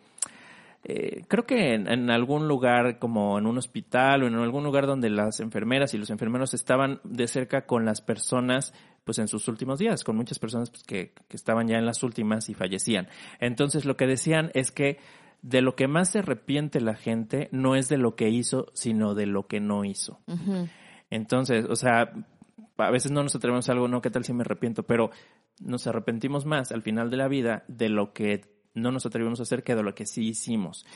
eh, 0.89 1.24
creo 1.26 1.47
que 1.47 1.74
en, 1.74 1.91
en 1.91 2.11
algún 2.11 2.47
lugar 2.47 3.01
como 3.01 3.41
en 3.41 3.47
un 3.47 3.59
hospital 3.59 4.22
o 4.22 4.28
en 4.28 4.37
algún 4.37 4.62
lugar 4.62 4.87
donde 4.87 5.11
las 5.11 5.41
enfermeras 5.41 5.93
y 5.95 5.99
los 5.99 6.11
enfermeros 6.11 6.55
estaban 6.55 7.01
de 7.03 7.26
cerca 7.26 7.66
con 7.66 7.84
las 7.84 8.01
personas 8.01 8.72
pues 9.03 9.18
en 9.18 9.26
sus 9.26 9.49
últimos 9.49 9.80
días, 9.80 10.05
con 10.05 10.14
muchas 10.14 10.39
personas 10.39 10.70
pues, 10.70 10.84
que, 10.84 11.12
que 11.26 11.37
estaban 11.37 11.66
ya 11.66 11.78
en 11.78 11.87
las 11.87 12.05
últimas 12.05 12.49
y 12.49 12.55
fallecían. 12.55 13.09
Entonces 13.41 13.84
lo 13.84 13.97
que 13.97 14.07
decían 14.07 14.53
es 14.55 14.70
que 14.70 14.99
de 15.43 15.61
lo 15.61 15.74
que 15.74 15.89
más 15.89 16.11
se 16.11 16.20
arrepiente 16.20 16.80
la 16.80 16.95
gente 16.95 17.49
no 17.51 17.74
es 17.74 17.89
de 17.89 17.99
lo 17.99 18.14
que 18.14 18.28
hizo, 18.28 18.66
sino 18.72 19.16
de 19.16 19.26
lo 19.26 19.49
que 19.49 19.59
no 19.59 19.84
hizo. 19.84 20.20
Entonces, 21.11 21.66
o 21.68 21.74
sea, 21.74 22.12
a 22.78 22.91
veces 22.93 23.11
no 23.11 23.24
nos 23.24 23.34
atrevemos 23.34 23.68
a 23.68 23.72
algo, 23.72 23.89
no, 23.89 24.01
¿qué 24.01 24.11
tal 24.11 24.24
si 24.24 24.32
me 24.32 24.43
arrepiento? 24.43 24.84
Pero 24.84 25.11
nos 25.61 25.89
arrepentimos 25.89 26.47
más 26.47 26.70
al 26.70 26.82
final 26.82 27.11
de 27.11 27.16
la 27.16 27.26
vida 27.26 27.64
de 27.66 27.89
lo 27.89 28.12
que 28.12 28.55
no 28.76 28.92
nos 28.92 29.04
atrevimos 29.06 29.40
a 29.40 29.42
hacer 29.42 29.64
que 29.64 29.74
de 29.74 29.82
lo 29.82 29.94
que 29.94 30.06
sí 30.06 30.28
hicimos. 30.28 30.86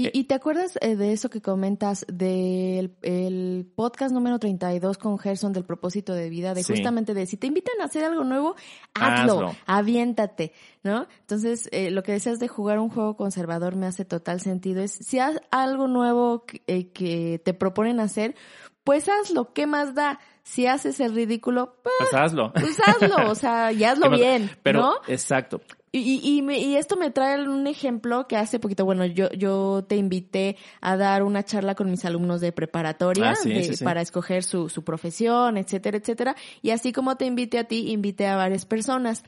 ¿Y, 0.00 0.16
y 0.16 0.24
te 0.24 0.34
acuerdas 0.34 0.78
eh, 0.80 0.94
de 0.94 1.12
eso 1.12 1.28
que 1.28 1.42
comentas 1.42 2.06
del 2.08 2.94
el 3.02 3.66
podcast 3.74 4.14
número 4.14 4.38
32 4.38 4.96
con 4.96 5.18
Gerson 5.18 5.52
del 5.52 5.64
propósito 5.64 6.14
de 6.14 6.30
vida? 6.30 6.54
De 6.54 6.62
Sí. 6.62 6.72
justamente 6.72 7.14
de 7.14 7.26
si 7.26 7.36
te 7.36 7.48
invitan 7.48 7.80
a 7.80 7.86
hacer 7.86 8.04
algo 8.04 8.22
nuevo, 8.22 8.54
hazlo, 8.94 9.32
Hazlo. 9.48 9.56
aviéntate, 9.66 10.52
¿no? 10.84 11.08
Entonces, 11.22 11.68
eh, 11.72 11.90
lo 11.90 12.04
que 12.04 12.12
decías 12.12 12.38
de 12.38 12.46
jugar 12.46 12.78
un 12.78 12.90
juego 12.90 13.16
conservador 13.16 13.74
me 13.74 13.86
hace 13.86 14.04
total 14.04 14.40
sentido. 14.40 14.82
Es 14.82 14.92
si 14.92 15.18
haz 15.18 15.40
algo 15.50 15.88
nuevo 15.88 16.44
que, 16.46 16.62
eh, 16.68 16.92
que 16.92 17.40
te 17.44 17.52
proponen 17.52 17.98
hacer, 17.98 18.36
pues 18.84 19.08
hazlo, 19.08 19.52
¿qué 19.52 19.66
más 19.66 19.94
da? 19.96 20.20
si 20.44 20.66
haces 20.66 20.98
el 21.00 21.14
ridículo, 21.14 21.76
pues, 21.82 21.94
Pues 21.98 22.14
hazlo. 22.14 22.52
pues 22.54 22.78
hazlo, 22.80 23.30
o 23.30 23.34
sea, 23.34 23.70
y 23.70 23.84
hazlo 23.84 24.08
bien, 24.10 24.48
Pero, 24.62 24.80
¿no? 24.80 24.92
exacto. 25.06 25.60
Y, 25.90 26.00
y, 26.22 26.36
y 26.38 26.42
me- 26.42 26.58
y 26.58 26.76
esto 26.76 26.96
me 26.96 27.10
trae 27.10 27.48
un 27.48 27.66
ejemplo 27.66 28.26
que 28.28 28.36
hace 28.36 28.58
poquito, 28.58 28.84
bueno, 28.84 29.06
yo, 29.06 29.30
yo 29.30 29.84
te 29.88 29.96
invité 29.96 30.56
a 30.80 30.96
dar 30.96 31.22
una 31.22 31.44
charla 31.44 31.74
con 31.74 31.90
mis 31.90 32.04
alumnos 32.04 32.40
de 32.40 32.52
preparatoria 32.52 33.30
Ah, 33.30 33.34
sí, 33.34 33.48
de- 33.50 33.64
sí, 33.64 33.76
sí. 33.76 33.84
para 33.84 34.00
escoger 34.02 34.44
su, 34.44 34.68
su 34.68 34.84
profesión, 34.84 35.56
etcétera, 35.56 35.96
etcétera. 35.98 36.36
Y 36.62 36.70
así 36.70 36.92
como 36.92 37.16
te 37.16 37.24
invité 37.26 37.58
a 37.58 37.64
ti, 37.64 37.90
invité 37.90 38.26
a 38.26 38.36
varias 38.36 38.66
personas. 38.66 39.22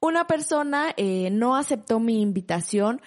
Una 0.00 0.26
persona 0.26 0.94
eh, 0.96 1.28
no 1.30 1.56
aceptó 1.56 2.00
mi 2.00 2.22
invitación 2.22 3.00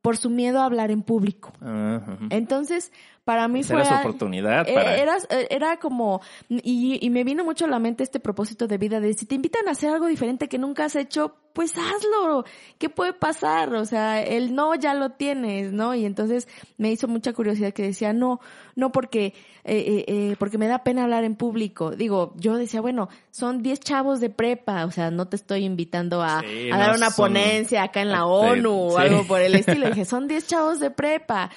por 0.00 0.16
su 0.16 0.30
miedo 0.30 0.60
a 0.60 0.64
hablar 0.64 0.90
en 0.92 1.02
público. 1.02 1.52
Ah. 1.60 2.00
Entonces, 2.30 2.92
para 3.26 3.48
mí 3.48 3.64
fue... 3.64 3.76
era 3.76 3.84
su 3.86 3.94
oportunidad 3.94 4.64
para... 4.72 4.96
Era, 4.96 5.16
eh, 5.30 5.48
era 5.50 5.76
como, 5.78 6.20
y, 6.48 7.04
y 7.04 7.10
me 7.10 7.24
vino 7.24 7.44
mucho 7.44 7.64
a 7.64 7.68
la 7.68 7.80
mente 7.80 8.04
este 8.04 8.20
propósito 8.20 8.68
de 8.68 8.78
vida 8.78 9.00
de 9.00 9.12
si 9.14 9.26
te 9.26 9.34
invitan 9.34 9.66
a 9.66 9.72
hacer 9.72 9.90
algo 9.90 10.06
diferente 10.06 10.48
que 10.48 10.58
nunca 10.58 10.84
has 10.84 10.94
hecho, 10.94 11.34
pues 11.52 11.72
hazlo. 11.76 12.44
¿Qué 12.78 12.88
puede 12.88 13.12
pasar? 13.14 13.74
O 13.74 13.84
sea, 13.84 14.22
el 14.22 14.54
no 14.54 14.74
ya 14.76 14.94
lo 14.94 15.10
tienes, 15.10 15.72
¿no? 15.72 15.94
Y 15.94 16.04
entonces 16.06 16.46
me 16.78 16.92
hizo 16.92 17.08
mucha 17.08 17.32
curiosidad 17.32 17.72
que 17.72 17.82
decía, 17.82 18.12
no, 18.12 18.40
no 18.76 18.92
porque, 18.92 19.26
eh, 19.26 19.34
eh, 19.64 20.04
eh, 20.06 20.36
porque 20.38 20.58
me 20.58 20.68
da 20.68 20.84
pena 20.84 21.02
hablar 21.02 21.24
en 21.24 21.34
público. 21.34 21.90
Digo, 21.92 22.32
yo 22.36 22.56
decía, 22.56 22.80
bueno, 22.80 23.08
son 23.32 23.60
10 23.62 23.80
chavos 23.80 24.20
de 24.20 24.30
prepa, 24.30 24.84
o 24.84 24.90
sea, 24.92 25.10
no 25.10 25.26
te 25.26 25.34
estoy 25.36 25.64
invitando 25.64 26.22
a, 26.22 26.42
Sí, 26.42 26.70
a 26.70 26.78
dar 26.78 26.94
una 26.94 27.10
son- 27.10 27.24
ponencia 27.32 27.82
acá 27.82 28.02
en 28.02 28.12
la 28.12 28.24
ONU 28.26 28.70
o 28.92 28.98
algo 28.98 29.26
por 29.26 29.40
el 29.40 29.54
estilo. 29.56 29.88
Dije, 29.88 30.04
son 30.04 30.28
10 30.28 30.46
chavos 30.46 30.78
de 30.78 30.90
prepa. 30.90 31.50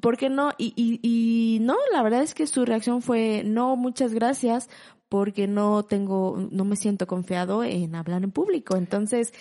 ¿Por 0.00 0.16
qué 0.16 0.28
no? 0.28 0.52
Y, 0.58 0.72
y, 0.76 1.00
y 1.02 1.58
no, 1.60 1.76
la 1.92 2.02
verdad 2.02 2.22
es 2.22 2.34
que 2.34 2.46
su 2.46 2.64
reacción 2.64 3.02
fue, 3.02 3.42
no, 3.44 3.76
muchas 3.76 4.14
gracias, 4.14 4.70
porque 5.08 5.46
no 5.46 5.82
tengo, 5.82 6.48
no 6.50 6.64
me 6.64 6.76
siento 6.76 7.06
confiado 7.06 7.64
en 7.64 7.94
hablar 7.94 8.22
en 8.22 8.30
público. 8.30 8.76
Entonces, 8.76 9.32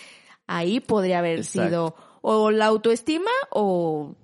ahí 0.47 0.79
podría 0.79 1.19
haber 1.19 1.39
Exacto. 1.39 1.69
sido 1.69 1.95
o 2.21 2.51
la 2.51 2.65
autoestima 2.65 3.31
o, 3.51 4.15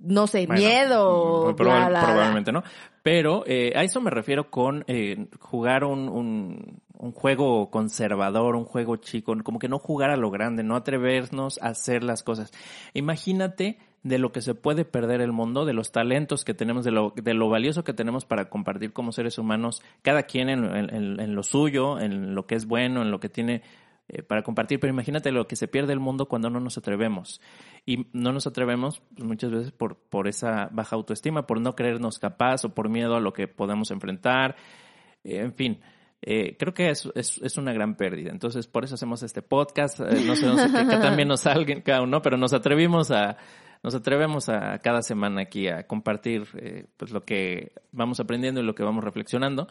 no 0.00 0.26
sé, 0.26 0.46
Bueno, 0.46 0.60
miedo. 0.62 1.54
probable- 1.56 1.88
bla, 1.88 1.88
bla. 1.88 2.00
probablemente 2.00 2.52
no. 2.52 2.62
Pero 3.02 3.44
eh, 3.46 3.72
a 3.76 3.82
eso 3.84 4.00
me 4.00 4.10
refiero 4.10 4.50
con 4.50 4.84
eh, 4.86 5.26
jugar 5.40 5.84
un, 5.84 6.08
un, 6.08 6.82
un 6.96 7.12
juego 7.12 7.70
conservador, 7.70 8.54
un 8.56 8.64
juego 8.64 8.96
chico, 8.96 9.34
como 9.44 9.58
que 9.58 9.68
no 9.68 9.78
jugar 9.78 10.10
a 10.10 10.16
lo 10.16 10.30
grande, 10.30 10.62
no 10.62 10.76
atrevernos 10.76 11.58
a 11.62 11.68
hacer 11.68 12.02
las 12.04 12.22
cosas. 12.22 12.52
Imagínate 12.94 13.78
de 14.02 14.18
lo 14.18 14.32
que 14.32 14.40
se 14.40 14.54
puede 14.54 14.84
perder 14.84 15.20
el 15.20 15.32
mundo, 15.32 15.64
de 15.64 15.74
los 15.74 15.92
talentos 15.92 16.44
que 16.44 16.54
tenemos, 16.54 16.84
de 16.84 16.90
lo, 16.90 17.12
de 17.14 17.34
lo 17.34 17.48
valioso 17.48 17.84
que 17.84 17.92
tenemos 17.92 18.24
para 18.24 18.48
compartir 18.48 18.92
como 18.92 19.12
seres 19.12 19.38
humanos, 19.38 19.82
cada 20.02 20.24
quien 20.24 20.48
en, 20.48 20.64
en- 20.64 21.34
lo 21.34 21.42
suyo, 21.42 22.00
en 22.00 22.34
lo 22.34 22.46
que 22.46 22.56
es 22.56 22.66
bueno, 22.66 23.02
en 23.02 23.10
lo 23.10 23.20
que 23.20 23.28
tiene 23.28 23.62
eh, 24.08 24.22
para 24.22 24.42
compartir, 24.42 24.80
pero 24.80 24.92
imagínate 24.92 25.30
lo 25.30 25.46
que 25.46 25.54
se 25.54 25.68
pierde 25.68 25.92
el 25.92 26.00
mundo 26.00 26.26
cuando 26.26 26.50
no 26.50 26.58
nos 26.58 26.76
atrevemos. 26.78 27.40
Y 27.86 28.08
no 28.12 28.32
nos 28.32 28.46
atrevemos 28.48 29.00
pues, 29.14 29.26
muchas 29.26 29.52
veces 29.52 29.72
por, 29.72 29.96
por 29.96 30.26
esa 30.26 30.68
baja 30.72 30.96
autoestima, 30.96 31.46
por 31.46 31.60
no 31.60 31.76
creernos 31.76 32.18
capaz 32.18 32.64
o 32.64 32.74
por 32.74 32.88
miedo 32.88 33.14
a 33.14 33.20
lo 33.20 33.32
que 33.32 33.46
podemos 33.46 33.92
enfrentar. 33.92 34.56
Eh, 35.22 35.38
en 35.38 35.54
fin, 35.54 35.80
eh, 36.20 36.56
creo 36.58 36.74
que 36.74 36.90
es, 36.90 37.08
es, 37.14 37.56
una 37.56 37.72
gran 37.72 37.96
pérdida. 37.96 38.30
Entonces, 38.30 38.66
por 38.66 38.84
eso 38.84 38.96
hacemos 38.96 39.22
este 39.22 39.42
podcast. 39.42 40.00
No 40.00 40.34
sé, 40.34 40.46
no 40.46 41.00
también 41.00 41.28
nos 41.28 41.40
salga 41.40 42.02
uno, 42.02 42.20
pero 42.20 42.36
nos 42.36 42.52
atrevimos 42.52 43.12
a, 43.12 43.36
nos 43.82 43.94
atrevemos 43.94 44.48
a 44.48 44.78
cada 44.78 45.02
semana 45.02 45.42
aquí 45.42 45.68
a 45.68 45.86
compartir 45.86 46.46
eh, 46.54 46.86
pues 46.96 47.10
lo 47.10 47.24
que 47.24 47.72
vamos 47.90 48.20
aprendiendo 48.20 48.60
y 48.60 48.64
lo 48.64 48.74
que 48.74 48.82
vamos 48.82 49.02
reflexionando. 49.04 49.68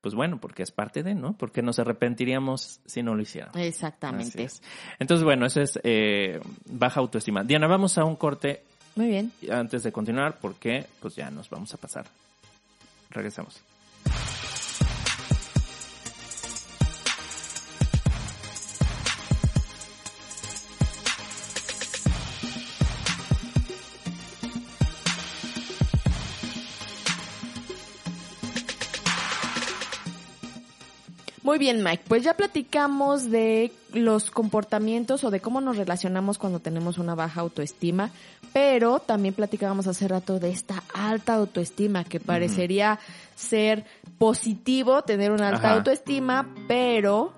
Pues 0.00 0.16
bueno, 0.16 0.40
porque 0.40 0.64
es 0.64 0.72
parte 0.72 1.04
de, 1.04 1.14
¿no? 1.14 1.36
Porque 1.36 1.62
nos 1.62 1.78
arrepentiríamos 1.78 2.80
si 2.84 3.04
no 3.04 3.14
lo 3.14 3.22
hiciéramos. 3.22 3.56
Exactamente. 3.56 4.42
es. 4.42 4.60
Entonces, 4.98 5.22
bueno, 5.22 5.46
eso 5.46 5.60
es 5.60 5.78
eh, 5.84 6.40
baja 6.64 6.98
autoestima. 6.98 7.44
Diana, 7.44 7.68
vamos 7.68 7.98
a 7.98 8.04
un 8.04 8.16
corte 8.16 8.64
Muy 8.96 9.06
bien. 9.06 9.30
antes 9.48 9.84
de 9.84 9.92
continuar 9.92 10.38
porque 10.40 10.86
pues 11.00 11.14
ya 11.14 11.30
nos 11.30 11.48
vamos 11.48 11.72
a 11.72 11.76
pasar. 11.76 12.06
Regresamos. 13.10 13.62
Muy 31.52 31.58
bien, 31.58 31.84
Mike. 31.84 32.04
Pues 32.08 32.22
ya 32.24 32.32
platicamos 32.32 33.30
de 33.30 33.72
los 33.92 34.30
comportamientos 34.30 35.22
o 35.22 35.30
de 35.30 35.40
cómo 35.40 35.60
nos 35.60 35.76
relacionamos 35.76 36.38
cuando 36.38 36.60
tenemos 36.60 36.96
una 36.96 37.14
baja 37.14 37.42
autoestima, 37.42 38.10
pero 38.54 39.00
también 39.00 39.34
platicábamos 39.34 39.86
hace 39.86 40.08
rato 40.08 40.38
de 40.38 40.48
esta 40.48 40.82
alta 40.94 41.34
autoestima 41.34 42.04
que 42.04 42.20
parecería 42.20 42.98
ser 43.34 43.84
positivo 44.16 45.02
tener 45.02 45.30
una 45.30 45.48
alta 45.50 45.68
Ajá. 45.68 45.76
autoestima, 45.76 46.48
pero 46.68 47.34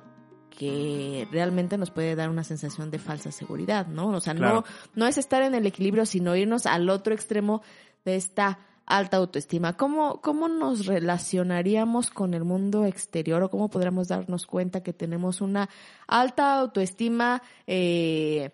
que 0.48 1.26
realmente 1.32 1.76
nos 1.76 1.90
puede 1.90 2.14
dar 2.14 2.30
una 2.30 2.44
sensación 2.44 2.92
de 2.92 3.00
falsa 3.00 3.32
seguridad, 3.32 3.88
¿no? 3.88 4.10
O 4.10 4.20
sea, 4.20 4.32
Claro. 4.36 4.54
no, 4.54 4.64
no 4.94 5.06
es 5.08 5.18
estar 5.18 5.42
en 5.42 5.56
el 5.56 5.66
equilibrio, 5.66 6.06
sino 6.06 6.36
irnos 6.36 6.66
al 6.66 6.88
otro 6.88 7.14
extremo 7.14 7.62
de 8.04 8.14
esta 8.14 8.60
alta 8.86 9.16
autoestima. 9.16 9.76
¿Cómo, 9.76 10.20
¿Cómo 10.20 10.48
nos 10.48 10.86
relacionaríamos 10.86 12.10
con 12.10 12.34
el 12.34 12.44
mundo 12.44 12.84
exterior 12.84 13.42
o 13.42 13.50
cómo 13.50 13.68
podríamos 13.68 14.08
darnos 14.08 14.46
cuenta 14.46 14.82
que 14.82 14.92
tenemos 14.92 15.40
una 15.40 15.68
alta 16.06 16.58
autoestima 16.58 17.42
eh, 17.66 18.50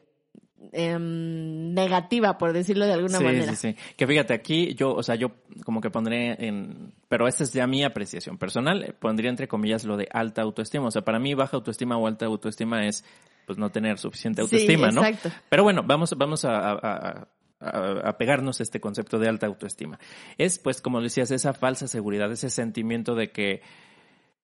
em, 0.72 1.72
negativa, 1.74 2.38
por 2.38 2.52
decirlo 2.52 2.86
de 2.86 2.92
alguna 2.92 3.18
sí, 3.18 3.24
manera? 3.24 3.54
sí, 3.56 3.72
sí. 3.72 3.76
Que 3.96 4.06
fíjate, 4.06 4.34
aquí 4.34 4.74
yo, 4.74 4.94
o 4.94 5.02
sea, 5.02 5.14
yo 5.16 5.32
como 5.64 5.80
que 5.80 5.90
pondré 5.90 6.36
en, 6.46 6.92
pero 7.08 7.26
esta 7.26 7.44
es 7.44 7.52
ya 7.52 7.66
mi 7.66 7.82
apreciación 7.82 8.38
personal, 8.38 8.82
eh, 8.84 8.92
pondría 8.92 9.30
entre 9.30 9.48
comillas 9.48 9.84
lo 9.84 9.96
de 9.96 10.08
alta 10.12 10.42
autoestima. 10.42 10.86
O 10.86 10.90
sea, 10.90 11.02
para 11.02 11.18
mí 11.18 11.34
baja 11.34 11.56
autoestima 11.56 11.96
o 11.96 12.06
alta 12.06 12.26
autoestima 12.26 12.86
es 12.86 13.04
pues 13.46 13.58
no 13.58 13.70
tener 13.70 13.98
suficiente 13.98 14.42
Sí, 14.42 14.44
autoestima, 14.44 14.90
¿no? 14.92 15.04
exacto. 15.04 15.30
Pero 15.48 15.64
bueno, 15.64 15.82
vamos, 15.84 16.14
vamos 16.16 16.44
a, 16.44 16.56
a- 16.56 16.72
a- 16.74 17.28
a- 17.60 18.08
a 18.08 18.18
pegarnos 18.18 18.60
a 18.60 18.62
este 18.62 18.80
concepto 18.80 19.18
de 19.18 19.28
alta 19.28 19.46
autoestima. 19.46 19.98
Es, 20.38 20.58
pues, 20.58 20.80
como 20.80 21.00
decías, 21.00 21.30
esa 21.30 21.52
falsa 21.52 21.86
seguridad, 21.86 22.30
ese 22.32 22.50
sentimiento 22.50 23.14
de 23.14 23.30
que 23.30 23.62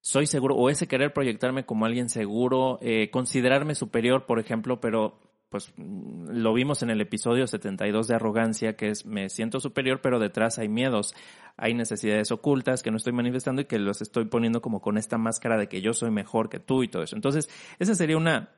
soy 0.00 0.26
seguro, 0.26 0.54
o 0.54 0.70
ese 0.70 0.86
querer 0.86 1.12
proyectarme 1.12 1.64
como 1.66 1.84
alguien 1.84 2.08
seguro, 2.08 2.78
eh, 2.80 3.10
considerarme 3.10 3.74
superior, 3.74 4.26
por 4.26 4.38
ejemplo, 4.38 4.80
pero 4.80 5.20
pues 5.48 5.72
lo 5.78 6.52
vimos 6.54 6.82
en 6.82 6.90
el 6.90 7.00
episodio 7.00 7.46
72 7.46 8.08
de 8.08 8.16
arrogancia, 8.16 8.74
que 8.76 8.88
es 8.88 9.06
me 9.06 9.28
siento 9.28 9.60
superior, 9.60 10.00
pero 10.02 10.18
detrás 10.18 10.58
hay 10.58 10.68
miedos, 10.68 11.14
hay 11.56 11.72
necesidades 11.72 12.32
ocultas 12.32 12.82
que 12.82 12.90
no 12.90 12.96
estoy 12.96 13.12
manifestando 13.12 13.62
y 13.62 13.64
que 13.66 13.78
los 13.78 14.02
estoy 14.02 14.24
poniendo 14.26 14.60
como 14.60 14.80
con 14.80 14.98
esta 14.98 15.18
máscara 15.18 15.56
de 15.56 15.68
que 15.68 15.80
yo 15.80 15.92
soy 15.92 16.10
mejor 16.10 16.48
que 16.48 16.58
tú 16.58 16.82
y 16.82 16.88
todo 16.88 17.04
eso. 17.04 17.14
Entonces, 17.14 17.48
esa 17.78 17.94
sería 17.94 18.16
una, 18.16 18.50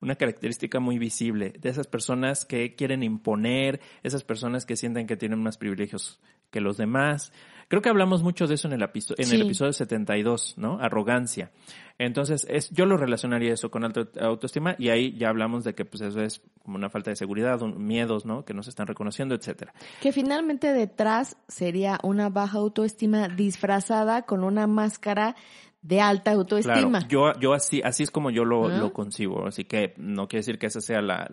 una 0.00 0.16
característica 0.16 0.80
muy 0.80 0.98
visible 0.98 1.52
de 1.58 1.68
esas 1.68 1.86
personas 1.86 2.44
que 2.44 2.74
quieren 2.74 3.02
imponer, 3.02 3.80
esas 4.02 4.24
personas 4.24 4.64
que 4.66 4.76
sienten 4.76 5.06
que 5.06 5.16
tienen 5.16 5.42
más 5.42 5.58
privilegios 5.58 6.20
que 6.50 6.60
los 6.60 6.76
demás. 6.76 7.32
Creo 7.68 7.82
que 7.82 7.88
hablamos 7.88 8.24
mucho 8.24 8.48
de 8.48 8.54
eso 8.54 8.66
en 8.66 8.74
el, 8.74 8.82
en 8.82 9.32
el 9.32 9.42
episodio 9.42 9.72
72, 9.72 10.54
¿no? 10.56 10.80
Arrogancia. 10.80 11.52
Entonces, 11.98 12.44
es, 12.50 12.68
yo 12.70 12.84
lo 12.86 12.96
relacionaría 12.96 13.52
eso 13.52 13.70
con 13.70 13.84
alta 13.84 14.08
autoestima 14.20 14.74
y 14.76 14.88
ahí 14.88 15.16
ya 15.16 15.28
hablamos 15.28 15.62
de 15.62 15.74
que 15.76 15.84
pues 15.84 16.00
eso 16.00 16.20
es 16.20 16.42
como 16.64 16.76
una 16.76 16.90
falta 16.90 17.10
de 17.10 17.16
seguridad, 17.16 17.62
un- 17.62 17.86
miedos, 17.86 18.24
¿no? 18.26 18.44
Que 18.44 18.54
no 18.54 18.64
se 18.64 18.70
están 18.70 18.88
reconociendo, 18.88 19.36
etcétera. 19.36 19.72
Que 20.00 20.10
finalmente 20.10 20.72
detrás 20.72 21.36
sería 21.46 22.00
una 22.02 22.28
baja 22.30 22.58
autoestima 22.58 23.28
disfrazada 23.28 24.22
con 24.22 24.42
una 24.42 24.66
máscara 24.66 25.36
de 25.82 26.00
alta 26.00 26.32
autoestima. 26.32 26.98
Claro, 27.00 27.08
yo, 27.08 27.32
yo 27.40 27.52
así, 27.54 27.80
así 27.82 28.02
es 28.02 28.10
como 28.10 28.30
yo 28.30 28.44
lo, 28.44 28.68
Ah. 28.68 28.78
lo 28.78 28.92
concibo. 28.92 29.46
Así 29.46 29.64
que 29.64 29.94
no 29.96 30.28
quiere 30.28 30.40
decir 30.40 30.58
que 30.58 30.66
esa 30.66 30.80
sea 30.80 31.00
la, 31.00 31.30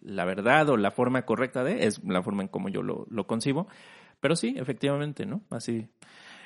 la 0.00 0.24
verdad 0.24 0.68
o 0.68 0.76
la 0.76 0.90
forma 0.90 1.24
correcta 1.24 1.64
de, 1.64 1.86
es 1.86 2.02
la 2.04 2.22
forma 2.22 2.42
en 2.42 2.48
como 2.48 2.68
yo 2.68 2.82
lo, 2.82 3.06
lo 3.10 3.26
concibo. 3.26 3.66
Pero 4.20 4.36
sí, 4.36 4.54
efectivamente, 4.58 5.26
¿no? 5.26 5.42
Así. 5.50 5.88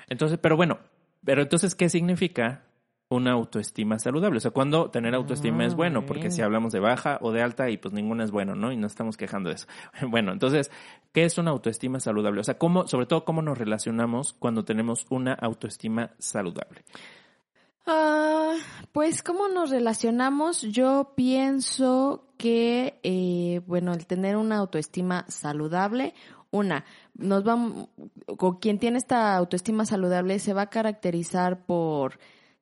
Entonces, 0.08 0.38
pero 0.40 0.56
bueno, 0.56 0.78
pero 1.24 1.42
entonces, 1.42 1.74
¿qué 1.74 1.88
significa 1.88 2.64
una 3.10 3.32
autoestima 3.32 3.98
saludable? 3.98 4.38
O 4.38 4.40
sea, 4.40 4.50
cuando 4.50 4.90
tener 4.90 5.14
autoestima 5.14 5.64
Ah, 5.64 5.66
es 5.66 5.74
bueno, 5.74 6.04
porque 6.06 6.24
bien. 6.24 6.32
si 6.32 6.42
hablamos 6.42 6.72
de 6.72 6.80
baja 6.80 7.18
o 7.22 7.32
de 7.32 7.42
alta 7.42 7.70
y 7.70 7.76
pues 7.78 7.94
ninguna 7.94 8.24
es 8.24 8.30
bueno, 8.30 8.54
¿no? 8.54 8.72
Y 8.72 8.76
no 8.76 8.86
estamos 8.86 9.16
quejando 9.16 9.48
de 9.48 9.56
eso. 9.56 9.66
Bueno, 10.08 10.32
entonces, 10.32 10.70
¿qué 11.12 11.24
es 11.24 11.38
una 11.38 11.50
autoestima 11.50 12.00
saludable? 12.00 12.40
O 12.40 12.44
sea, 12.44 12.58
cómo, 12.58 12.86
sobre 12.86 13.06
todo, 13.06 13.24
cómo 13.24 13.42
nos 13.42 13.58
relacionamos 13.58 14.34
cuando 14.38 14.64
tenemos 14.64 15.06
una 15.10 15.32
autoestima 15.34 16.10
saludable. 16.18 16.84
Ah, 17.86 18.54
pues, 18.92 19.22
¿cómo 19.22 19.48
nos 19.48 19.70
relacionamos? 19.70 20.60
Yo 20.62 21.12
pienso 21.16 22.26
que, 22.36 23.00
eh, 23.02 23.62
bueno, 23.66 23.94
el 23.94 24.06
tener 24.06 24.36
una 24.36 24.56
autoestima 24.58 25.24
saludable, 25.28 26.12
una, 26.50 26.84
nos 27.14 27.44
vamos, 27.44 27.88
con 28.36 28.58
quien 28.58 28.78
tiene 28.78 28.98
esta 28.98 29.34
autoestima 29.36 29.86
saludable 29.86 30.38
se 30.38 30.52
va 30.52 30.62
a 30.62 30.70
caracterizar 30.70 31.64
por 31.64 32.18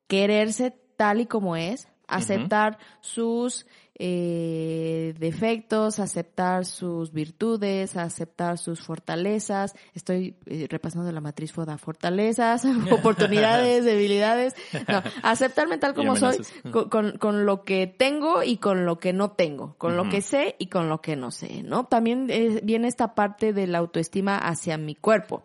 quererse 0.07 0.73
tal 0.95 1.21
y 1.21 1.25
como 1.25 1.55
es, 1.55 1.87
aceptar 2.07 2.77
sus 3.01 3.65
eh, 3.99 5.15
defectos, 5.19 5.99
aceptar 5.99 6.65
sus 6.65 7.11
virtudes, 7.11 7.97
aceptar 7.97 8.57
sus 8.57 8.81
fortalezas. 8.81 9.75
Estoy 9.93 10.35
eh, 10.45 10.67
repasando 10.69 11.11
la 11.11 11.19
matriz 11.19 11.51
FODA, 11.51 11.77
fortalezas, 11.77 12.63
oportunidades, 12.91 13.83
debilidades. 13.85 14.55
No, 14.87 15.01
aceptarme 15.23 15.77
tal 15.79 15.95
como 15.95 16.15
soy, 16.15 16.37
con, 16.71 17.17
con, 17.17 17.45
lo 17.45 17.63
que 17.63 17.87
tengo 17.87 18.43
y 18.43 18.57
con 18.57 18.85
lo 18.85 18.99
que 18.99 19.13
no 19.13 19.31
tengo, 19.31 19.75
con 19.77 19.97
lo 19.97 20.09
que 20.09 20.21
sé 20.21 20.55
y 20.59 20.67
con 20.67 20.89
lo 20.89 21.01
que 21.01 21.15
no 21.15 21.31
sé, 21.31 21.63
¿no? 21.63 21.85
También 21.85 22.27
eh, 22.29 22.61
viene 22.63 22.87
esta 22.87 23.15
parte 23.15 23.51
de 23.51 23.67
la 23.67 23.79
autoestima 23.79 24.37
hacia 24.37 24.77
mi 24.77 24.95
cuerpo. 24.95 25.43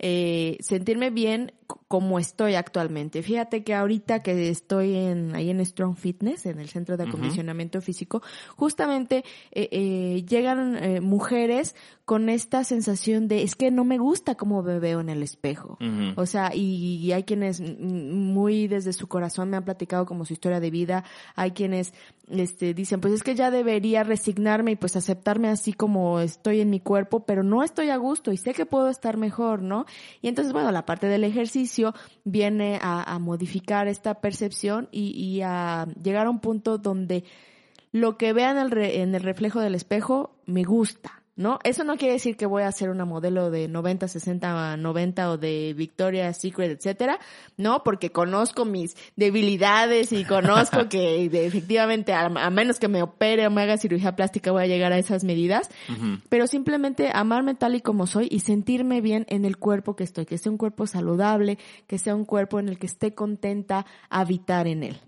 Eh, 0.00 0.58
sentirme 0.60 1.10
bien 1.10 1.52
como 1.88 2.18
estoy 2.18 2.54
actualmente. 2.54 3.22
Fíjate 3.22 3.64
que 3.64 3.74
ahorita 3.74 4.22
que 4.22 4.50
estoy 4.50 4.94
en, 4.94 5.34
ahí 5.34 5.48
en 5.48 5.64
Strong 5.64 5.96
Fitness, 5.96 6.44
en 6.44 6.60
el 6.60 6.68
centro 6.68 6.98
de 6.98 7.04
acondicionamiento 7.04 7.80
físico, 7.80 8.22
justamente 8.56 9.24
eh, 9.52 9.68
eh, 9.72 10.24
llegan 10.28 10.76
eh, 10.76 11.00
mujeres 11.00 11.74
con 12.04 12.28
esta 12.28 12.62
sensación 12.64 13.26
de 13.28 13.42
es 13.42 13.54
que 13.54 13.70
no 13.70 13.84
me 13.84 13.98
gusta 13.98 14.34
cómo 14.34 14.62
me 14.62 14.78
veo 14.78 15.00
en 15.00 15.08
el 15.08 15.22
espejo. 15.22 15.78
O 16.16 16.26
sea, 16.26 16.54
y, 16.54 17.12
hay 17.12 17.24
quienes 17.24 17.60
muy 17.60 18.66
desde 18.66 18.92
su 18.92 19.08
corazón 19.08 19.50
me 19.50 19.56
han 19.56 19.64
platicado 19.64 20.06
como 20.06 20.24
su 20.24 20.32
historia 20.34 20.60
de 20.60 20.70
vida, 20.70 21.04
hay 21.36 21.52
quienes 21.52 21.92
este 22.30 22.74
dicen, 22.74 23.00
pues 23.00 23.14
es 23.14 23.22
que 23.22 23.34
ya 23.34 23.50
debería 23.50 24.04
resignarme 24.04 24.72
y 24.72 24.76
pues 24.76 24.96
aceptarme 24.96 25.48
así 25.48 25.72
como 25.72 26.20
estoy 26.20 26.60
en 26.60 26.70
mi 26.70 26.80
cuerpo, 26.80 27.20
pero 27.20 27.42
no 27.42 27.62
estoy 27.62 27.90
a 27.90 27.96
gusto 27.96 28.32
y 28.32 28.36
sé 28.36 28.52
que 28.52 28.66
puedo 28.66 28.88
estar 28.88 29.16
mejor, 29.16 29.62
¿no? 29.62 29.86
Y 30.20 30.28
entonces, 30.28 30.52
bueno, 30.52 30.70
la 30.72 30.84
parte 30.84 31.06
del 31.06 31.24
ejercicio 31.24 31.77
viene 32.24 32.78
a, 32.82 33.18
modificar 33.18 33.88
esta 33.88 34.20
percepción 34.20 34.88
y, 34.92 35.40
a 35.42 35.86
llegar 36.02 36.26
a 36.26 36.30
un 36.30 36.40
punto 36.40 36.78
donde 36.78 37.24
lo 37.92 38.16
que 38.18 38.32
vean 38.32 38.56
en 38.58 39.14
el 39.14 39.22
reflejo 39.22 39.60
del 39.60 39.74
espejo 39.74 40.36
me 40.46 40.64
gusta. 40.64 41.17
¿No? 41.38 41.60
Eso 41.62 41.84
no 41.84 41.96
quiere 41.96 42.14
decir 42.14 42.36
que 42.36 42.46
voy 42.46 42.64
a 42.64 42.72
ser 42.72 42.90
una 42.90 43.04
modelo 43.04 43.48
de 43.50 43.68
90, 43.68 44.08
60, 44.08 44.76
90 44.76 45.30
o 45.30 45.38
de 45.38 45.72
Victoria's 45.72 46.36
Secret, 46.36 46.72
etcétera, 46.72 47.20
¿no? 47.56 47.84
Porque 47.84 48.10
conozco 48.10 48.64
mis 48.64 48.96
debilidades 49.14 50.12
y 50.12 50.24
conozco 50.24 50.88
que 50.90 51.24
efectivamente, 51.24 52.12
a, 52.12 52.28
menos 52.50 52.80
que 52.80 52.88
me 52.88 53.02
opere 53.02 53.46
o 53.46 53.50
me 53.50 53.62
haga 53.62 53.78
cirugía 53.78 54.16
plástica, 54.16 54.50
voy 54.50 54.64
a 54.64 54.66
llegar 54.66 54.92
a 54.92 54.98
esas 54.98 55.22
medidas, 55.22 55.70
pero 56.28 56.48
simplemente 56.48 57.10
amarme 57.14 57.54
tal 57.54 57.76
y 57.76 57.82
como 57.82 58.08
soy 58.08 58.26
y 58.28 58.40
sentirme 58.40 59.00
bien 59.00 59.24
en 59.28 59.44
el 59.44 59.58
cuerpo 59.58 59.94
que 59.94 60.02
estoy, 60.02 60.26
que 60.26 60.38
sea 60.38 60.50
un 60.50 60.58
cuerpo 60.58 60.88
saludable, 60.88 61.56
que 61.86 61.98
sea 61.98 62.16
un 62.16 62.24
cuerpo 62.24 62.58
en 62.58 62.68
el 62.68 62.80
que 62.80 62.86
esté 62.86 63.14
contenta 63.14 63.86
habitar 64.10 64.66
en 64.66 64.82
él. 64.82 65.00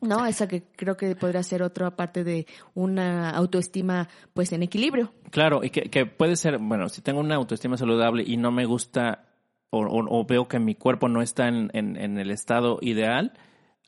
¿No? 0.00 0.26
Esa 0.26 0.46
que 0.46 0.62
creo 0.76 0.96
que 0.96 1.16
podría 1.16 1.42
ser 1.42 1.62
otra 1.62 1.96
parte 1.96 2.24
de 2.24 2.46
una 2.74 3.30
autoestima, 3.30 4.08
pues, 4.32 4.52
en 4.52 4.62
equilibrio. 4.62 5.12
Claro, 5.30 5.62
y 5.64 5.70
que, 5.70 6.06
puede 6.06 6.36
ser, 6.36 6.58
bueno, 6.58 6.88
si 6.88 7.02
tengo 7.02 7.20
una 7.20 7.36
autoestima 7.36 7.76
saludable 7.76 8.24
y 8.26 8.36
no 8.36 8.50
me 8.52 8.64
gusta 8.64 9.26
o, 9.70 10.24
veo 10.26 10.48
que 10.48 10.58
mi 10.58 10.74
cuerpo 10.74 11.08
no 11.08 11.22
está 11.22 11.48
en, 11.48 11.70
el 11.74 12.30
estado 12.30 12.78
ideal, 12.80 13.32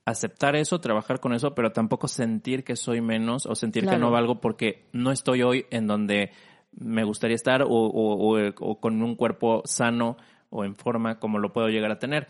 aceptar 0.05 0.57
eso, 0.57 0.81
trabajar 0.81 1.21
con 1.21 1.33
eso, 1.33 1.55
pero 1.55 1.73
tampoco 1.73 2.09
sentir 2.09 2.65
que 2.65 2.77
soy 2.77 3.01
menos 3.01 3.47
o 3.47 3.55
sentir 3.55 3.87
que 3.87 3.99
no 3.99 4.11
valgo 4.11 4.41
porque 4.41 4.87
no 4.93 5.11
estoy 5.11 5.43
hoy 5.43 5.67
en 5.71 5.87
donde 5.87 6.31
me 6.73 7.05
gustaría 7.05 7.35
estar 7.35 7.63
o, 7.63 7.69
o, 7.69 8.81
con 8.81 9.03
un 9.03 9.17
cuerpo 9.17 9.63
sano 9.65 10.17
o 10.51 10.65
en 10.65 10.75
forma 10.75 11.19
como 11.19 11.39
lo 11.39 11.53
puedo 11.53 11.69
llegar 11.69 11.91
a 11.91 11.99
tener 11.99 12.29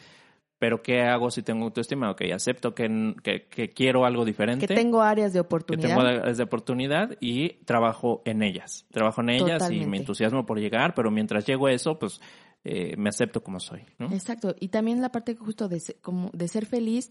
pero 0.63 0.81
¿qué 0.81 1.03
hago 1.03 1.29
si 1.33 1.43
tengo 1.43 1.65
autoestima? 1.65 2.09
Ok, 2.13 2.23
acepto 2.33 2.73
que, 2.73 3.17
que, 3.21 3.71
quiero 3.71 4.05
algo 4.05 4.25
diferente. 4.25 4.69
Que 4.69 4.77
tengo 4.77 5.03
áreas 5.03 5.33
de 5.33 5.41
oportunidad. 5.41 5.83
Que 5.83 5.89
tengo 5.89 6.07
áreas 6.07 6.37
de 6.37 6.45
oportunidad 6.45 7.17
y 7.19 7.55
trabajo 7.65 8.23
en 8.25 8.45
ellas. 8.45 8.87
Trabajo 8.93 9.23
en 9.23 9.31
ellas 9.31 9.69
y 9.73 9.85
me 9.87 9.97
entusiasmo 9.97 10.47
por 10.47 10.61
llegar, 10.61 10.95
pero 10.95 11.11
mientras 11.11 11.45
llego 11.47 11.67
a 11.67 11.73
eso, 11.73 11.99
pues 11.99 12.21
eh, 12.63 12.95
me 12.97 13.09
acepto 13.09 13.43
como 13.43 13.59
soy. 13.59 13.81
Exacto. 14.13 14.55
Y 14.61 14.69
también 14.69 15.03
la 15.03 15.11
parte 15.11 15.35
justo 15.35 15.67
de, 15.67 15.83
como 16.01 16.31
de 16.33 16.47
ser 16.47 16.65
feliz 16.65 17.11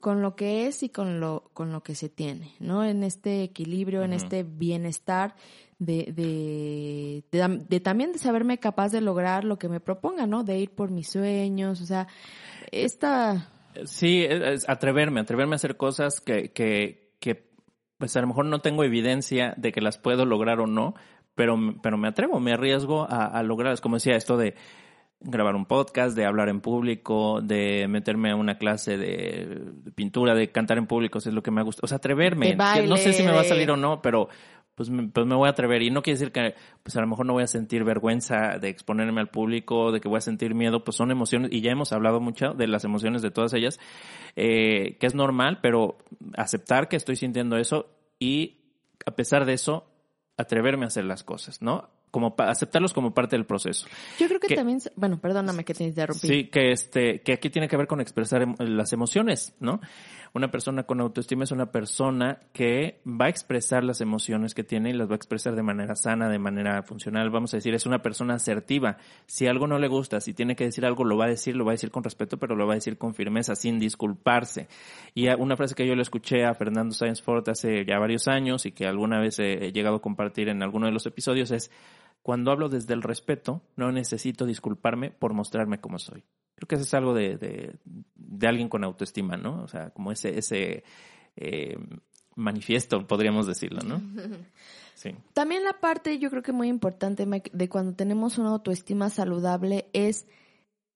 con 0.00 0.20
lo 0.20 0.34
que 0.34 0.66
es 0.66 0.82
y 0.82 0.88
con 0.88 1.20
lo, 1.20 1.48
con 1.54 1.70
lo 1.70 1.84
que 1.84 1.94
se 1.94 2.08
tiene, 2.08 2.56
¿no? 2.58 2.84
En 2.84 3.04
este 3.04 3.44
equilibrio, 3.44 4.02
en 4.02 4.14
este 4.14 4.42
bienestar 4.42 5.36
de, 5.80 7.24
de, 7.32 7.64
de, 7.68 7.80
también 7.80 8.12
de 8.12 8.18
saberme 8.18 8.58
capaz 8.58 8.90
de 8.92 9.00
lograr 9.00 9.44
lo 9.44 9.58
que 9.58 9.68
me 9.68 9.80
proponga, 9.80 10.26
¿no? 10.26 10.44
De 10.44 10.58
ir 10.58 10.70
por 10.70 10.90
mis 10.90 11.08
sueños, 11.08 11.80
o 11.80 11.86
sea, 11.86 12.06
esta... 12.70 13.50
Sí, 13.84 14.22
es 14.28 14.68
atreverme, 14.68 15.20
atreverme 15.20 15.54
a 15.54 15.56
hacer 15.56 15.76
cosas 15.76 16.20
que, 16.20 16.52
que, 16.52 17.14
que, 17.18 17.50
pues 17.98 18.14
a 18.16 18.20
lo 18.20 18.26
mejor 18.26 18.44
no 18.44 18.60
tengo 18.60 18.84
evidencia 18.84 19.54
de 19.56 19.72
que 19.72 19.80
las 19.80 19.96
puedo 19.96 20.26
lograr 20.26 20.60
o 20.60 20.66
no, 20.66 20.94
pero, 21.34 21.56
pero 21.82 21.96
me 21.96 22.08
atrevo, 22.08 22.40
me 22.40 22.52
arriesgo 22.52 23.06
a, 23.08 23.26
a 23.26 23.42
lograr, 23.42 23.72
es 23.72 23.80
como 23.80 23.96
decía, 23.96 24.16
esto 24.16 24.36
de 24.36 24.54
grabar 25.20 25.54
un 25.54 25.66
podcast, 25.66 26.16
de 26.16 26.24
hablar 26.24 26.48
en 26.48 26.60
público, 26.60 27.40
de 27.42 27.86
meterme 27.88 28.32
a 28.32 28.36
una 28.36 28.56
clase 28.56 28.96
de, 28.96 29.62
pintura, 29.94 30.34
de 30.34 30.50
cantar 30.50 30.78
en 30.78 30.86
público, 30.86 31.18
eso 31.18 31.28
es 31.28 31.34
lo 31.34 31.42
que 31.42 31.50
me 31.50 31.62
gusta. 31.62 31.80
O 31.84 31.86
sea, 31.86 31.98
atreverme. 31.98 32.56
no 32.86 32.96
sé 32.96 33.12
si 33.12 33.22
me 33.22 33.32
va 33.32 33.40
a 33.40 33.44
salir 33.44 33.70
o 33.70 33.76
no, 33.76 34.00
pero 34.00 34.28
pues 34.80 34.88
me, 34.88 35.08
pues 35.08 35.26
me 35.26 35.34
voy 35.34 35.46
a 35.46 35.50
atrever. 35.50 35.82
Y 35.82 35.90
no 35.90 36.00
quiere 36.00 36.18
decir 36.18 36.32
que 36.32 36.54
pues 36.82 36.96
a 36.96 37.02
lo 37.02 37.06
mejor 37.06 37.26
no 37.26 37.34
voy 37.34 37.42
a 37.42 37.46
sentir 37.46 37.84
vergüenza 37.84 38.56
de 38.58 38.70
exponerme 38.70 39.20
al 39.20 39.28
público, 39.28 39.92
de 39.92 40.00
que 40.00 40.08
voy 40.08 40.16
a 40.16 40.22
sentir 40.22 40.54
miedo, 40.54 40.84
pues 40.84 40.96
son 40.96 41.10
emociones, 41.10 41.52
y 41.52 41.60
ya 41.60 41.70
hemos 41.70 41.92
hablado 41.92 42.18
mucho 42.18 42.54
de 42.54 42.66
las 42.66 42.82
emociones 42.84 43.20
de 43.20 43.30
todas 43.30 43.52
ellas, 43.52 43.78
eh, 44.36 44.96
que 44.98 45.06
es 45.06 45.14
normal, 45.14 45.58
pero 45.60 45.98
aceptar 46.34 46.88
que 46.88 46.96
estoy 46.96 47.16
sintiendo 47.16 47.58
eso 47.58 47.90
y 48.18 48.56
a 49.04 49.10
pesar 49.10 49.44
de 49.44 49.52
eso, 49.52 49.84
atreverme 50.38 50.84
a 50.84 50.86
hacer 50.86 51.04
las 51.04 51.24
cosas, 51.24 51.60
¿no? 51.60 51.90
Como 52.10 52.34
aceptarlos 52.38 52.92
como 52.92 53.14
parte 53.14 53.36
del 53.36 53.46
proceso. 53.46 53.86
Yo 54.18 54.26
creo 54.26 54.40
que, 54.40 54.54
también, 54.54 54.80
bueno, 54.96 55.20
perdóname 55.20 55.64
que 55.64 55.74
te 55.74 55.84
interrumpí. 55.84 56.26
Sí, 56.26 56.44
que 56.44 56.72
este, 56.72 57.20
que 57.20 57.32
aquí 57.34 57.50
tiene 57.50 57.68
que 57.68 57.76
ver 57.76 57.86
con 57.86 58.00
expresar 58.00 58.42
em, 58.42 58.54
las 58.58 58.92
emociones, 58.92 59.54
¿no? 59.60 59.80
Una 60.32 60.50
persona 60.50 60.84
con 60.84 61.00
autoestima 61.00 61.42
es 61.42 61.50
una 61.50 61.72
persona 61.72 62.38
que 62.52 63.00
va 63.04 63.26
a 63.26 63.28
expresar 63.28 63.82
las 63.82 64.00
emociones 64.00 64.54
que 64.54 64.62
tiene 64.62 64.90
y 64.90 64.92
las 64.92 65.08
va 65.08 65.14
a 65.14 65.16
expresar 65.16 65.56
de 65.56 65.62
manera 65.64 65.96
sana, 65.96 66.28
de 66.28 66.38
manera 66.38 66.84
funcional. 66.84 67.30
Vamos 67.30 67.52
a 67.52 67.56
decir, 67.56 67.74
es 67.74 67.84
una 67.84 68.00
persona 68.00 68.34
asertiva. 68.34 68.96
Si 69.26 69.48
algo 69.48 69.66
no 69.66 69.80
le 69.80 69.88
gusta, 69.88 70.20
si 70.20 70.32
tiene 70.32 70.54
que 70.54 70.64
decir 70.64 70.86
algo, 70.86 71.02
lo 71.02 71.16
va 71.16 71.24
a 71.24 71.28
decir, 71.28 71.56
lo 71.56 71.64
va 71.64 71.72
a 71.72 71.74
decir 71.74 71.90
con 71.90 72.04
respeto, 72.04 72.38
pero 72.38 72.54
lo 72.54 72.64
va 72.68 72.74
a 72.74 72.76
decir 72.76 72.96
con 72.96 73.12
firmeza, 73.12 73.56
sin 73.56 73.80
disculparse. 73.80 74.68
Y 75.14 75.28
una 75.30 75.56
frase 75.56 75.74
que 75.74 75.86
yo 75.86 75.96
le 75.96 76.02
escuché 76.02 76.44
a 76.44 76.54
Fernando 76.54 76.94
Sáenz 76.94 77.22
Ford 77.22 77.48
hace 77.48 77.84
ya 77.84 77.98
varios 77.98 78.28
años 78.28 78.66
y 78.66 78.72
que 78.72 78.86
alguna 78.86 79.18
vez 79.18 79.40
he 79.40 79.72
llegado 79.72 79.96
a 79.96 80.00
compartir 80.00 80.48
en 80.48 80.62
alguno 80.62 80.86
de 80.86 80.92
los 80.92 81.06
episodios 81.06 81.50
es, 81.50 81.72
cuando 82.22 82.50
hablo 82.50 82.68
desde 82.68 82.94
el 82.94 83.02
respeto, 83.02 83.62
no 83.76 83.90
necesito 83.92 84.46
disculparme 84.46 85.10
por 85.10 85.32
mostrarme 85.32 85.80
como 85.80 85.98
soy. 85.98 86.24
Creo 86.54 86.68
que 86.68 86.74
eso 86.74 86.84
es 86.84 86.94
algo 86.94 87.14
de, 87.14 87.36
de, 87.38 88.46
alguien 88.46 88.68
con 88.68 88.84
autoestima, 88.84 89.36
¿no? 89.36 89.62
O 89.62 89.68
sea, 89.68 89.90
como 89.90 90.12
ese, 90.12 90.38
ese 90.38 90.84
eh, 91.36 91.78
manifiesto, 92.36 93.06
podríamos 93.06 93.46
decirlo, 93.46 93.80
¿no? 93.82 94.00
Sí. 94.94 95.14
También 95.32 95.64
la 95.64 95.80
parte, 95.80 96.18
yo 96.18 96.28
creo 96.28 96.42
que 96.42 96.52
muy 96.52 96.68
importante 96.68 97.24
de 97.24 97.68
cuando 97.70 97.94
tenemos 97.94 98.36
una 98.36 98.50
autoestima 98.50 99.08
saludable 99.08 99.88
es 99.94 100.26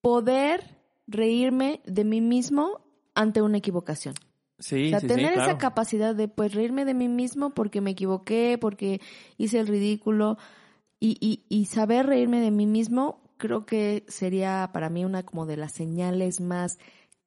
poder 0.02 0.76
reírme 1.06 1.80
de 1.86 2.04
mí 2.04 2.20
mismo 2.20 2.82
ante 3.14 3.40
una 3.40 3.56
equivocación. 3.56 4.14
Sí, 4.58 4.92
o 4.92 5.00
sea, 5.00 5.08
tener 5.08 5.32
esa 5.32 5.56
capacidad 5.56 6.14
de 6.14 6.28
pues 6.28 6.52
reírme 6.54 6.84
de 6.84 6.92
mí 6.92 7.08
mismo 7.08 7.54
porque 7.54 7.80
me 7.80 7.92
equivoqué, 7.92 8.58
porque 8.60 9.00
hice 9.38 9.58
el 9.58 9.66
ridículo 9.66 10.36
y, 11.04 11.18
y, 11.20 11.44
y 11.50 11.66
saber 11.66 12.06
reírme 12.06 12.40
de 12.40 12.50
mí 12.50 12.64
mismo 12.64 13.20
creo 13.36 13.66
que 13.66 14.04
sería 14.08 14.70
para 14.72 14.88
mí 14.88 15.04
una 15.04 15.22
como 15.22 15.44
de 15.44 15.58
las 15.58 15.72
señales 15.72 16.40
más 16.40 16.78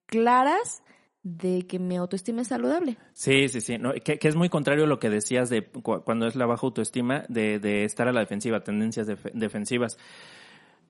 claras 0.07 0.81
de 1.21 1.67
que 1.67 1.77
mi 1.77 1.95
autoestima 1.95 2.41
es 2.41 2.47
saludable. 2.47 2.97
Sí, 3.13 3.49
sí, 3.49 3.61
sí. 3.61 3.77
Que, 4.03 4.17
es 4.19 4.35
muy 4.35 4.49
contrario 4.49 4.85
a 4.85 4.87
lo 4.87 4.97
que 4.97 5.11
decías 5.11 5.51
de 5.51 5.63
cuando 5.63 6.25
es 6.25 6.35
la 6.35 6.47
baja 6.47 6.65
autoestima, 6.65 7.25
de, 7.27 7.59
de 7.59 7.83
estar 7.83 8.07
a 8.07 8.13
la 8.13 8.21
defensiva, 8.21 8.63
tendencias 8.63 9.05
defensivas. 9.33 9.99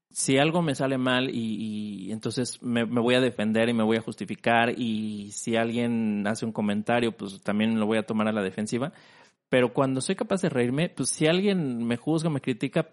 Si 0.10 0.38
algo 0.38 0.62
me 0.62 0.74
sale 0.74 0.98
mal 0.98 1.30
y, 1.30 2.10
entonces 2.14 2.64
me, 2.64 2.86
me, 2.86 3.02
voy 3.02 3.16
a 3.16 3.20
defender 3.20 3.68
y 3.68 3.74
me 3.74 3.84
voy 3.84 3.98
a 3.98 4.02
justificar 4.02 4.70
y 4.80 5.32
si 5.34 5.58
alguien 5.58 6.26
hace 6.26 6.46
un 6.46 6.54
comentario, 6.54 7.12
pues 7.12 7.42
también 7.42 7.80
lo 7.80 7.86
voy 7.86 7.98
a 7.98 8.06
tomar 8.06 8.30
a 8.30 8.32
la 8.32 8.44
defensiva. 8.44 8.94
Pero 9.50 9.74
cuando 9.74 10.02
soy 10.02 10.16
capaz 10.16 10.42
de 10.42 10.50
reírme, 10.50 10.90
pues 10.90 11.10
si 11.10 11.28
alguien 11.28 11.86
me 11.86 11.96
juzga, 11.98 12.30
me 12.30 12.42
critica, 12.42 12.90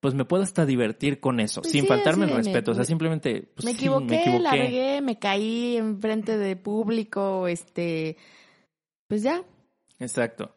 pues 0.00 0.14
me 0.14 0.24
puedo 0.24 0.42
hasta 0.42 0.64
divertir 0.66 1.20
con 1.20 1.38
eso, 1.38 1.60
pues 1.62 1.72
sin 1.72 1.86
faltarme 1.86 2.24
el 2.24 2.34
respeto. 2.34 2.72
o 2.72 2.74
sea, 2.74 2.84
simplemente. 2.84 3.50
Pues, 3.54 3.64
me, 3.64 3.72
equivoqué, 3.72 4.22
me 4.26 4.40
la 4.40 4.50
regué, 4.50 5.00
me 5.00 5.18
caí 5.18 5.76
en 5.76 6.00
frente 6.00 6.38
de 6.38 6.56
público, 6.56 7.46
este. 7.46 8.16
Pues 9.06 9.22
ya. 9.22 9.44
Exacto. 9.98 10.54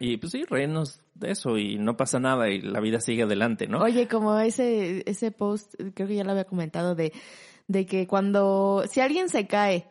y 0.00 0.16
pues 0.18 0.32
sí, 0.32 0.44
reírnos 0.44 1.00
de 1.14 1.30
eso 1.30 1.56
y 1.56 1.78
no 1.78 1.96
pasa 1.96 2.20
nada 2.20 2.50
y 2.50 2.60
la 2.60 2.80
vida 2.80 3.00
sigue 3.00 3.22
adelante, 3.22 3.66
¿no? 3.66 3.78
Oye, 3.78 4.06
como 4.08 4.38
ese, 4.38 5.02
ese 5.06 5.30
post, 5.30 5.74
creo 5.94 6.08
que 6.08 6.14
ya 6.14 6.24
lo 6.24 6.32
había 6.32 6.44
comentado, 6.44 6.94
de, 6.94 7.12
de 7.68 7.86
que 7.86 8.06
cuando. 8.06 8.84
Si 8.90 9.00
alguien 9.00 9.28
se 9.28 9.46
cae 9.46 9.86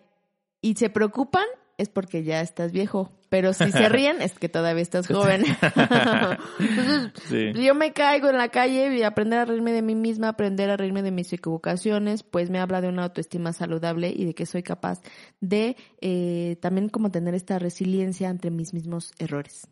y 0.62 0.76
se 0.76 0.90
preocupan, 0.90 1.46
es 1.78 1.90
porque 1.90 2.24
ya 2.24 2.42
estás 2.42 2.72
viejo. 2.72 3.12
Pero 3.30 3.54
si 3.54 3.72
se 3.72 3.90
ríen, 3.90 4.22
es 4.22 4.38
que 4.38 4.50
todavía 4.50 4.82
estás 4.82 5.08
joven. 5.08 5.44
Entonces, 6.60 7.56
yo 7.56 7.76
me 7.76 7.92
caigo 7.92 8.30
en 8.30 8.38
la 8.38 8.50
calle 8.50 8.96
y 8.96 9.04
aprender 9.04 9.40
a 9.40 9.46
reírme 9.46 9.72
de 9.74 9.82
mí 9.82 9.96
misma, 9.96 10.30
aprender 10.30 10.70
a 10.70 10.78
reírme 10.78 11.02
de 11.02 11.12
mis 11.12 11.34
equivocaciones, 11.34 12.24
pues 12.24 12.50
me 12.50 12.60
habla 12.60 12.82
de 12.82 12.88
una 12.88 13.04
autoestima 13.04 13.52
saludable 13.52 14.14
y 14.16 14.26
de 14.26 14.34
que 14.34 14.46
soy 14.46 14.64
capaz 14.64 15.02
de 15.42 15.76
eh, 16.02 16.58
también 16.62 16.88
como 16.88 17.12
tener 17.12 17.34
esta 17.34 17.60
resiliencia 17.60 18.30
ante 18.30 18.52
mis 18.52 18.74
mismos 18.74 19.12
errores. 19.20 19.68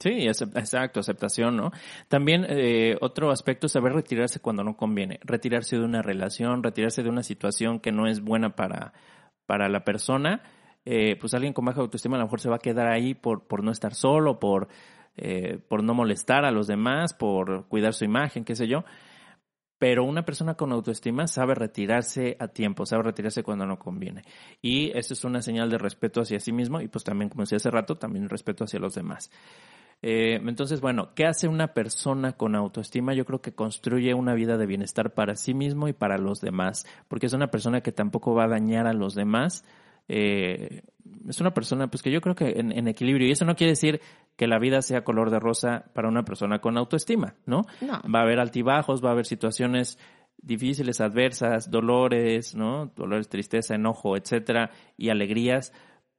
Sí, 0.00 0.26
exacto, 0.26 1.00
aceptación, 1.00 1.56
¿no? 1.56 1.70
También 2.08 2.46
eh, 2.48 2.96
otro 3.00 3.30
aspecto 3.30 3.66
es 3.66 3.72
saber 3.72 3.92
retirarse 3.92 4.40
cuando 4.40 4.64
no 4.64 4.76
conviene, 4.76 5.20
retirarse 5.22 5.76
de 5.76 5.84
una 5.84 6.02
relación, 6.02 6.62
retirarse 6.62 7.02
de 7.02 7.10
una 7.10 7.22
situación 7.22 7.78
que 7.78 7.92
no 7.92 8.08
es 8.08 8.20
buena 8.20 8.56
para, 8.56 8.94
para 9.46 9.68
la 9.68 9.84
persona 9.84 10.42
eh, 10.86 11.16
pues 11.20 11.34
alguien 11.34 11.52
con 11.52 11.64
baja 11.64 11.80
autoestima 11.80 12.16
a 12.16 12.20
lo 12.20 12.26
mejor 12.26 12.40
se 12.40 12.48
va 12.48 12.56
a 12.56 12.60
quedar 12.60 12.86
ahí 12.86 13.14
por, 13.14 13.42
por 13.48 13.64
no 13.64 13.72
estar 13.72 13.92
solo, 13.92 14.38
por, 14.38 14.68
eh, 15.16 15.58
por 15.68 15.82
no 15.82 15.94
molestar 15.94 16.44
a 16.44 16.52
los 16.52 16.68
demás, 16.68 17.12
por 17.12 17.66
cuidar 17.66 17.92
su 17.92 18.04
imagen, 18.04 18.44
qué 18.44 18.54
sé 18.54 18.68
yo. 18.68 18.84
Pero 19.78 20.04
una 20.04 20.24
persona 20.24 20.54
con 20.54 20.70
autoestima 20.72 21.26
sabe 21.26 21.56
retirarse 21.56 22.36
a 22.38 22.48
tiempo, 22.48 22.86
sabe 22.86 23.02
retirarse 23.02 23.42
cuando 23.42 23.66
no 23.66 23.78
conviene. 23.80 24.22
Y 24.62 24.96
eso 24.96 25.12
es 25.12 25.24
una 25.24 25.42
señal 25.42 25.70
de 25.70 25.76
respeto 25.76 26.20
hacia 26.20 26.38
sí 26.38 26.52
mismo 26.52 26.80
y 26.80 26.86
pues 26.86 27.04
también, 27.04 27.28
como 27.30 27.42
decía 27.42 27.56
hace 27.56 27.70
rato, 27.70 27.96
también 27.96 28.28
respeto 28.28 28.64
hacia 28.64 28.78
los 28.78 28.94
demás. 28.94 29.30
Eh, 30.02 30.40
entonces, 30.46 30.80
bueno, 30.80 31.14
¿qué 31.14 31.26
hace 31.26 31.48
una 31.48 31.74
persona 31.74 32.32
con 32.34 32.54
autoestima? 32.54 33.12
Yo 33.12 33.24
creo 33.24 33.40
que 33.40 33.54
construye 33.54 34.14
una 34.14 34.34
vida 34.34 34.56
de 34.56 34.66
bienestar 34.66 35.14
para 35.14 35.34
sí 35.34 35.52
mismo 35.52 35.88
y 35.88 35.92
para 35.92 36.16
los 36.16 36.40
demás, 36.40 36.86
porque 37.08 37.26
es 37.26 37.32
una 37.32 37.50
persona 37.50 37.80
que 37.80 37.92
tampoco 37.92 38.34
va 38.34 38.44
a 38.44 38.48
dañar 38.48 38.86
a 38.86 38.92
los 38.92 39.14
demás, 39.14 39.64
eh, 40.08 40.82
es 41.28 41.40
una 41.40 41.52
persona 41.52 41.88
pues 41.88 42.02
que 42.02 42.10
yo 42.10 42.20
creo 42.20 42.34
que 42.34 42.54
en, 42.56 42.88
equilibrio 42.88 43.28
y 43.28 43.32
eso 43.32 43.44
no 43.44 43.56
quiere 43.56 43.72
decir 43.72 44.00
que 44.36 44.46
la 44.46 44.58
vida 44.58 44.82
sea 44.82 45.04
color 45.04 45.30
de 45.30 45.40
rosa 45.40 45.86
para 45.94 46.08
una 46.08 46.24
persona 46.24 46.60
con 46.60 46.76
autoestima, 46.76 47.34
¿no? 47.46 47.62
Va 47.82 48.20
a 48.20 48.22
haber 48.22 48.38
altibajos, 48.38 49.04
va 49.04 49.10
a 49.10 49.12
haber 49.12 49.26
situaciones 49.26 49.98
difíciles, 50.38 51.00
adversas, 51.00 51.70
dolores, 51.70 52.54
¿no? 52.54 52.92
Dolores, 52.94 53.28
tristeza, 53.28 53.74
enojo, 53.74 54.16
etcétera, 54.16 54.70
y 54.96 55.08
alegrías, 55.08 55.72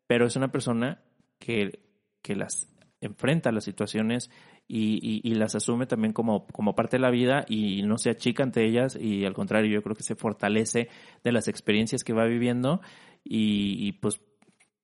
pero 0.07 0.25
es 0.25 0.35
una 0.35 0.51
persona 0.51 1.01
que, 1.39 1.79
que 2.21 2.35
las 2.35 2.73
enfrenta 2.99 3.51
las 3.51 3.63
situaciones 3.63 4.31
y, 4.67 5.21
y, 5.23 5.35
las 5.35 5.55
asume 5.55 5.85
también 5.85 6.11
como, 6.11 6.45
como 6.47 6.75
parte 6.75 6.97
de 6.97 7.01
la 7.01 7.09
vida 7.09 7.45
y 7.47 7.83
no 7.83 7.97
se 7.97 8.09
achica 8.09 8.43
ante 8.43 8.65
ellas 8.65 8.97
y 8.99 9.23
al 9.23 9.33
contrario 9.33 9.71
yo 9.71 9.81
creo 9.81 9.95
que 9.95 10.03
se 10.03 10.15
fortalece 10.15 10.89
de 11.23 11.31
las 11.31 11.47
experiencias 11.47 12.03
que 12.03 12.11
va 12.11 12.25
viviendo 12.25 12.81
y, 13.29 13.91
pues 13.93 14.19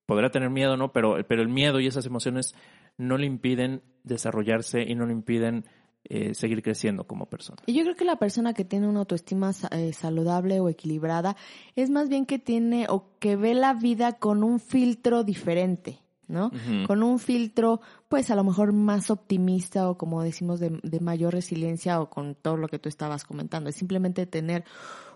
podrá 0.06 0.30
tener 0.30 0.50
miedo, 0.50 0.78
¿no? 0.78 0.92
Pero, 0.92 1.18
pero 1.28 1.42
el 1.42 1.50
miedo 1.50 1.80
y 1.80 1.88
esas 1.88 2.06
emociones 2.06 2.54
no 2.98 3.18
le 3.18 3.26
impiden 3.26 3.82
desarrollarse 4.04 4.82
y 4.82 4.96
no 4.96 5.06
le 5.06 5.14
impiden 5.14 5.66
eh, 6.06 6.34
seguir 6.34 6.62
creciendo 6.62 7.06
como 7.06 7.28
persona. 7.28 7.62
Y 7.66 7.74
yo 7.74 7.84
creo 7.84 7.96
que 7.96 8.04
la 8.04 8.18
persona 8.18 8.54
que 8.54 8.66
tiene 8.66 8.88
una 8.88 9.00
autoestima 9.00 9.52
eh, 9.72 9.94
saludable 9.94 10.60
o 10.60 10.68
equilibrada 10.68 11.38
es 11.78 11.90
más 11.90 12.10
bien 12.10 12.26
que 12.26 12.40
tiene 12.40 12.88
o 12.90 13.18
que 13.20 13.38
ve 13.38 13.54
la 13.54 13.74
vida 13.74 14.14
con 14.14 14.44
un 14.44 14.60
filtro 14.60 15.24
diferente. 15.24 16.00
¿no? 16.28 16.52
Con 16.88 17.04
un 17.04 17.20
filtro, 17.20 17.82
pues 18.08 18.32
a 18.32 18.36
lo 18.36 18.44
mejor 18.44 18.74
más 18.74 19.12
optimista 19.12 19.90
o 19.90 19.98
como 19.98 20.24
decimos 20.24 20.60
de, 20.60 20.80
de 20.82 21.00
mayor 21.00 21.34
resiliencia 21.34 22.02
o 22.02 22.10
con 22.10 22.34
todo 22.34 22.58
lo 22.58 22.68
que 22.70 22.80
tú 22.80 22.90
estabas 22.90 23.24
comentando. 23.24 23.70
Es 23.70 23.76
simplemente 23.76 24.26
tener 24.26 24.64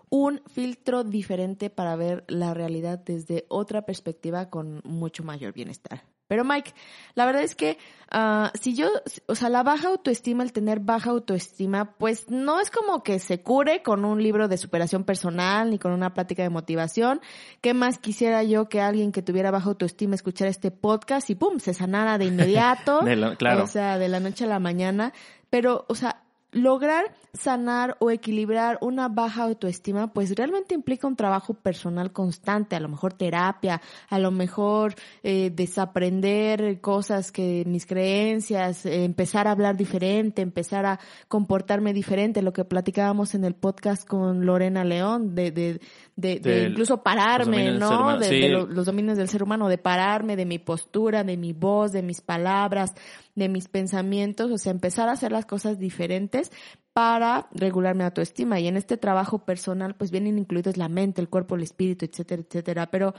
un 0.10 0.42
filtro 0.48 1.04
diferente 1.04 1.70
para 1.70 1.96
ver 1.96 2.24
la 2.28 2.54
realidad 2.54 3.00
desde 3.00 3.46
otra 3.50 3.84
perspectiva 3.86 4.50
con 4.50 4.82
mucho 4.84 5.24
mayor 5.24 5.54
bienestar. 5.54 6.04
Pero 6.28 6.44
Mike, 6.44 6.74
la 7.16 7.26
verdad 7.26 7.42
es 7.44 7.56
que 7.56 7.78
uh, 8.14 8.50
si 8.60 8.76
yo, 8.76 8.90
o 9.28 9.36
sea, 9.36 9.50
la 9.50 9.64
baja 9.64 9.88
autoestima, 9.88 10.44
el 10.44 10.52
tener 10.52 10.82
baja 10.82 11.12
autoestima, 11.12 11.96
pues 11.98 12.30
no 12.30 12.60
es 12.60 12.70
como 12.70 13.02
que 13.02 13.20
se 13.20 13.42
cure 13.42 13.82
con 13.82 14.04
un 14.04 14.22
libro 14.22 14.50
de 14.50 14.58
superación 14.58 15.06
personal 15.06 15.70
ni 15.72 15.80
con 15.80 15.94
una 15.94 16.14
plática 16.14 16.44
de 16.44 16.50
motivación. 16.50 17.22
¿Qué 17.62 17.74
más 17.74 17.98
quisiera 17.98 18.44
yo 18.44 18.68
que 18.68 18.82
alguien 18.82 19.14
que 19.14 19.22
tuviera 19.22 19.52
baja 19.52 19.70
autoestima 19.70 20.16
escuchara 20.16 20.52
este 20.52 20.70
podcast 20.70 21.30
y 21.30 21.36
pum, 21.36 21.60
se 21.60 21.74
sanara 21.74 22.18
de 22.18 22.26
inmediato? 22.26 23.00
claro. 23.38 23.64
O 23.64 23.68
sea, 23.68 23.98
de 23.98 24.10
la 24.10 24.20
noche 24.20 24.44
a 24.44 24.48
la 24.48 24.60
mañana. 24.60 25.14
Pero, 25.50 25.86
o 25.88 25.96
sea, 25.96 26.27
lograr 26.58 27.14
sanar 27.34 27.98
o 28.00 28.12
equilibrar 28.12 28.78
una 28.82 29.08
baja 29.08 29.44
autoestima, 29.44 30.12
pues 30.12 30.36
realmente 30.36 30.76
implica 30.76 31.08
un 31.08 31.16
trabajo 31.16 31.54
personal 31.54 32.12
constante, 32.12 32.76
a 32.76 32.80
lo 32.80 32.90
mejor 32.90 33.14
terapia, 33.14 33.82
a 34.10 34.20
lo 34.20 34.32
mejor 34.32 34.96
eh, 35.24 35.52
desaprender 35.54 36.82
cosas 36.82 37.32
que 37.32 37.64
mis 37.66 37.86
creencias, 37.86 38.86
eh, 38.86 39.04
empezar 39.04 39.48
a 39.48 39.52
hablar 39.52 39.78
diferente, 39.78 40.42
empezar 40.42 40.86
a 40.86 41.00
comportarme 41.28 41.94
diferente, 41.94 42.42
lo 42.42 42.54
que 42.54 42.66
platicábamos 42.66 43.36
en 43.36 43.46
el 43.46 43.54
podcast 43.54 44.08
con 44.08 44.46
Lorena 44.46 44.84
León, 44.84 45.36
de, 45.36 45.52
de, 45.52 45.80
de, 46.16 46.68
incluso 46.70 47.04
pararme, 47.04 47.72
¿no? 47.72 48.18
De, 48.18 48.50
los 48.50 48.86
dominios 48.86 49.18
del 49.18 49.30
ser 49.30 49.44
humano, 49.44 49.70
de 49.70 49.78
pararme, 49.78 50.36
de 50.36 50.46
mi 50.46 50.60
postura, 50.60 51.24
de 51.24 51.38
mi 51.38 51.54
voz, 51.54 51.92
de 51.92 52.02
mis 52.02 52.22
palabras, 52.22 52.94
de 53.38 53.50
mis 53.50 53.68
pensamientos, 53.68 54.50
o 54.50 54.58
sea, 54.58 54.72
empezar 54.72 55.10
a 55.10 55.12
hacer 55.12 55.32
las 55.32 55.46
cosas 55.46 55.78
diferentes 55.78 56.52
para 56.92 57.48
regular 57.52 57.94
mi 57.94 58.04
autoestima. 58.04 58.60
Y 58.60 58.68
en 58.68 58.78
este 58.78 58.98
trabajo 58.98 59.46
personal, 59.46 59.96
pues 59.96 60.10
vienen 60.10 60.40
incluidos 60.40 60.76
la 60.76 60.90
mente, 60.90 61.22
el 61.22 61.30
cuerpo, 61.30 61.54
el 61.54 61.62
espíritu, 61.62 62.06
etcétera, 62.06 62.42
etcétera. 62.42 62.88
Pero, 62.88 63.14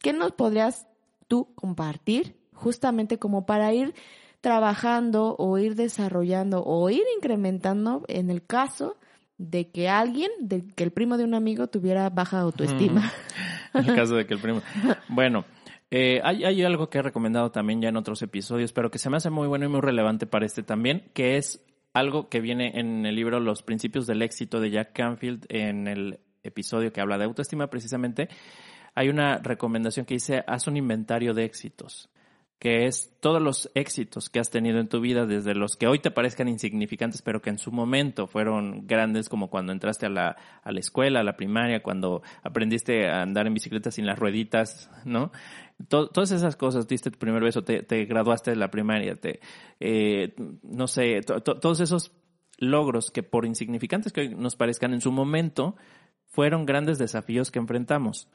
¿qué 0.00 0.12
nos 0.12 0.30
podrías 0.30 0.86
tú 1.26 1.52
compartir 1.56 2.36
justamente 2.52 3.18
como 3.18 3.46
para 3.46 3.74
ir 3.74 3.94
trabajando 4.40 5.34
o 5.40 5.58
ir 5.58 5.74
desarrollando 5.74 6.62
o 6.64 6.88
ir 6.88 7.02
incrementando 7.16 8.04
en 8.06 8.30
el 8.30 8.46
caso 8.46 8.96
de 9.38 9.72
que 9.72 9.88
alguien, 9.88 10.30
de 10.38 10.68
que 10.68 10.84
el 10.84 10.92
primo 10.92 11.16
de 11.16 11.24
un 11.24 11.34
amigo 11.34 11.66
tuviera 11.66 12.08
baja 12.10 12.38
autoestima. 12.38 13.12
En 13.74 13.90
el 13.90 13.96
caso 13.96 14.14
de 14.14 14.24
que 14.24 14.34
el 14.34 14.40
primo. 14.40 14.62
Bueno, 15.08 15.44
eh, 15.90 16.20
hay, 16.24 16.44
hay, 16.44 16.62
algo 16.62 16.90
que 16.90 16.98
he 16.98 17.02
recomendado 17.02 17.50
también 17.50 17.80
ya 17.80 17.88
en 17.88 17.96
otros 17.96 18.22
episodios, 18.22 18.72
pero 18.72 18.90
que 18.90 18.98
se 18.98 19.10
me 19.10 19.16
hace 19.16 19.30
muy 19.30 19.46
bueno 19.46 19.66
y 19.66 19.68
muy 19.68 19.80
relevante 19.80 20.26
para 20.26 20.46
este 20.46 20.62
también, 20.62 21.10
que 21.14 21.36
es 21.36 21.64
algo 21.92 22.28
que 22.28 22.40
viene 22.40 22.72
en 22.74 23.06
el 23.06 23.14
libro 23.14 23.38
Los 23.38 23.62
Principios 23.62 24.06
del 24.06 24.22
Éxito 24.22 24.60
de 24.60 24.70
Jack 24.70 24.92
Canfield, 24.92 25.46
en 25.48 25.86
el 25.86 26.20
episodio 26.42 26.92
que 26.92 27.00
habla 27.00 27.18
de 27.18 27.24
autoestima 27.24 27.68
precisamente. 27.68 28.28
Hay 28.94 29.08
una 29.08 29.38
recomendación 29.38 30.04
que 30.06 30.14
dice, 30.14 30.42
haz 30.46 30.66
un 30.66 30.76
inventario 30.76 31.34
de 31.34 31.44
éxitos 31.44 32.10
que 32.64 32.86
es 32.86 33.12
todos 33.20 33.42
los 33.42 33.70
éxitos 33.74 34.30
que 34.30 34.40
has 34.40 34.48
tenido 34.48 34.78
en 34.78 34.88
tu 34.88 35.00
vida, 35.00 35.26
desde 35.26 35.54
los 35.54 35.76
que 35.76 35.86
hoy 35.86 35.98
te 35.98 36.10
parezcan 36.10 36.48
insignificantes, 36.48 37.20
pero 37.20 37.42
que 37.42 37.50
en 37.50 37.58
su 37.58 37.70
momento 37.72 38.26
fueron 38.26 38.86
grandes, 38.86 39.28
como 39.28 39.50
cuando 39.50 39.72
entraste 39.72 40.06
a 40.06 40.08
la, 40.08 40.36
a 40.62 40.72
la 40.72 40.80
escuela, 40.80 41.20
a 41.20 41.24
la 41.24 41.36
primaria, 41.36 41.82
cuando 41.82 42.22
aprendiste 42.42 43.06
a 43.06 43.20
andar 43.20 43.46
en 43.46 43.52
bicicleta 43.52 43.90
sin 43.90 44.06
las 44.06 44.18
rueditas, 44.18 44.90
¿no? 45.04 45.30
Todas 45.88 46.30
esas 46.30 46.56
cosas, 46.56 46.86
diste 46.86 47.10
tu 47.10 47.18
primer 47.18 47.42
beso, 47.42 47.62
te, 47.62 48.04
graduaste 48.04 48.50
de 48.50 48.56
la 48.56 48.70
primaria, 48.70 49.16
te, 49.16 49.40
eh, 49.80 50.34
no 50.62 50.86
sé, 50.86 51.20
todos 51.22 51.80
esos 51.80 52.12
logros 52.58 53.10
que 53.10 53.22
por 53.22 53.44
insignificantes 53.46 54.12
que 54.12 54.22
hoy 54.22 54.34
nos 54.34 54.56
parezcan 54.56 54.94
en 54.94 55.00
su 55.00 55.12
momento, 55.12 55.76
fueron 56.26 56.66
grandes 56.66 56.98
desafíos 56.98 57.50
que 57.50 57.58
enfrentamos. 57.58 58.28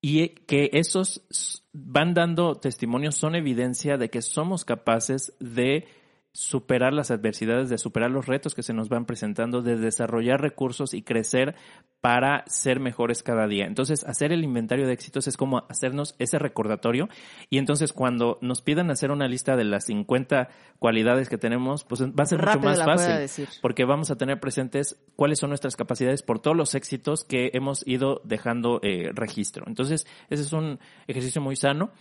Y 0.00 0.28
que 0.28 0.68
esos 0.74 1.24
van 1.72 2.12
dando 2.12 2.56
testimonios, 2.56 3.14
son 3.14 3.34
evidencia 3.34 3.96
de 3.96 4.10
que 4.10 4.20
somos 4.20 4.66
capaces 4.66 5.34
de 5.40 5.86
superar 6.34 6.92
las 6.92 7.12
adversidades, 7.12 7.68
de 7.68 7.78
superar 7.78 8.10
los 8.10 8.26
retos 8.26 8.56
que 8.56 8.64
se 8.64 8.74
nos 8.74 8.88
van 8.88 9.06
presentando, 9.06 9.62
de 9.62 9.76
desarrollar 9.76 10.40
recursos 10.40 10.92
y 10.92 11.02
crecer 11.02 11.54
para 12.00 12.42
ser 12.48 12.80
mejores 12.80 13.22
cada 13.22 13.46
día. 13.46 13.66
Entonces, 13.66 14.02
hacer 14.02 14.32
el 14.32 14.42
inventario 14.42 14.84
de 14.88 14.92
éxitos 14.92 15.28
es 15.28 15.36
como 15.36 15.64
hacernos 15.68 16.16
ese 16.18 16.40
recordatorio 16.40 17.08
y 17.50 17.58
entonces 17.58 17.92
cuando 17.92 18.38
nos 18.42 18.62
pidan 18.62 18.90
hacer 18.90 19.12
una 19.12 19.28
lista 19.28 19.54
de 19.54 19.62
las 19.62 19.84
50 19.86 20.48
cualidades 20.80 21.28
que 21.28 21.38
tenemos, 21.38 21.84
pues 21.84 22.02
va 22.02 22.24
a 22.24 22.26
ser 22.26 22.44
mucho 22.44 22.58
más 22.58 22.84
fácil 22.84 23.46
porque 23.62 23.84
vamos 23.84 24.10
a 24.10 24.16
tener 24.16 24.40
presentes 24.40 24.98
cuáles 25.14 25.38
son 25.38 25.50
nuestras 25.50 25.76
capacidades 25.76 26.22
por 26.22 26.40
todos 26.40 26.56
los 26.56 26.74
éxitos 26.74 27.22
que 27.22 27.52
hemos 27.54 27.86
ido 27.86 28.20
dejando 28.24 28.80
eh, 28.82 29.12
registro. 29.14 29.66
Entonces, 29.68 30.04
ese 30.30 30.42
es 30.42 30.52
un 30.52 30.80
ejercicio 31.06 31.40
muy 31.40 31.54
sano. 31.54 31.92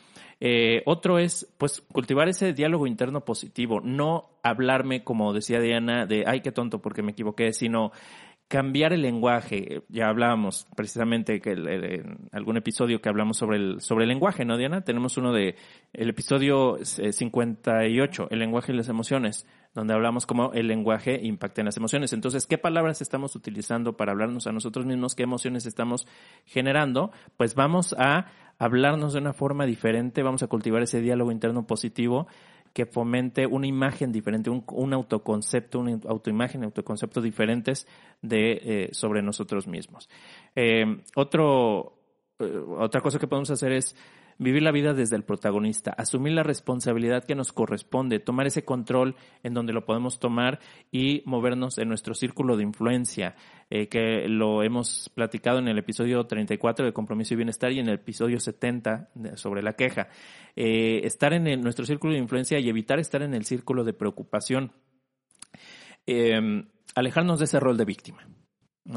Eh, 0.45 0.83
otro 0.85 1.19
es, 1.19 1.47
pues, 1.57 1.79
cultivar 1.79 2.27
ese 2.27 2.51
diálogo 2.51 2.85
interno 2.85 3.23
positivo, 3.23 3.79
no 3.79 4.25
hablarme, 4.43 5.01
como 5.01 5.31
decía 5.31 5.61
Diana, 5.61 6.05
de, 6.05 6.25
ay, 6.27 6.41
qué 6.41 6.51
tonto 6.51 6.81
porque 6.81 7.01
me 7.01 7.13
equivoqué, 7.13 7.53
sino 7.53 7.93
cambiar 8.49 8.91
el 8.91 9.03
lenguaje. 9.03 9.83
Ya 9.87 10.09
hablábamos 10.09 10.67
precisamente 10.75 11.39
que 11.39 11.51
en 11.51 12.27
algún 12.33 12.57
episodio 12.57 12.99
que 12.99 13.07
hablamos 13.07 13.37
sobre 13.37 13.55
el, 13.55 13.79
sobre 13.79 14.03
el 14.03 14.09
lenguaje, 14.09 14.43
¿no, 14.43 14.57
Diana? 14.57 14.81
Tenemos 14.81 15.15
uno 15.15 15.31
de, 15.31 15.55
el 15.93 16.09
episodio 16.09 16.77
58, 16.83 18.27
el 18.29 18.39
lenguaje 18.39 18.73
y 18.73 18.75
las 18.75 18.89
emociones, 18.89 19.47
donde 19.73 19.93
hablamos 19.93 20.25
cómo 20.25 20.51
el 20.51 20.67
lenguaje 20.67 21.21
impacta 21.23 21.61
en 21.61 21.67
las 21.67 21.77
emociones. 21.77 22.11
Entonces, 22.11 22.45
¿qué 22.47 22.57
palabras 22.57 23.01
estamos 23.01 23.37
utilizando 23.37 23.95
para 23.95 24.11
hablarnos 24.11 24.45
a 24.45 24.51
nosotros 24.51 24.85
mismos? 24.85 25.15
¿Qué 25.15 25.23
emociones 25.23 25.65
estamos 25.65 26.05
generando? 26.45 27.11
Pues 27.37 27.55
vamos 27.55 27.95
a 27.97 28.25
hablarnos 28.59 29.13
de 29.13 29.19
una 29.19 29.33
forma 29.33 29.65
diferente, 29.65 30.23
vamos 30.23 30.43
a 30.43 30.47
cultivar 30.47 30.81
ese 30.81 31.01
diálogo 31.01 31.31
interno 31.31 31.65
positivo 31.65 32.27
que 32.73 32.85
fomente 32.87 33.45
una 33.45 33.67
imagen 33.67 34.11
diferente, 34.11 34.49
un, 34.49 34.93
autoconcepto, 34.93 35.79
una 35.79 35.99
autoimagen, 36.07 36.63
autoconceptos 36.63 37.23
diferentes 37.23 37.87
de, 38.21 38.61
eh, 38.63 38.89
sobre 38.93 39.21
nosotros 39.21 39.67
mismos. 39.67 40.09
Eh, 40.55 40.83
otro, 41.15 41.93
eh, 42.39 42.63
otra 42.79 43.01
cosa 43.01 43.19
que 43.19 43.27
podemos 43.27 43.51
hacer 43.51 43.73
es 43.73 43.95
vivir 44.43 44.61
la 44.61 44.71
vida 44.71 44.93
desde 44.93 45.15
el 45.15 45.23
protagonista, 45.23 45.91
asumir 45.91 46.33
la 46.33 46.43
responsabilidad 46.43 47.23
que 47.23 47.35
nos 47.35 47.51
corresponde, 47.51 48.19
tomar 48.19 48.45
ese 48.45 48.63
control 48.63 49.15
en 49.41 49.53
donde 49.53 49.73
lo 49.73 49.85
podemos 49.85 50.19
tomar 50.19 50.59
y 50.91 51.23
movernos 51.25 51.77
en 51.77 51.87
nuestro 51.87 52.13
círculo 52.13 52.57
de 52.57 52.63
influencia, 52.63 53.35
eh, 53.69 53.87
que 53.87 54.27
lo 54.27 54.61
hemos 54.63 55.09
platicado 55.15 55.59
en 55.59 55.67
el 55.67 55.77
episodio 55.77 56.25
34 56.25 56.85
de 56.85 56.93
Compromiso 56.93 57.33
y 57.33 57.37
Bienestar 57.37 57.71
y 57.71 57.79
en 57.79 57.87
el 57.87 57.95
episodio 57.95 58.39
70 58.39 59.09
sobre 59.35 59.63
la 59.63 59.73
queja. 59.73 60.09
Eh, 60.55 61.01
estar 61.03 61.33
en 61.33 61.61
nuestro 61.61 61.85
círculo 61.85 62.13
de 62.13 62.19
influencia 62.19 62.59
y 62.59 62.69
evitar 62.69 62.99
estar 62.99 63.21
en 63.23 63.33
el 63.33 63.45
círculo 63.45 63.83
de 63.83 63.93
preocupación. 63.93 64.71
Eh, 66.05 66.65
alejarnos 66.95 67.39
de 67.39 67.45
ese 67.45 67.59
rol 67.59 67.77
de 67.77 67.85
víctima. 67.85 68.27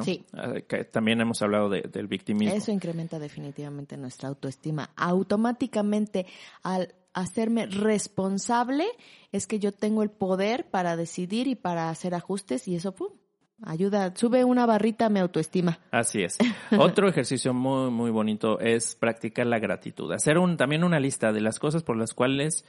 Sí. 0.02 0.24
Ah, 0.32 0.54
también 0.90 1.20
hemos 1.20 1.42
hablado 1.42 1.70
del 1.70 2.08
victimismo. 2.08 2.54
Eso 2.54 2.72
incrementa 2.72 3.18
definitivamente 3.18 3.96
nuestra 3.96 4.28
autoestima. 4.28 4.90
Automáticamente, 4.96 6.26
al 6.62 6.94
hacerme 7.12 7.66
responsable, 7.66 8.86
es 9.32 9.46
que 9.46 9.58
yo 9.58 9.72
tengo 9.72 10.02
el 10.02 10.10
poder 10.10 10.66
para 10.68 10.96
decidir 10.96 11.46
y 11.46 11.54
para 11.54 11.88
hacer 11.88 12.14
ajustes 12.14 12.66
y 12.66 12.74
eso, 12.74 12.92
pum, 12.92 13.12
ayuda, 13.62 14.12
sube 14.16 14.44
una 14.44 14.66
barrita 14.66 15.08
mi 15.08 15.20
autoestima. 15.20 15.78
Así 15.92 16.22
es. 16.22 16.36
Otro 16.78 17.08
ejercicio 17.08 17.54
muy, 17.54 17.90
muy 17.90 18.10
bonito 18.10 18.58
es 18.58 18.96
practicar 18.96 19.46
la 19.46 19.60
gratitud. 19.60 20.12
Hacer 20.12 20.38
un, 20.38 20.56
también 20.56 20.84
una 20.84 20.98
lista 20.98 21.32
de 21.32 21.40
las 21.40 21.58
cosas 21.58 21.84
por 21.84 21.96
las 21.96 22.12
cuales 22.12 22.64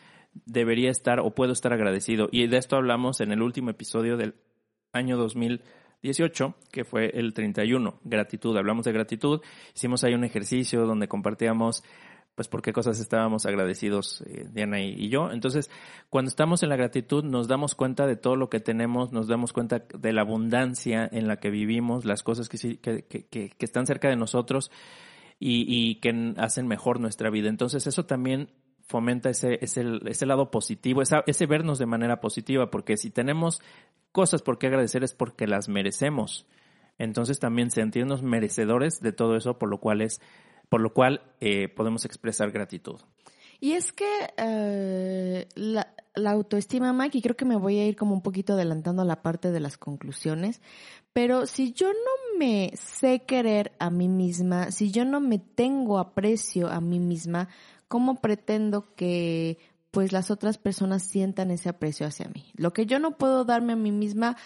debería 0.45 0.91
estar 0.91 1.19
o 1.19 1.31
puedo 1.31 1.51
estar 1.51 1.73
agradecido. 1.73 2.29
Y 2.31 2.45
de 2.47 2.57
esto 2.57 2.75
hablamos 2.75 3.21
en 3.21 3.31
el 3.31 3.41
último 3.41 3.71
episodio 3.71 4.17
del 4.17 4.35
año 4.93 5.17
2000 5.17 5.61
18, 6.01 6.55
que 6.71 6.85
fue 6.85 7.11
el 7.13 7.33
31, 7.33 7.99
gratitud. 8.03 8.55
Hablamos 8.57 8.85
de 8.85 8.91
gratitud, 8.91 9.41
hicimos 9.75 10.03
ahí 10.03 10.13
un 10.13 10.23
ejercicio 10.23 10.85
donde 10.85 11.07
compartíamos 11.07 11.83
pues 12.37 12.47
por 12.47 12.61
qué 12.61 12.71
cosas 12.71 12.99
estábamos 12.99 13.47
agradecidos 13.47 14.23
eh, 14.27 14.47
Diana 14.51 14.79
y, 14.79 15.09
yo. 15.09 15.31
Entonces, 15.31 15.71
cuando 16.11 16.29
estamos 16.29 16.61
en 16.61 16.69
la 16.69 16.75
gratitud 16.75 17.23
nos 17.23 17.47
damos 17.47 17.73
cuenta 17.73 18.05
de 18.05 18.15
todo 18.15 18.35
lo 18.35 18.47
que 18.47 18.59
tenemos, 18.59 19.11
nos 19.11 19.27
damos 19.27 19.53
cuenta 19.53 19.85
de 19.97 20.13
la 20.13 20.21
abundancia 20.21 21.09
en 21.11 21.27
la 21.27 21.37
que 21.37 21.49
vivimos, 21.49 22.05
las 22.05 22.21
cosas 22.21 22.47
que, 22.47 22.77
que, 22.77 23.03
que, 23.05 23.25
que 23.49 23.65
están 23.65 23.87
cerca 23.87 24.07
de 24.07 24.17
nosotros 24.17 24.69
y, 25.39 25.65
y, 25.67 25.95
que 25.95 26.35
hacen 26.37 26.67
mejor 26.67 26.99
nuestra 26.99 27.31
vida. 27.31 27.49
Entonces, 27.49 27.87
eso 27.87 28.05
también 28.05 28.49
fomenta 28.87 29.29
ese, 29.29 29.59
ese, 29.61 29.83
ese 30.05 30.25
lado 30.25 30.49
positivo, 30.49 31.01
ese 31.01 31.45
vernos 31.45 31.77
de 31.77 31.85
manera 31.85 32.21
positiva, 32.21 32.71
porque 32.71 32.97
si 32.97 33.09
tenemos 33.09 33.61
cosas 34.11 34.41
por 34.41 34.57
qué 34.57 34.67
agradecer 34.67 35.03
es 35.03 35.13
porque 35.13 35.45
las 35.45 35.67
merecemos. 35.67 36.47
Entonces 36.97 37.39
también 37.39 37.69
sentirnos 37.69 38.23
merecedores 38.23 39.01
de 39.01 39.11
todo 39.11 39.35
eso, 39.35 39.59
por 39.59 39.69
lo 39.69 39.79
cual 39.79 40.01
es, 40.01 40.21
por 40.69 40.81
lo 40.81 40.93
cual 40.93 41.21
eh, 41.41 41.67
podemos 41.67 42.05
expresar 42.05 42.51
gratitud. 42.51 42.99
Y 43.59 43.73
es 43.73 43.91
que 43.91 44.05
eh, 44.37 45.47
la, 45.55 45.93
la, 46.15 46.31
autoestima, 46.31 46.93
Mike, 46.93 47.17
y 47.17 47.21
creo 47.21 47.35
que 47.35 47.45
me 47.45 47.55
voy 47.55 47.79
a 47.79 47.87
ir 47.87 47.95
como 47.95 48.13
un 48.13 48.21
poquito 48.21 48.53
adelantando 48.53 49.01
a 49.01 49.05
la 49.05 49.21
parte 49.23 49.51
de 49.51 49.59
las 49.59 49.77
conclusiones, 49.77 50.61
pero 51.11 51.47
si 51.47 51.73
yo 51.73 51.87
no 51.87 52.39
me 52.39 52.71
sé 52.75 53.23
querer 53.25 53.71
a 53.79 53.89
mí 53.89 54.07
misma, 54.07 54.71
si 54.71 54.91
yo 54.91 55.05
no 55.05 55.19
me 55.19 55.39
tengo 55.39 55.97
aprecio 55.97 56.69
a 56.69 56.81
mí 56.81 56.99
misma, 56.99 57.49
¿cómo 57.87 58.21
pretendo 58.21 58.93
que 58.95 59.57
pues 59.91 60.11
las 60.11 60.29
otras 60.29 60.59
personas 60.59 61.01
sientan 61.01 61.49
ese 61.49 61.69
aprecio 61.69 62.05
hacia 62.05 62.27
mí. 62.27 62.51
Lo 62.55 62.71
que 62.71 62.85
yo 62.85 62.99
no 62.99 63.17
puedo 63.17 63.45
darme 63.45 63.73
a 63.73 63.77
mí 63.77 63.91
misma, 63.91 64.37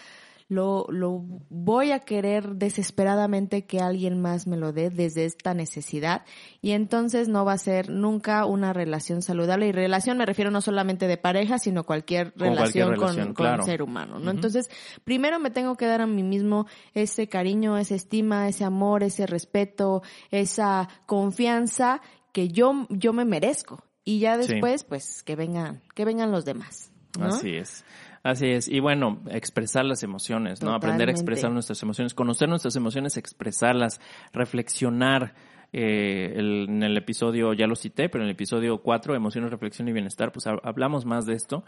lo, 0.48 0.86
lo 0.88 1.22
voy 1.50 1.92
a 1.92 2.00
querer 2.00 2.56
desesperadamente 2.56 3.66
que 3.66 3.80
alguien 3.80 4.20
más 4.20 4.46
me 4.46 4.56
lo 4.56 4.72
dé 4.72 4.88
desde 4.88 5.24
esta 5.24 5.52
necesidad 5.52 6.24
y 6.60 6.70
entonces 6.72 7.28
no 7.28 7.44
va 7.44 7.52
a 7.52 7.58
ser 7.58 7.90
nunca 7.90 8.44
una 8.46 8.72
relación 8.72 9.20
saludable 9.22 9.66
y 9.66 9.72
relación 9.72 10.18
me 10.18 10.26
refiero 10.26 10.50
no 10.50 10.60
solamente 10.60 11.06
de 11.06 11.16
pareja 11.16 11.58
sino 11.58 11.84
cualquier 11.84 12.32
relación 12.36 12.96
con, 12.96 13.34
con, 13.34 13.62
ser 13.62 13.82
humano, 13.82 14.18
¿no? 14.18 14.30
Entonces 14.30 14.70
primero 15.04 15.38
me 15.38 15.50
tengo 15.50 15.76
que 15.76 15.86
dar 15.86 16.00
a 16.00 16.06
mí 16.06 16.22
mismo 16.22 16.66
ese 16.94 17.28
cariño, 17.28 17.78
esa 17.78 17.94
estima, 17.94 18.48
ese 18.48 18.64
amor, 18.64 19.02
ese 19.02 19.26
respeto, 19.26 20.02
esa 20.30 20.88
confianza 21.06 22.00
que 22.32 22.48
yo, 22.48 22.86
yo 22.90 23.12
me 23.12 23.24
merezco 23.24 23.84
y 24.04 24.18
ya 24.18 24.36
después, 24.36 24.84
pues, 24.84 25.22
que 25.22 25.36
vengan, 25.36 25.80
que 25.94 26.04
vengan 26.04 26.32
los 26.32 26.44
demás. 26.44 26.90
Así 27.20 27.54
es. 27.54 27.84
Así 28.22 28.48
es. 28.48 28.68
Y 28.68 28.80
bueno, 28.80 29.20
expresar 29.30 29.84
las 29.84 30.02
emociones, 30.02 30.62
¿no? 30.62 30.74
Aprender 30.74 31.08
a 31.08 31.12
expresar 31.12 31.50
nuestras 31.50 31.82
emociones, 31.82 32.14
conocer 32.14 32.48
nuestras 32.48 32.76
emociones, 32.76 33.16
expresarlas, 33.16 34.00
reflexionar. 34.32 35.34
Eh, 35.74 36.34
en 36.36 36.82
el 36.82 36.98
episodio, 36.98 37.54
ya 37.54 37.66
lo 37.66 37.76
cité, 37.76 38.10
pero 38.10 38.22
en 38.22 38.28
el 38.28 38.34
episodio 38.34 38.82
4, 38.82 39.14
Emociones, 39.14 39.50
Reflexión 39.50 39.88
y 39.88 39.92
Bienestar, 39.92 40.30
pues 40.30 40.46
hablamos 40.46 41.06
más 41.06 41.24
de 41.24 41.32
esto. 41.32 41.64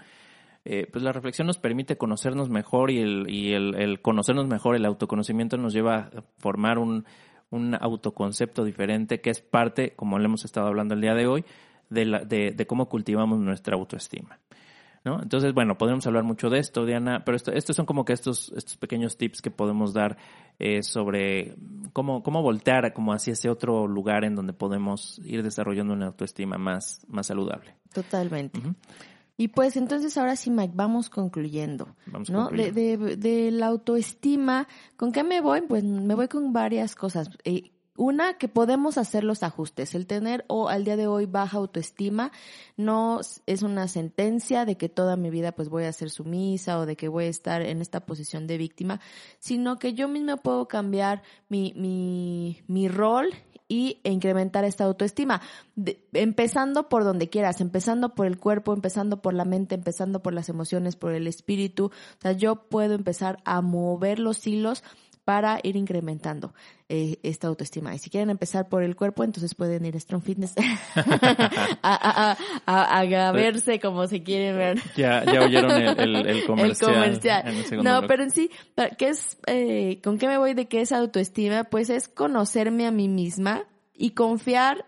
Eh, 0.66 0.86
pues 0.92 1.02
la 1.02 1.12
reflexión 1.12 1.46
nos 1.46 1.58
permite 1.58 1.96
conocernos 1.96 2.50
mejor 2.50 2.90
y, 2.90 2.98
el, 2.98 3.26
y 3.28 3.52
el, 3.54 3.74
el, 3.74 4.02
conocernos 4.02 4.46
mejor, 4.46 4.76
el 4.76 4.84
autoconocimiento 4.84 5.56
nos 5.56 5.72
lleva 5.72 6.10
a 6.14 6.22
formar 6.38 6.78
un, 6.78 7.06
un 7.55 7.74
autoconcepto 7.74 8.64
diferente 8.64 9.20
que 9.20 9.30
es 9.30 9.40
parte, 9.40 9.94
como 9.96 10.18
le 10.18 10.26
hemos 10.26 10.44
estado 10.44 10.66
hablando 10.66 10.94
el 10.94 11.00
día 11.00 11.14
de 11.14 11.26
hoy, 11.26 11.44
de, 11.90 12.52
de, 12.55 12.66
cómo 12.66 12.88
cultivamos 12.88 13.38
nuestra 13.38 13.76
autoestima. 13.76 14.38
¿No? 15.05 15.22
Entonces, 15.22 15.52
bueno, 15.52 15.76
podemos 15.76 16.07
hablar 16.07 16.24
mucho 16.24 16.48
de 16.48 16.59
esto, 16.59 16.86
Diana, 16.86 17.24
pero 17.26 17.36
esto, 17.36 17.52
estos 17.52 17.76
son 17.76 17.84
como 17.84 18.07
que 18.07 18.14
estos, 18.14 18.50
estos 18.57 18.78
pequeños 18.78 19.18
tips 19.18 19.42
que 19.42 19.50
podemos 19.50 19.92
dar 19.92 20.16
eh, 20.59 20.82
sobre 20.82 21.57
cómo, 21.92 22.22
cómo 22.22 22.40
voltear 22.40 22.94
como 22.94 23.12
hacia 23.12 23.34
ese 23.34 23.50
otro 23.50 23.86
lugar 23.86 24.24
en 24.24 24.34
donde 24.34 24.55
podemos 24.55 25.20
ir 25.22 25.42
desarrollando 25.42 25.92
una 25.92 26.07
autoestima 26.07 26.57
más, 26.57 27.05
más 27.07 27.26
saludable. 27.26 27.74
Totalmente. 27.92 28.59
Y 29.37 29.49
pues 29.49 29.76
entonces 29.76 30.16
ahora 30.16 30.37
sí, 30.37 30.51
Mike, 30.51 30.74
vamos 30.76 31.11
concluyendo. 31.11 31.97
Vamos 32.07 32.30
¿no? 32.30 32.49
De, 32.51 32.70
de, 32.70 33.16
de, 33.16 33.51
la 33.51 33.66
autoestima, 33.66 34.68
¿con 34.97 35.11
qué 35.11 35.24
me 35.24 35.41
voy? 35.41 35.62
Pues 35.62 35.82
me 35.82 36.14
voy 36.14 36.28
con 36.28 36.53
varias 36.53 36.95
cosas. 36.95 37.30
Eh, 37.45 37.72
una, 37.97 38.35
que 38.39 38.49
podemos 38.49 38.99
hacer 38.99 39.22
los 39.24 39.43
ajustes. 39.43 39.95
El 39.95 40.07
tener 40.07 40.45
o 40.49 40.68
al 40.68 40.85
día 40.85 40.97
de 40.97 41.07
hoy 41.07 41.26
baja 41.26 41.59
autoestima 41.59 42.32
no 42.76 43.20
es 43.47 43.62
una 43.62 43.87
sentencia 43.89 44.64
de 44.64 44.76
que 44.76 44.89
toda 44.89 45.16
mi 45.16 45.30
vida 45.30 45.53
pues 45.53 45.68
voy 45.68 45.85
a 45.85 45.93
ser 45.93 46.11
sumisa 46.11 46.78
o 46.78 46.87
de 46.87 46.97
que 46.97 47.09
voy 47.09 47.26
a 47.26 47.28
estar 47.28 47.62
en 47.62 47.80
esta 47.80 48.05
posición 48.07 48.47
de 48.47 48.59
víctima, 48.59 49.01
sino 49.39 49.78
que 49.78 49.95
yo 49.95 50.09
misma 50.09 50.37
puedo 50.37 50.66
cambiar 50.66 51.22
mi, 51.49 51.72
mi, 51.76 52.62
mi 52.66 52.89
rol 52.89 53.32
y 53.68 54.00
incrementar 54.04 54.64
esta 54.64 54.84
autoestima. 54.84 55.40
empezando 56.12 56.88
por 56.88 57.04
donde 57.04 57.28
quieras, 57.28 57.60
empezando 57.60 58.14
por 58.14 58.26
el 58.26 58.38
cuerpo, 58.38 58.72
empezando 58.72 59.22
por 59.22 59.34
la 59.34 59.44
mente, 59.44 59.74
empezando 59.74 60.22
por 60.22 60.34
las 60.34 60.48
emociones, 60.48 60.96
por 60.96 61.12
el 61.12 61.26
espíritu. 61.26 61.86
O 61.86 62.20
sea, 62.20 62.32
yo 62.32 62.68
puedo 62.68 62.94
empezar 62.94 63.38
a 63.44 63.60
mover 63.60 64.18
los 64.18 64.46
hilos 64.46 64.84
para 65.25 65.59
ir 65.62 65.77
incrementando 65.77 66.53
eh, 66.89 67.18
esta 67.22 67.49
autoestima. 67.49 67.95
Y 67.95 67.99
si 67.99 68.11
quieren 68.11 68.31
empezar 68.31 68.68
por 68.68 68.83
el 68.83 68.95
cuerpo, 68.95 69.25
entonces 69.25 69.55
pueden 69.55 69.85
ir 69.87 69.97
a 69.97 70.01
Strong 70.01 70.22
Fitness 70.22 70.55
a, 71.83 72.37
a, 72.66 73.33
verse 73.33 73.81
como 73.81 74.07
se 74.07 74.22
quieren 74.22 74.57
ver. 74.57 74.83
Ya, 74.97 75.25
ya 75.25 75.43
oyeron 75.43 75.70
el, 75.72 76.45
comercial. 76.47 77.45
no, 77.83 78.07
pero 78.07 78.22
en 78.22 78.31
sí, 78.31 78.51
¿qué 78.99 79.09
es, 79.09 79.39
eh, 79.47 80.01
¿con 80.03 80.18
qué 80.18 80.29
me 80.29 80.39
voy 80.39 80.55
de 80.55 80.66
qué 80.68 80.83
es 80.83 80.93
autoestima? 80.93 81.64
Pues 81.64 81.89
es 81.89 82.09
conocerme 82.09 82.87
a 82.87 82.91
mí 82.91 83.09
misma 83.09 83.64
y 83.95 84.11
confiar 84.11 84.85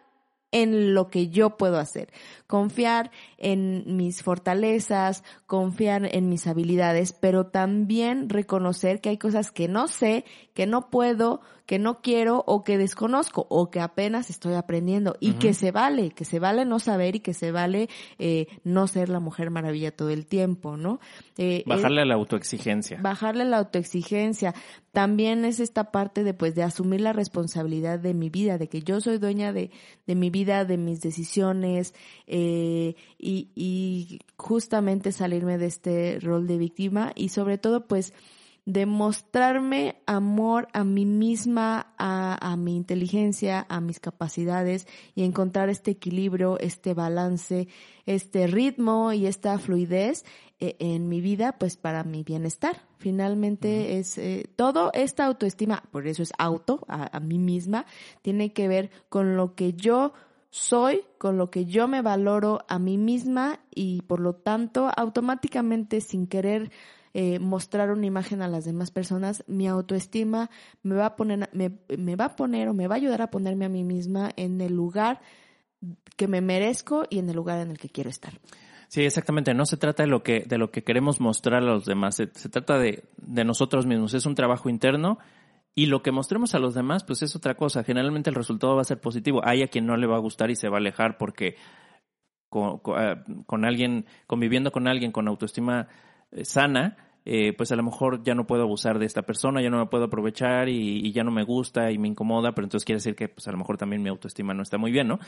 en 0.53 0.95
lo 0.95 1.09
que 1.09 1.29
yo 1.29 1.57
puedo 1.57 1.79
hacer, 1.79 2.13
confiar 2.47 3.11
en 3.39 3.97
mis 3.97 4.23
fortalezas, 4.23 5.25
confiar 5.47 6.09
en 6.15 6.29
mis 6.29 6.47
habilidades, 6.47 7.13
pero 7.13 7.47
también 7.47 8.29
reconocer 8.29 9.01
que 9.01 9.11
hay 9.11 9.19
cosas 9.19 9.51
que 9.51 9.69
no 9.69 9.89
sé, 9.89 10.25
que 10.55 10.67
no 10.67 10.91
puedo, 10.91 11.41
que 11.67 11.79
no 11.81 12.01
quiero 12.01 12.45
o 12.47 12.63
que 12.63 12.79
desconozco 12.79 13.47
o 13.51 13.71
que 13.71 13.81
apenas 13.81 14.31
estoy 14.31 14.55
aprendiendo 14.55 15.17
y 15.21 15.33
que 15.33 15.53
se 15.53 15.73
vale, 15.73 16.11
que 16.11 16.25
se 16.25 16.39
vale 16.39 16.65
no 16.65 16.79
saber 16.79 17.17
y 17.17 17.21
que 17.21 17.35
se 17.35 17.51
vale 17.51 17.89
eh, 18.19 18.47
no 18.63 18.87
ser 18.87 19.09
la 19.09 19.19
mujer 19.19 19.51
maravilla 19.51 19.91
todo 19.91 20.11
el 20.11 20.27
tiempo, 20.27 20.77
¿no? 20.77 21.01
Eh, 21.37 21.65
bajarle 21.67 22.03
a 22.03 22.05
la 22.05 22.15
autoexigencia. 22.15 22.99
Bajarle 23.03 23.43
a 23.43 23.47
la 23.47 23.59
autoexigencia. 23.59 24.55
También 24.93 25.45
es 25.45 25.61
esta 25.61 25.91
parte 25.91 26.25
de 26.25 26.33
pues 26.33 26.55
de 26.55 26.63
asumir 26.63 27.01
la 27.01 27.13
responsabilidad 27.13 27.99
de 27.99 28.15
mi 28.15 28.31
vida, 28.31 28.59
de 28.59 28.69
que 28.69 28.81
yo 28.83 29.01
soy 29.01 29.19
dueña 29.19 29.53
de, 29.53 29.71
de 30.07 30.15
mi 30.15 30.31
vida, 30.31 30.65
de 30.65 30.79
mis 30.79 31.01
decisiones 31.01 31.95
eh, 32.27 32.36
y, 32.37 33.51
y 33.55 34.21
justamente 34.37 35.13
salirme 35.13 35.59
de 35.59 35.67
este 35.67 36.19
rol 36.21 36.47
de 36.47 36.59
víctima 36.59 37.13
y 37.15 37.31
sobre 37.31 37.59
todo 37.59 37.87
pues 37.87 38.13
demostrarme 38.67 40.03
amor 40.07 40.67
a 40.73 40.83
mí 40.83 41.07
misma, 41.07 41.95
a, 41.99 42.37
a, 42.53 42.57
mi 42.57 42.77
inteligencia, 42.77 43.65
a 43.69 43.81
mis 43.81 44.01
capacidades 44.01 44.89
y 45.15 45.23
encontrar 45.23 45.69
este 45.69 45.93
equilibrio, 45.93 46.59
este 46.59 46.93
balance, 46.93 47.69
este 48.07 48.49
ritmo 48.49 49.13
y 49.13 49.27
esta 49.27 49.57
fluidez 49.61 50.25
eh, 50.59 50.75
en 50.81 51.09
mi 51.09 51.21
vida, 51.21 51.57
pues 51.59 51.77
para 51.77 52.03
mi 52.03 52.25
bienestar. 52.25 52.83
Finalmente 52.99 53.99
es 53.99 54.19
eh, 54.19 54.51
todo 54.57 54.91
esta 54.95 55.27
autoestima, 55.27 55.85
por 55.93 56.09
eso 56.09 56.25
es 56.25 56.33
auto, 56.37 56.85
a, 56.89 57.17
a 57.17 57.21
mí 57.21 57.39
misma, 57.39 57.87
tiene 58.23 58.53
que 58.53 58.67
ver 58.67 58.91
con 59.09 59.37
lo 59.37 59.55
que 59.55 59.75
yo 59.75 60.13
soy, 60.51 61.03
con 61.19 61.37
lo 61.37 61.51
que 61.51 61.67
yo 61.67 61.89
me 61.89 62.03
valoro 62.03 62.65
a 62.69 62.79
mí 62.79 62.99
misma 62.99 63.61
y 63.75 64.03
por 64.03 64.21
lo 64.21 64.35
tanto 64.35 64.91
automáticamente 64.97 66.01
sin 66.01 66.27
querer 66.27 66.71
eh, 67.15 67.39
mostrar 67.39 67.91
una 67.91 68.07
imagen 68.07 68.43
a 68.43 68.49
las 68.49 68.65
demás 68.65 68.91
personas, 68.91 69.43
mi 69.47 69.67
autoestima 69.67 70.51
me 70.83 70.97
va 70.97 71.07
a 71.07 71.17
poner, 71.17 71.49
me, 71.53 71.73
me 71.97 72.15
va 72.17 72.27
a 72.27 72.37
poner 72.37 72.69
o 72.69 72.75
me 72.75 72.89
va 72.89 72.95
a 72.95 72.99
ayudar 72.99 73.23
a 73.23 73.31
ponerme 73.31 73.65
a 73.65 73.71
mí 73.71 73.85
misma 73.85 74.31
en 74.37 74.61
el 74.61 74.75
lugar 74.75 75.21
que 76.17 76.29
me 76.29 76.41
merezco 76.41 77.05
y 77.09 77.19
en 77.19 77.29
el 77.31 77.37
lugar 77.37 77.61
en 77.61 77.71
el 77.71 77.79
que 77.79 77.89
quiero 77.89 78.11
estar. 78.11 78.39
Sí, 78.89 79.03
exactamente. 79.03 79.55
No 79.55 79.67
se 79.67 79.77
trata 79.77 80.03
de 80.03 80.09
lo 80.09 80.23
que, 80.23 80.41
de 80.41 80.59
lo 80.59 80.71
que 80.71 80.85
queremos 80.85 81.21
mostrar 81.21 81.63
a 81.63 81.67
los 81.67 81.87
demás. 81.87 82.17
Se, 82.17 82.29
se 82.35 82.49
trata 82.49 82.79
de, 82.79 83.05
de 83.17 83.45
nosotros 83.45 83.87
mismos. 83.87 84.15
Es 84.15 84.27
un 84.27 84.35
trabajo 84.35 84.69
interno 84.69 85.19
y 85.79 85.87
lo 85.87 86.03
que 86.03 86.11
mostremos 86.11 86.55
a 86.55 86.59
los 86.59 86.75
demás, 86.75 87.05
pues 87.05 87.23
es 87.23 87.37
otra 87.37 87.55
cosa. 87.55 87.85
Generalmente 87.85 88.31
el 88.31 88.35
resultado 88.35 88.75
va 88.75 88.81
a 88.81 88.85
ser 88.85 88.99
positivo. 88.99 89.43
Hay 89.45 89.63
a 89.63 89.69
quien 89.69 89.85
no 89.85 89.95
le 89.99 90.07
va 90.07 90.17
a 90.17 90.21
gustar 90.21 90.51
y 90.51 90.57
se 90.57 90.71
va 90.71 90.79
a 90.79 90.81
alejar 90.81 91.19
porque 91.19 91.57
con, 92.49 92.81
ah, 92.97 93.23
con 93.45 93.67
alguien, 93.67 94.07
conviviendo 94.27 94.73
con 94.73 94.89
alguien 94.89 95.13
con 95.13 95.29
autoestima 95.29 95.89
eh, 96.33 96.47
sana, 96.47 96.97
eh, 97.27 97.53
pues 97.53 97.73
a 97.73 97.77
lo 97.77 97.83
mejor 97.83 98.23
ya 98.23 98.35
no 98.35 98.47
puedo 98.47 98.63
abusar 98.63 98.99
de 98.99 99.05
esta 99.05 99.21
persona, 99.23 99.61
ya 99.61 99.69
no 99.69 99.79
me 99.79 99.87
puedo 99.87 100.05
aprovechar 100.05 100.71
y, 100.71 101.07
y, 101.07 101.13
ya 101.13 101.25
no 101.25 101.31
me 101.31 101.43
gusta 101.43 101.91
y 101.91 101.99
me 101.99 102.09
incomoda, 102.09 102.53
pero 102.53 102.65
entonces 102.65 102.87
quiere 102.87 102.99
decir 102.99 103.15
que 103.15 103.29
pues 103.29 103.47
a 103.47 103.53
lo 103.53 103.59
mejor 103.59 103.77
también 103.77 104.03
mi 104.03 104.09
autoestima 104.09 104.55
no 104.55 104.63
está 104.63 104.79
muy 104.79 104.93
bien, 104.93 105.09
¿no? 105.09 105.19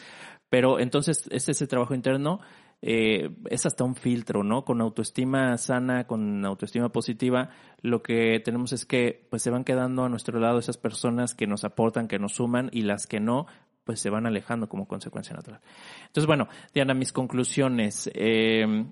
Pero 0.48 0.80
entonces 0.80 1.28
es 1.30 1.48
ese 1.48 1.66
trabajo 1.66 1.94
interno, 1.94 2.40
eh, 2.82 3.30
es 3.50 3.66
hasta 3.66 3.84
un 3.84 3.94
filtro, 3.94 4.42
¿no? 4.42 4.64
Con 4.64 4.80
autoestima 4.80 5.56
sana, 5.58 6.06
con 6.06 6.44
autoestima 6.44 6.90
positiva, 6.90 7.50
lo 7.82 8.02
que 8.02 8.40
tenemos 8.44 8.72
es 8.72 8.86
que 8.86 9.26
pues 9.30 9.42
se 9.42 9.50
van 9.50 9.64
quedando 9.64 10.04
a 10.04 10.08
nuestro 10.08 10.38
lado 10.38 10.58
esas 10.58 10.78
personas 10.78 11.34
que 11.34 11.46
nos 11.46 11.64
aportan, 11.64 12.08
que 12.08 12.18
nos 12.18 12.34
suman 12.34 12.70
y 12.72 12.82
las 12.82 13.06
que 13.06 13.20
no, 13.20 13.46
pues 13.84 14.00
se 14.00 14.10
van 14.10 14.26
alejando 14.26 14.68
como 14.68 14.86
consecuencia 14.86 15.34
natural. 15.34 15.60
Entonces, 16.06 16.26
bueno, 16.26 16.48
Diana, 16.74 16.94
mis 16.94 17.12
conclusiones. 17.12 18.10
Eh, 18.14 18.84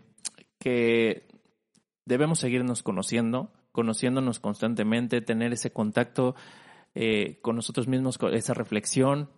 que 0.59 1.28
debemos 2.05 2.39
seguirnos 2.39 2.82
conociendo, 2.82 3.53
conociéndonos 3.72 4.41
constantemente, 4.41 5.20
tener 5.20 5.53
ese 5.53 5.70
contacto 5.70 6.34
eh, 6.95 7.39
con 7.43 7.57
nosotros 7.57 7.89
mismos, 7.89 8.18
esa 8.32 8.55
reflexión, 8.55 9.30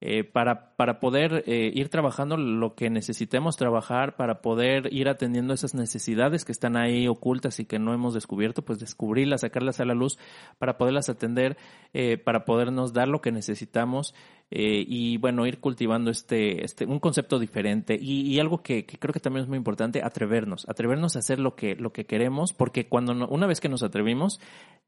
eh, 0.00 0.22
para, 0.22 0.76
para 0.76 1.00
poder 1.00 1.42
eh, 1.46 1.72
ir 1.74 1.88
trabajando 1.88 2.36
lo 2.36 2.74
que 2.74 2.88
necesitemos 2.88 3.56
trabajar, 3.56 4.14
para 4.16 4.40
poder 4.40 4.92
ir 4.92 5.08
atendiendo 5.08 5.54
esas 5.54 5.74
necesidades 5.74 6.44
que 6.44 6.52
están 6.52 6.76
ahí 6.76 7.08
ocultas 7.08 7.58
y 7.58 7.64
que 7.64 7.78
no 7.78 7.92
hemos 7.92 8.14
descubierto, 8.14 8.62
pues 8.62 8.78
descubrirlas, 8.78 9.40
sacarlas 9.40 9.80
a 9.80 9.84
la 9.84 9.94
luz, 9.94 10.18
para 10.58 10.78
poderlas 10.78 11.08
atender, 11.08 11.56
eh, 11.94 12.16
para 12.16 12.44
podernos 12.44 12.92
dar 12.92 13.08
lo 13.08 13.20
que 13.20 13.32
necesitamos 13.32 14.14
eh, 14.50 14.84
y 14.86 15.18
bueno, 15.18 15.46
ir 15.46 15.58
cultivando 15.60 16.10
este, 16.10 16.64
este, 16.64 16.86
un 16.86 17.00
concepto 17.00 17.38
diferente. 17.38 17.98
Y, 18.00 18.38
algo 18.38 18.62
que, 18.62 18.86
que, 18.86 18.98
creo 18.98 19.12
que 19.12 19.20
también 19.20 19.42
es 19.42 19.48
muy 19.48 19.58
importante, 19.58 20.02
atrevernos, 20.02 20.64
atrevernos 20.68 21.16
a 21.16 21.18
hacer 21.18 21.38
lo 21.38 21.54
que, 21.54 21.74
lo 21.74 21.92
que 21.92 22.06
queremos, 22.06 22.52
porque 22.52 22.88
cuando 22.88 23.14
no, 23.14 23.26
una 23.28 23.46
vez 23.46 23.60
que 23.60 23.68
nos 23.68 23.82
atrevimos, 23.82 24.40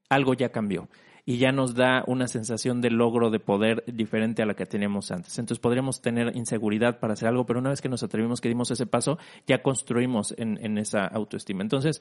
algo 0.09 0.35
ya 0.35 0.51
cambió 0.51 0.89
y 1.31 1.39
ya 1.39 1.53
nos 1.53 1.77
da 1.77 2.03
una 2.09 2.27
sensación 2.27 2.81
de 2.81 2.91
logro, 2.91 3.31
de 3.31 3.39
poder 3.39 3.85
diferente 3.87 4.43
a 4.43 4.47
la 4.47 4.55
que 4.55 4.67
teníamos 4.67 5.13
antes. 5.13 5.39
Entonces 5.39 5.61
podríamos 5.61 6.03
tener 6.03 6.35
inseguridad 6.35 6.99
para 6.99 7.13
hacer 7.13 7.29
algo, 7.29 7.47
pero 7.47 7.61
una 7.61 7.71
vez 7.71 7.81
que 7.81 7.89
nos 7.89 8.03
atrevimos, 8.03 8.41
que 8.41 8.49
dimos 8.49 8.73
ese 8.73 8.85
paso, 8.85 9.17
ya 9.47 9.63
construimos 9.63 10.35
en, 10.37 10.59
en 10.61 10.77
esa 10.77 11.07
autoestima. 11.07 11.63
Entonces, 11.63 12.01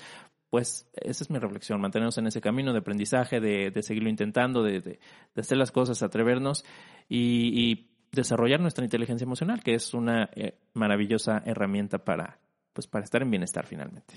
pues 0.49 0.89
esa 0.93 1.23
es 1.23 1.30
mi 1.30 1.38
reflexión, 1.38 1.80
mantenernos 1.80 2.17
en 2.17 2.25
ese 2.25 2.41
camino 2.41 2.73
de 2.73 2.80
aprendizaje, 2.80 3.39
de, 3.39 3.69
de 3.69 3.84
seguirlo 3.84 4.09
intentando, 4.09 4.63
de, 4.63 4.82
de, 4.82 4.99
de, 5.36 5.41
hacer 5.41 5.59
las 5.59 5.71
cosas, 5.71 6.01
atrevernos 6.01 6.65
y, 7.07 7.86
desarrollar 8.11 8.59
nuestra 8.59 8.84
inteligencia 8.84 9.25
emocional, 9.25 9.61
que 9.61 9.75
es 9.75 9.93
una 9.93 10.32
eh, 10.34 10.57
maravillosa 10.73 11.43
herramienta 11.45 11.99
para, 11.99 12.39
pues, 12.73 12.88
para 12.88 13.05
estar 13.05 13.21
en 13.21 13.30
bienestar 13.30 13.67
finalmente. 13.67 14.15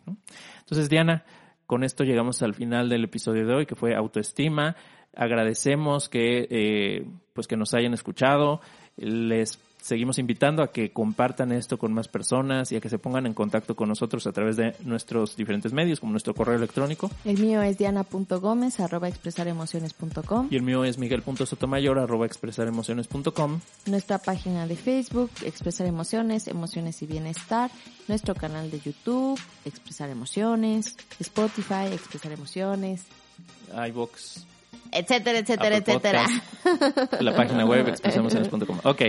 Entonces, 0.61 0.89
Diana, 0.89 1.23
con 1.67 1.85
esto 1.85 2.05
llegamos 2.05 2.43
al 2.43 2.55
final 2.55 2.89
del 2.89 3.05
episodio 3.05 3.47
de 3.47 3.55
hoy, 3.55 3.67
que 3.67 3.75
fue 3.75 3.95
autoestima. 3.95 4.77
Agradecemos 5.15 6.09
que, 6.09 6.47
eh, 6.51 7.07
pues 7.33 7.47
que 7.47 7.57
nos 7.57 7.75
hayan 7.75 7.95
escuchado. 7.95 8.61
Les 8.97 9.59
seguimos 9.83 10.19
invitando 10.19 10.63
a 10.63 10.71
que 10.71 10.93
compartan 10.93 11.53
esto 11.53 11.79
con 11.79 11.93
más 11.93 12.09
personas 12.09 12.73
y 12.73 12.77
a 12.77 12.81
que 12.81 12.89
se 12.89 12.99
pongan 12.99 13.27
en 13.27 13.35
contacto 13.35 13.75
con 13.75 13.89
nosotros 13.89 14.27
a 14.27 14.33
través 14.33 14.57
de 14.57 14.75
nuestros 14.85 15.37
diferentes 15.37 15.73
medios, 15.73 16.01
como 16.01 16.13
nuestro 16.13 16.35
correo 16.35 16.57
electrónico. 16.57 17.11
El 17.25 17.39
mío 17.39 17.61
es 17.63 17.79
diana.gómez, 17.79 18.81
arroba 18.81 19.09
expresaremociones.com. 19.09 20.49
Y 20.51 20.57
el 20.57 20.63
mío 20.63 20.85
es 20.85 20.99
miguel.sotomayor, 20.99 21.99
arroba 21.99 22.27
expresaremociones.com. 22.27 23.61
Nuestra 23.87 24.19
página 24.19 24.67
de 24.67 24.77
Facebook, 24.77 25.31
Expresar 25.45 25.87
Emociones, 25.87 26.49
Emociones 26.49 27.03
y 27.03 27.07
Bienestar. 27.07 27.71
Nuestro 28.09 28.35
canal 28.35 28.71
de 28.71 28.81
YouTube, 28.81 29.39
Expresar 29.65 30.11
Emociones. 30.11 30.97
Spotify, 31.19 31.93
Expresar 31.93 32.33
Emociones. 32.33 33.05
iVox 33.89 34.52
etcétera, 34.91 35.39
etcétera, 35.39 35.77
Apple 35.77 35.95
etcétera. 35.95 36.27
Podcast, 36.63 37.23
la 37.23 37.35
página 37.37 37.65
web 37.65 37.89
expresamociones.com. 37.89 38.81
Ok, 38.85 39.03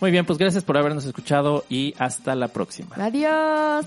muy 0.00 0.10
bien, 0.10 0.26
pues 0.26 0.38
gracias 0.38 0.64
por 0.64 0.76
habernos 0.76 1.04
escuchado 1.04 1.64
y 1.68 1.94
hasta 1.98 2.34
la 2.34 2.48
próxima. 2.48 2.96
Adiós. 2.96 3.86